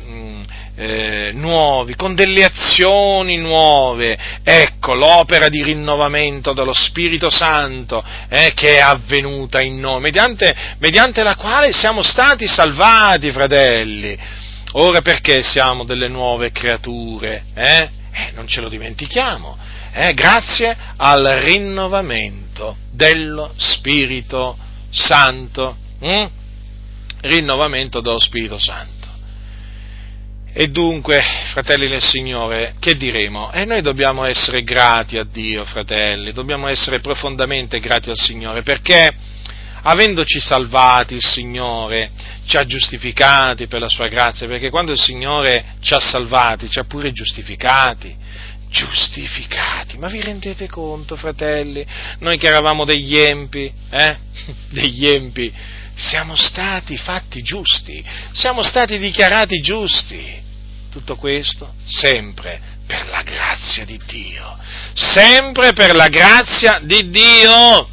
[0.81, 4.17] eh, nuovi, con delle azioni nuove.
[4.43, 11.23] Ecco l'opera di rinnovamento dello Spirito Santo eh, che è avvenuta in noi, mediante, mediante
[11.23, 14.17] la quale siamo stati salvati, fratelli.
[14.73, 17.43] Ora perché siamo delle nuove creature?
[17.55, 17.89] Eh?
[18.13, 19.59] Eh, non ce lo dimentichiamo,
[19.93, 20.15] eh?
[20.15, 24.57] grazie al rinnovamento dello Spirito
[24.91, 25.77] Santo.
[26.01, 26.25] Hm?
[27.21, 29.00] Rinnovamento dello Spirito Santo.
[30.53, 31.23] E dunque,
[31.53, 33.53] fratelli del Signore, che diremo?
[33.53, 39.15] E noi dobbiamo essere grati a Dio, fratelli, dobbiamo essere profondamente grati al Signore, perché
[39.83, 42.11] avendoci salvati il Signore
[42.47, 46.81] ci ha giustificati per la sua grazia, perché quando il Signore ci ha salvati ci
[46.81, 48.13] ha pure giustificati,
[48.69, 51.87] giustificati, ma vi rendete conto, fratelli,
[52.19, 54.17] noi che eravamo degli empi, eh?
[54.69, 55.53] degli empi,
[55.95, 60.40] siamo stati fatti giusti, siamo stati dichiarati giusti.
[60.91, 64.59] Tutto questo sempre per la grazia di Dio,
[64.95, 67.89] sempre per la grazia di Dio.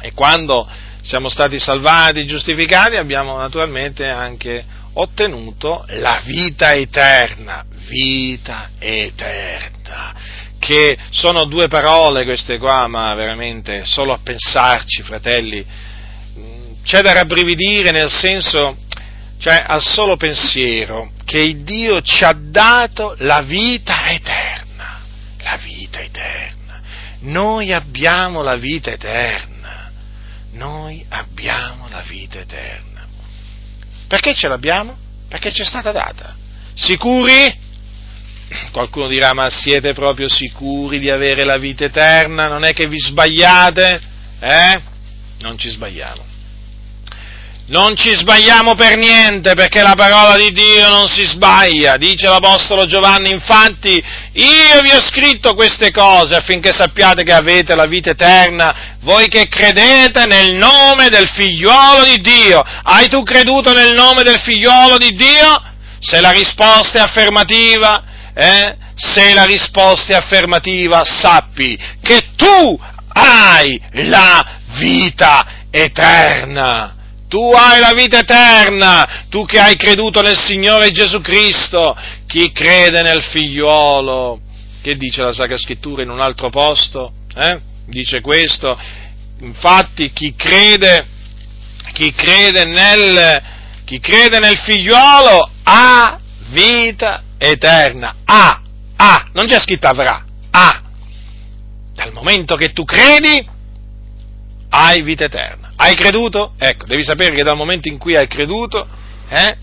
[0.00, 0.66] E quando
[1.02, 4.64] siamo stati salvati, giustificati, abbiamo naturalmente anche
[4.94, 10.14] ottenuto la vita eterna, vita eterna,
[10.58, 15.64] che sono due parole queste qua, ma veramente solo a pensarci, fratelli,
[16.82, 18.76] c'è da rabbrividire nel senso,
[19.40, 25.00] cioè al solo pensiero che Dio ci ha dato la vita eterna,
[25.38, 26.82] la vita eterna.
[27.20, 29.90] Noi abbiamo la vita eterna,
[30.52, 33.06] noi abbiamo la vita eterna.
[34.06, 34.96] Perché ce l'abbiamo?
[35.26, 36.36] Perché ci è stata data.
[36.74, 37.68] Sicuri?
[38.72, 42.46] Qualcuno dirà, ma siete proprio sicuri di avere la vita eterna?
[42.48, 44.00] Non è che vi sbagliate?
[44.38, 44.80] Eh?
[45.38, 46.29] Non ci sbagliamo.
[47.70, 52.84] Non ci sbagliamo per niente perché la parola di Dio non si sbaglia, dice l'Apostolo
[52.84, 53.90] Giovanni, infatti
[54.32, 59.46] io vi ho scritto queste cose affinché sappiate che avete la vita eterna, voi che
[59.46, 62.60] credete nel nome del figliuolo di Dio.
[62.82, 65.62] Hai tu creduto nel nome del figliuolo di Dio?
[66.00, 68.02] Se la risposta è affermativa,
[68.34, 68.76] eh?
[68.96, 72.76] se la risposta è affermativa, sappi che tu
[73.12, 76.96] hai la vita eterna
[77.30, 81.96] tu hai la vita eterna, tu che hai creduto nel Signore Gesù Cristo,
[82.26, 84.40] chi crede nel figliuolo,
[84.82, 87.12] che dice la Sacra Scrittura in un altro posto?
[87.36, 87.60] Eh?
[87.86, 88.76] Dice questo,
[89.42, 91.06] infatti chi crede,
[91.92, 93.42] chi crede, nel,
[93.84, 98.60] chi crede nel figliuolo ha vita eterna, ha,
[98.96, 100.82] ha, non c'è scritto avrà, ha.
[101.94, 103.48] Dal momento che tu credi,
[104.70, 105.59] hai vita eterna.
[105.82, 106.52] Hai creduto?
[106.58, 108.86] Ecco, devi sapere che dal momento in cui hai creduto,
[109.30, 109.56] eh,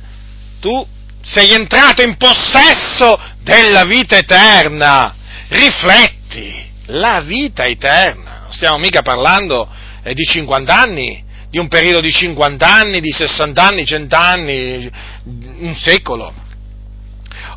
[0.59, 0.83] tu
[1.21, 5.13] sei entrato in possesso della vita eterna.
[5.49, 8.39] Rifletti, la vita eterna.
[8.41, 9.69] Non stiamo mica parlando
[10.01, 14.91] eh, di 50 anni, di un periodo di 50 anni, di 60 anni, 100 anni,
[15.23, 16.33] un secolo.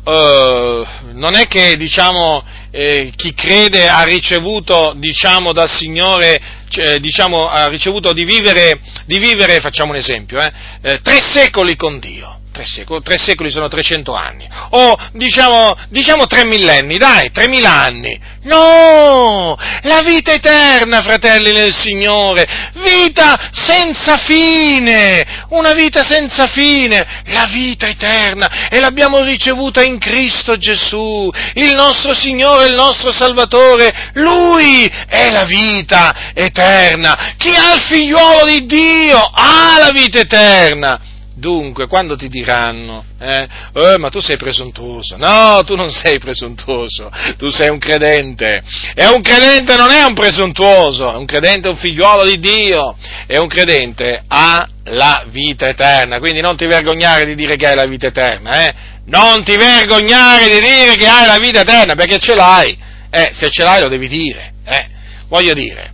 [0.03, 6.39] Uh, non è che diciamo, eh, chi crede ha ricevuto diciamo, dal Signore
[6.69, 11.75] cioè, diciamo, ha ricevuto di vivere, di vivere, facciamo un esempio, eh, eh, tre secoli
[11.75, 12.40] con Dio.
[12.51, 18.19] Tre secoli, tre secoli sono 300 anni, o diciamo, diciamo tre millenni, dai, tremila anni.
[18.43, 19.55] No!
[19.83, 27.87] La vita eterna, fratelli nel Signore, vita senza fine, una vita senza fine, la vita
[27.87, 35.29] eterna, e l'abbiamo ricevuta in Cristo Gesù, il nostro Signore, il nostro Salvatore, Lui è
[35.29, 37.35] la vita eterna.
[37.37, 41.10] Chi ha il figliuolo di Dio ha la vita eterna.
[41.41, 47.09] Dunque, quando ti diranno, eh, eh, ma tu sei presuntuoso, no, tu non sei presuntuoso,
[47.35, 48.61] tu sei un credente,
[48.93, 52.95] e un credente non è un presuntuoso, un credente è un figliuolo di Dio,
[53.25, 57.75] e un credente ha la vita eterna, quindi non ti vergognare di dire che hai
[57.75, 58.73] la vita eterna, eh,
[59.05, 62.77] non ti vergognare di dire che hai la vita eterna, perché ce l'hai,
[63.09, 64.87] eh, se ce l'hai lo devi dire, eh,
[65.27, 65.93] voglio dire,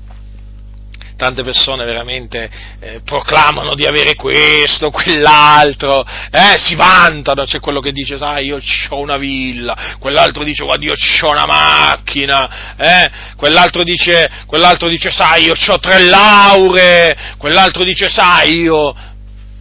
[1.18, 2.50] tante persone veramente
[2.80, 8.60] eh, proclamano di avere questo, quell'altro, eh, si vantano, c'è quello che dice, sai, io
[8.90, 15.10] ho una villa, quell'altro dice, guarda, io ho una macchina, eh, quell'altro, dice, quell'altro dice,
[15.12, 18.96] sai, io ho tre lauree, quell'altro dice, sai, io...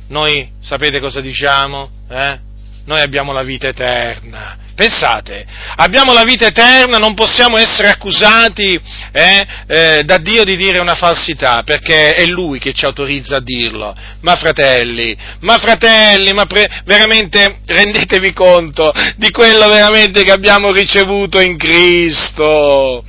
[0.09, 1.91] Noi sapete cosa diciamo?
[2.09, 2.39] Eh?
[2.85, 5.45] Noi abbiamo la vita eterna Pensate,
[5.77, 8.79] abbiamo la vita eterna, non possiamo essere accusati
[9.11, 13.41] eh, eh, da Dio di dire una falsità, perché è Lui che ci autorizza a
[13.41, 13.97] dirlo.
[14.21, 21.41] Ma fratelli, ma fratelli, ma pre- veramente rendetevi conto di quello veramente che abbiamo ricevuto
[21.41, 23.03] in Cristo.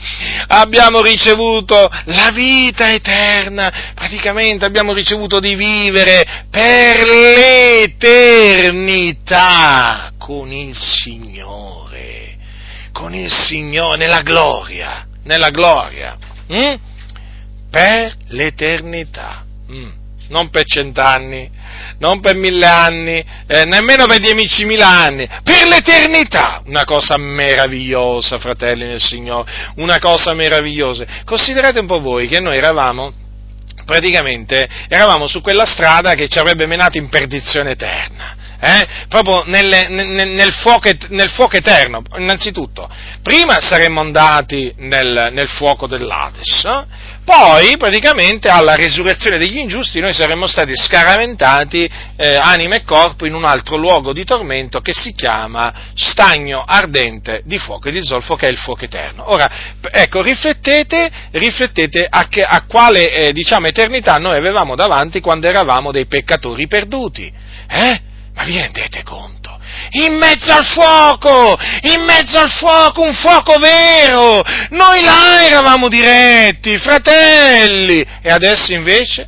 [0.47, 7.03] Abbiamo ricevuto la vita eterna, praticamente abbiamo ricevuto di vivere per
[7.99, 11.56] l'eternità con il Signore,
[12.97, 16.17] con il Signore, nella gloria, nella gloria,
[16.47, 16.73] hm?
[17.69, 19.89] per l'eternità, hm?
[20.29, 21.47] non per cent'anni,
[21.99, 28.85] non per mille anni, eh, nemmeno per diemicimila anni, per l'eternità, una cosa meravigliosa, fratelli
[28.85, 31.05] nel Signore, una cosa meravigliosa.
[31.23, 33.13] Considerate un po' voi che noi eravamo
[33.85, 38.87] praticamente eravamo su quella strada che ci avrebbe menato in perdizione eterna eh?
[39.07, 42.01] proprio nelle, nel, nel, fuoco, nel, fuoco, eterno.
[42.17, 42.89] Innanzitutto,
[43.21, 47.15] prima saremmo andati nel, nel fuoco dell'Ades, eh?
[47.27, 53.33] poi praticamente alla resurrezione degli ingiusti noi saremmo stati scaraventati eh, anima e corpo in
[53.33, 58.35] un altro luogo di tormento che si chiama stagno ardente di fuoco e di zolfo
[58.35, 59.29] che è il fuoco eterno.
[59.29, 59.49] Ora,
[59.91, 65.91] ecco, riflettete, riflettete a, che, a quale eh, diciamo, eternità noi avevamo davanti quando eravamo
[65.91, 67.29] dei peccatori perduti.
[67.67, 68.06] Eh?
[68.37, 69.59] Ma vi rendete conto?
[69.93, 74.43] In mezzo al fuoco, in mezzo al fuoco, un fuoco vero!
[74.69, 78.05] Noi là eravamo diretti, fratelli!
[78.21, 79.27] E adesso invece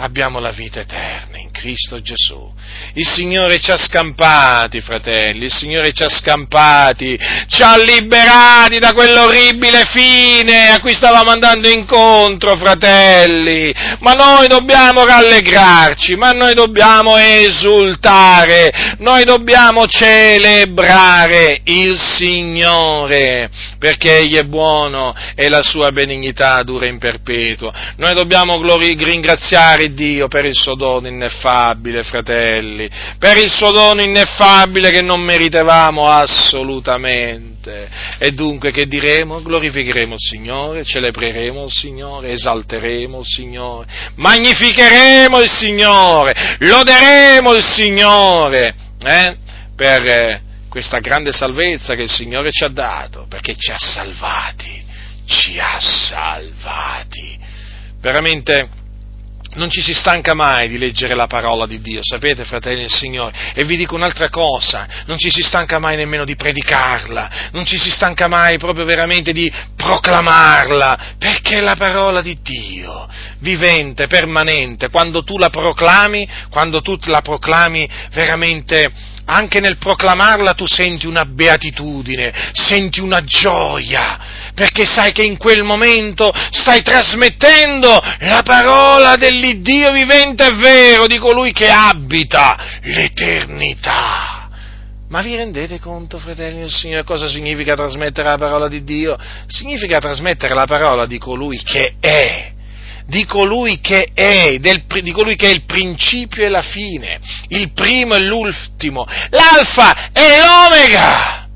[0.00, 2.52] abbiamo la vita eterna in Cristo Gesù.
[2.94, 8.92] Il Signore ci ha scampati, fratelli, il Signore ci ha scampati, ci ha liberati da
[8.92, 13.72] quell'orribile fine a cui stavamo andando incontro, fratelli.
[13.98, 24.36] Ma noi dobbiamo rallegrarci, ma noi dobbiamo esultare, noi dobbiamo celebrare il Signore, perché Egli
[24.36, 27.70] è buono e la sua benignità dura in perpetuo.
[27.96, 32.88] Noi dobbiamo glori- ringraziare Dio per il suo dono ineffabile, fratelli
[33.18, 37.88] per il suo dono ineffabile che non meritavamo assolutamente.
[38.18, 39.42] E dunque che diremo?
[39.42, 48.74] Glorificheremo il Signore, celebreremo il Signore, esalteremo il Signore, magnificheremo il Signore, loderemo il Signore,
[49.04, 49.36] eh?
[49.76, 50.40] per eh,
[50.70, 54.82] questa grande salvezza che il Signore ci ha dato, perché ci ha salvati,
[55.26, 57.38] ci ha salvati.
[58.00, 58.79] Veramente
[59.54, 63.52] non ci si stanca mai di leggere la parola di Dio, sapete, fratelli del Signore?
[63.54, 67.78] E vi dico un'altra cosa, non ci si stanca mai nemmeno di predicarla, non ci
[67.78, 73.08] si stanca mai proprio veramente di proclamarla, perché è la parola di Dio,
[73.38, 78.92] vivente, permanente, quando tu la proclami, quando tu la proclami veramente
[79.24, 84.18] anche nel proclamarla tu senti una beatitudine, senti una gioia,
[84.54, 91.18] perché sai che in quel momento stai trasmettendo la parola dell'Iddio vivente e vero, di
[91.18, 94.48] colui che abita l'eternità.
[95.08, 99.18] Ma vi rendete conto, fratelli del Signore, cosa significa trasmettere la parola di Dio?
[99.46, 102.52] Significa trasmettere la parola di colui che è
[103.10, 107.18] di colui che è, del, di colui che è il principio e la fine,
[107.48, 111.48] il primo e l'ultimo, l'alfa e l'omega.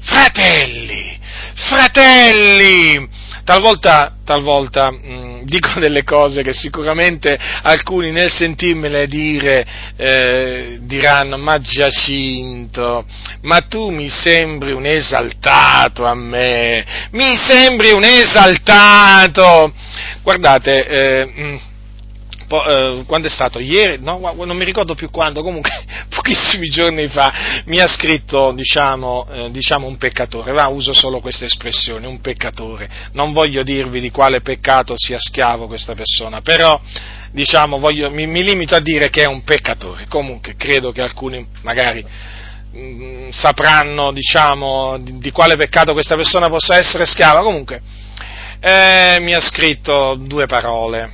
[0.00, 1.16] Fratelli,
[1.54, 3.08] fratelli,
[3.44, 9.66] talvolta, talvolta mh, mm, dico delle cose che sicuramente alcuni nel sentirmele dire
[9.96, 13.04] eh, diranno, ma Giacinto,
[13.42, 19.74] ma tu mi sembri un esaltato a me, mi sembri un esaltato.
[20.22, 21.56] Guardate, eh, mm,
[22.46, 23.58] po- eh, quando è stato?
[23.58, 24.00] Ieri?
[24.00, 25.72] No, non mi ricordo più quando, comunque
[26.14, 27.32] pochissimi giorni fa
[27.64, 32.88] mi ha scritto, diciamo, eh, diciamo un peccatore, va, uso solo questa espressione, un peccatore,
[33.12, 36.80] non voglio dirvi di quale peccato sia schiavo questa persona, però
[37.32, 41.44] diciamo, voglio, mi, mi limito a dire che è un peccatore, comunque credo che alcuni
[41.62, 42.04] magari
[42.76, 47.42] mm, sapranno diciamo, di, di, quale peccato questa persona possa essere schiava.
[47.42, 47.80] Comunque,
[48.64, 51.10] eh, mi ha scritto due parole.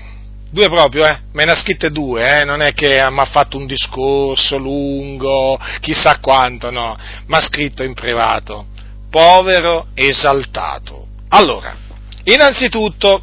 [0.50, 1.18] Due proprio, eh?
[1.32, 2.44] Me ne ha scritte due, eh?
[2.44, 6.96] Non è che mi ha fatto un discorso lungo, chissà quanto, no.
[7.26, 8.66] Mi ha scritto in privato.
[9.10, 11.06] Povero esaltato.
[11.28, 11.74] Allora,
[12.24, 13.22] innanzitutto,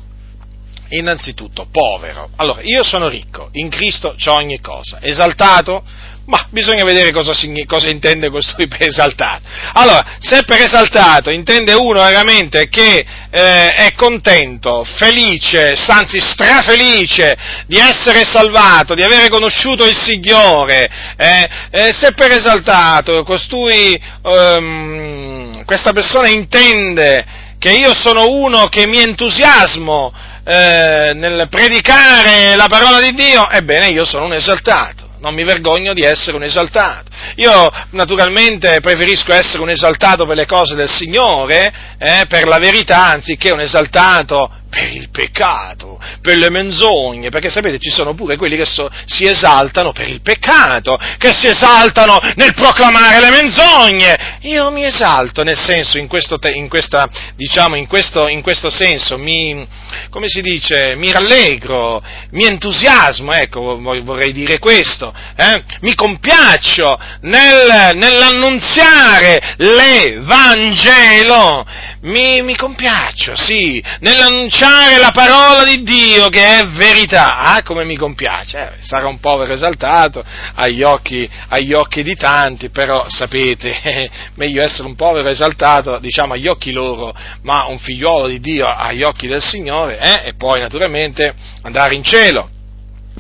[0.90, 2.30] innanzitutto, povero.
[2.38, 5.00] Allora, io sono ricco, in Cristo ho ogni cosa.
[5.02, 5.84] Esaltato?
[6.28, 7.34] Ma bisogna vedere cosa,
[7.68, 9.44] cosa intende costui per esaltato.
[9.74, 17.38] Allora, se per esaltato intende uno veramente che eh, è contento, felice, anzi strafelice
[17.68, 25.64] di essere salvato, di avere conosciuto il Signore, eh, eh, se per esaltato costui, ehm,
[25.64, 27.24] questa persona intende
[27.60, 30.12] che io sono uno che mi entusiasmo
[30.44, 35.94] eh, nel predicare la parola di Dio, ebbene io sono un esaltato non mi vergogno
[35.94, 37.12] di essere un esaltato.
[37.36, 43.08] Io naturalmente preferisco essere un esaltato per le cose del Signore, eh, per la verità,
[43.08, 48.58] anziché un esaltato per il peccato, per le menzogne, perché sapete ci sono pure quelli
[48.58, 54.38] che so, si esaltano per il peccato, che si esaltano nel proclamare le menzogne.
[54.42, 59.18] Io mi esalto nel senso, in questo, in questa, diciamo, in questo, in questo senso,
[59.18, 59.66] mi,
[60.10, 65.64] come si dice, mi rallegro, mi entusiasmo, ecco, vorrei dire questo, eh?
[65.80, 71.66] mi compiaccio nel, nell'annunziare l'Evangelo,
[72.02, 77.38] mi, mi compiaccio, sì, nell'annunciare la parola di Dio che è verità.
[77.38, 80.24] Ah, come mi compiace, eh, sarà un povero esaltato
[80.56, 86.48] agli occhi, agli occhi di tanti, però sapete, meglio essere un povero esaltato, diciamo, agli
[86.48, 91.34] occhi loro, ma un figliuolo di Dio agli occhi del Signore, eh, e poi naturalmente
[91.62, 92.50] andare in cielo.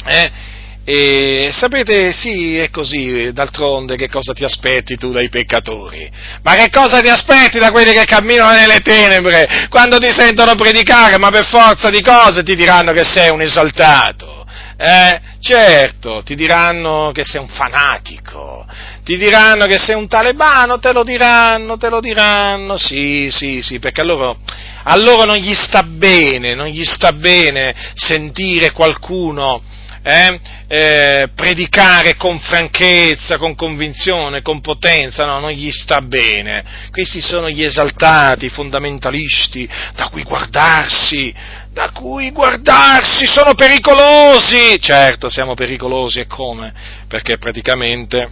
[0.06, 0.53] Eh,
[0.88, 6.07] e sapete, sì, è così, d'altronde che cosa ti aspetti tu dai peccatori?
[6.44, 11.18] Ma che cosa ti aspetti da quelli che camminano nelle tenebre quando ti sentono predicare?
[11.18, 14.45] Ma per forza di cose ti diranno che sei un esaltato.
[14.78, 18.64] Eh, certo, ti diranno che sei un fanatico,
[19.03, 23.80] ti diranno che sei un talebano, te lo diranno, te lo diranno, sì, sì, sì,
[23.80, 24.38] perché a loro,
[24.84, 29.64] a loro non gli sta bene, non gli sta bene sentire qualcuno
[30.07, 36.64] eh, eh, predicare con franchezza, con convinzione, con potenza, no, non gli sta bene.
[36.91, 41.34] Questi sono gli esaltati, fondamentalisti, da cui guardarsi,
[41.73, 44.80] da cui guardarsi, sono pericolosi.
[44.80, 46.72] Certo, siamo pericolosi e come?
[47.07, 48.30] Perché praticamente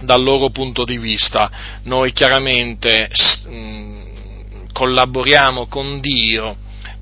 [0.00, 1.50] dal loro punto di vista
[1.82, 3.10] noi chiaramente
[3.48, 6.56] mh, collaboriamo con Dio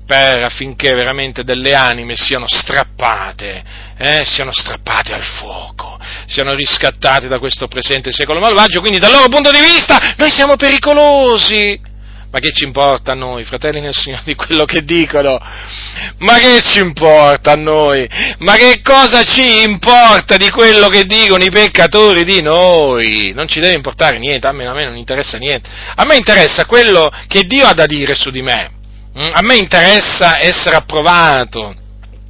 [0.05, 3.63] per, affinché veramente delle anime siano strappate,
[3.97, 9.29] eh, siano strappate al fuoco, siano riscattate da questo presente secolo malvagio, quindi dal loro
[9.29, 11.93] punto di vista noi siamo pericolosi.
[12.31, 15.39] Ma che ci importa a noi, fratelli nel Signore, di quello che dicono?
[16.17, 18.05] Ma che ci importa a noi?
[18.39, 23.31] Ma che cosa ci importa di quello che dicono i peccatori di noi?
[23.33, 25.69] Non ci deve importare niente, a me, a me non interessa niente.
[25.95, 28.69] A me interessa quello che Dio ha da dire su di me.
[29.17, 31.73] Mm, a me interessa essere approvato,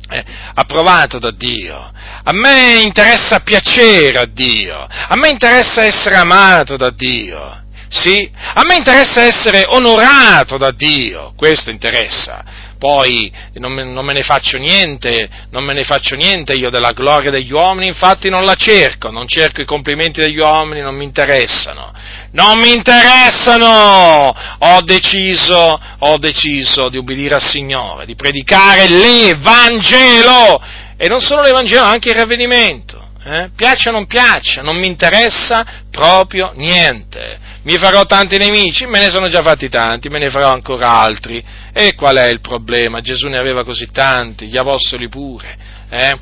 [0.09, 0.23] eh,
[0.53, 1.91] approvato da Dio,
[2.23, 7.64] a me interessa piacere a Dio, a me interessa essere amato da Dio,
[7.95, 12.43] sì, a me interessa essere onorato da Dio, questo interessa.
[12.77, 16.91] Poi non me, non me, ne faccio niente, non me ne faccio niente io della
[16.91, 21.05] gloria degli uomini, infatti non la cerco, non cerco i complimenti degli uomini, non mi
[21.05, 21.93] interessano,
[22.31, 30.61] non mi interessano, ho deciso, ho deciso di ubbidire al Signore, di predicare l'Evangelo,
[30.97, 33.51] e non solo l'Evangelo, anche il ravvedimento, eh?
[33.55, 39.09] piaccia o non piaccia, non mi interessa proprio niente mi farò tanti nemici, me ne
[39.09, 41.43] sono già fatti tanti, me ne farò ancora altri.
[41.73, 43.01] E qual è il problema?
[43.01, 45.57] Gesù ne aveva così tanti, gli apostoli pure.
[45.89, 46.13] Eh?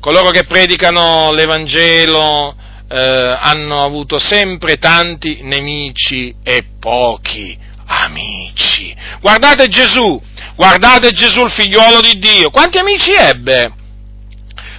[0.00, 2.56] Coloro che predicano l'Evangelo
[2.88, 8.94] eh, hanno avuto sempre tanti nemici e pochi amici.
[9.20, 10.20] Guardate Gesù,
[10.54, 12.48] guardate Gesù il figliuolo di Dio.
[12.48, 13.70] Quanti amici ebbe?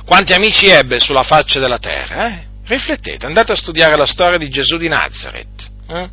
[0.03, 2.27] Quanti amici ebbe sulla faccia della terra?
[2.27, 2.45] Eh?
[2.65, 6.09] Riflettete, andate a studiare la storia di Gesù di Nazareth eh?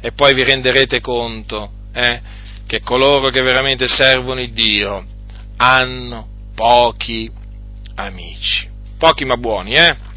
[0.00, 2.20] e poi vi renderete conto eh,
[2.66, 5.04] che coloro che veramente servono il Dio
[5.56, 7.30] hanno pochi
[7.96, 8.68] amici.
[8.98, 10.10] Pochi ma buoni, eh?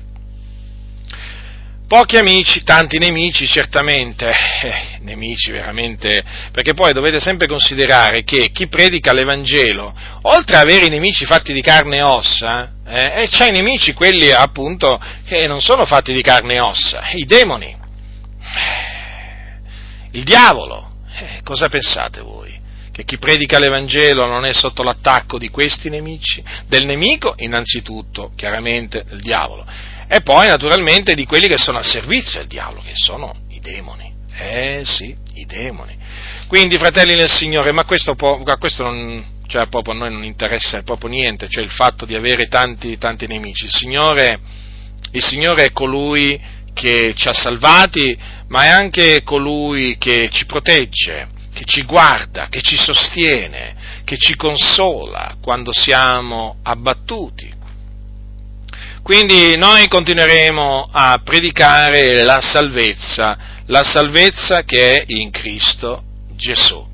[1.88, 8.68] Pochi amici, tanti nemici, certamente, eh, nemici veramente, perché poi dovete sempre considerare che chi
[8.68, 9.94] predica l'Evangelo,
[10.24, 14.32] oltre ad avere i nemici fatti di carne e ossa, eh, c'è i nemici, quelli
[14.32, 17.78] appunto, che non sono fatti di carne e ossa, i demoni,
[20.12, 22.62] il diavolo, eh, cosa pensate voi?
[22.92, 26.44] Che chi predica l'Evangelo non è sotto l'attacco di questi nemici?
[26.68, 29.66] Del nemico, innanzitutto, chiaramente, del diavolo
[30.08, 34.14] e poi naturalmente di quelli che sono al servizio del diavolo, che sono i demoni.
[34.38, 35.98] Eh sì, i demoni.
[36.48, 40.82] Quindi, fratelli nel Signore, ma questo, a questo non, cioè, proprio a noi non interessa
[40.84, 43.66] proprio niente, cioè il fatto di avere tanti, tanti nemici.
[43.66, 44.40] Il Signore,
[45.12, 46.40] il Signore è colui
[46.76, 48.16] che ci ha salvati,
[48.50, 54.36] ma è anche colui che ci protegge, che ci guarda, che ci sostiene, che ci
[54.36, 57.54] consola quando siamo abbattuti.
[59.02, 63.38] Quindi noi continueremo a predicare la salvezza,
[63.68, 66.04] la salvezza che è in Cristo
[66.36, 66.94] Gesù.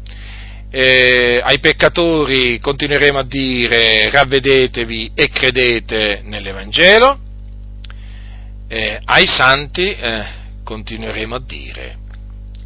[0.69, 7.19] Eh, ai peccatori continueremo a dire ravvedetevi e credete nell'Evangelo,
[8.71, 10.25] eh, ai santi eh,
[10.63, 11.99] continueremo a dire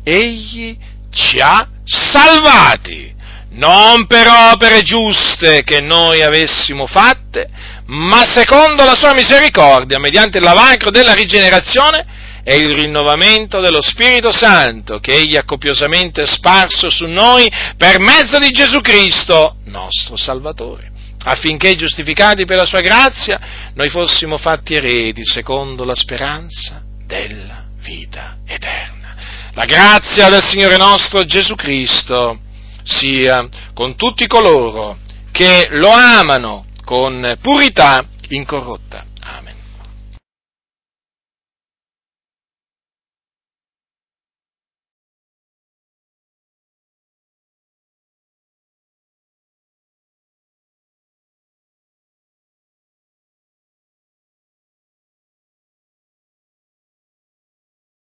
[0.06, 0.78] egli
[1.12, 3.12] ci ha salvati,
[3.52, 7.50] non per opere giuste che noi avessimo fatte,
[7.88, 12.06] ma secondo la sua misericordia, mediante il lavacro della rigenerazione
[12.44, 18.38] e il rinnovamento dello Spirito Santo che Egli ha copiosamente sparso su noi per mezzo
[18.38, 20.92] di Gesù Cristo, nostro Salvatore,
[21.26, 23.40] affinché giustificati per la sua grazia
[23.74, 29.16] noi fossimo fatti eredi secondo la speranza della vita eterna.
[29.54, 32.40] La grazia del Signore nostro Gesù Cristo
[32.84, 34.98] sia con tutti coloro
[35.32, 39.06] che lo amano con purità incorrotta.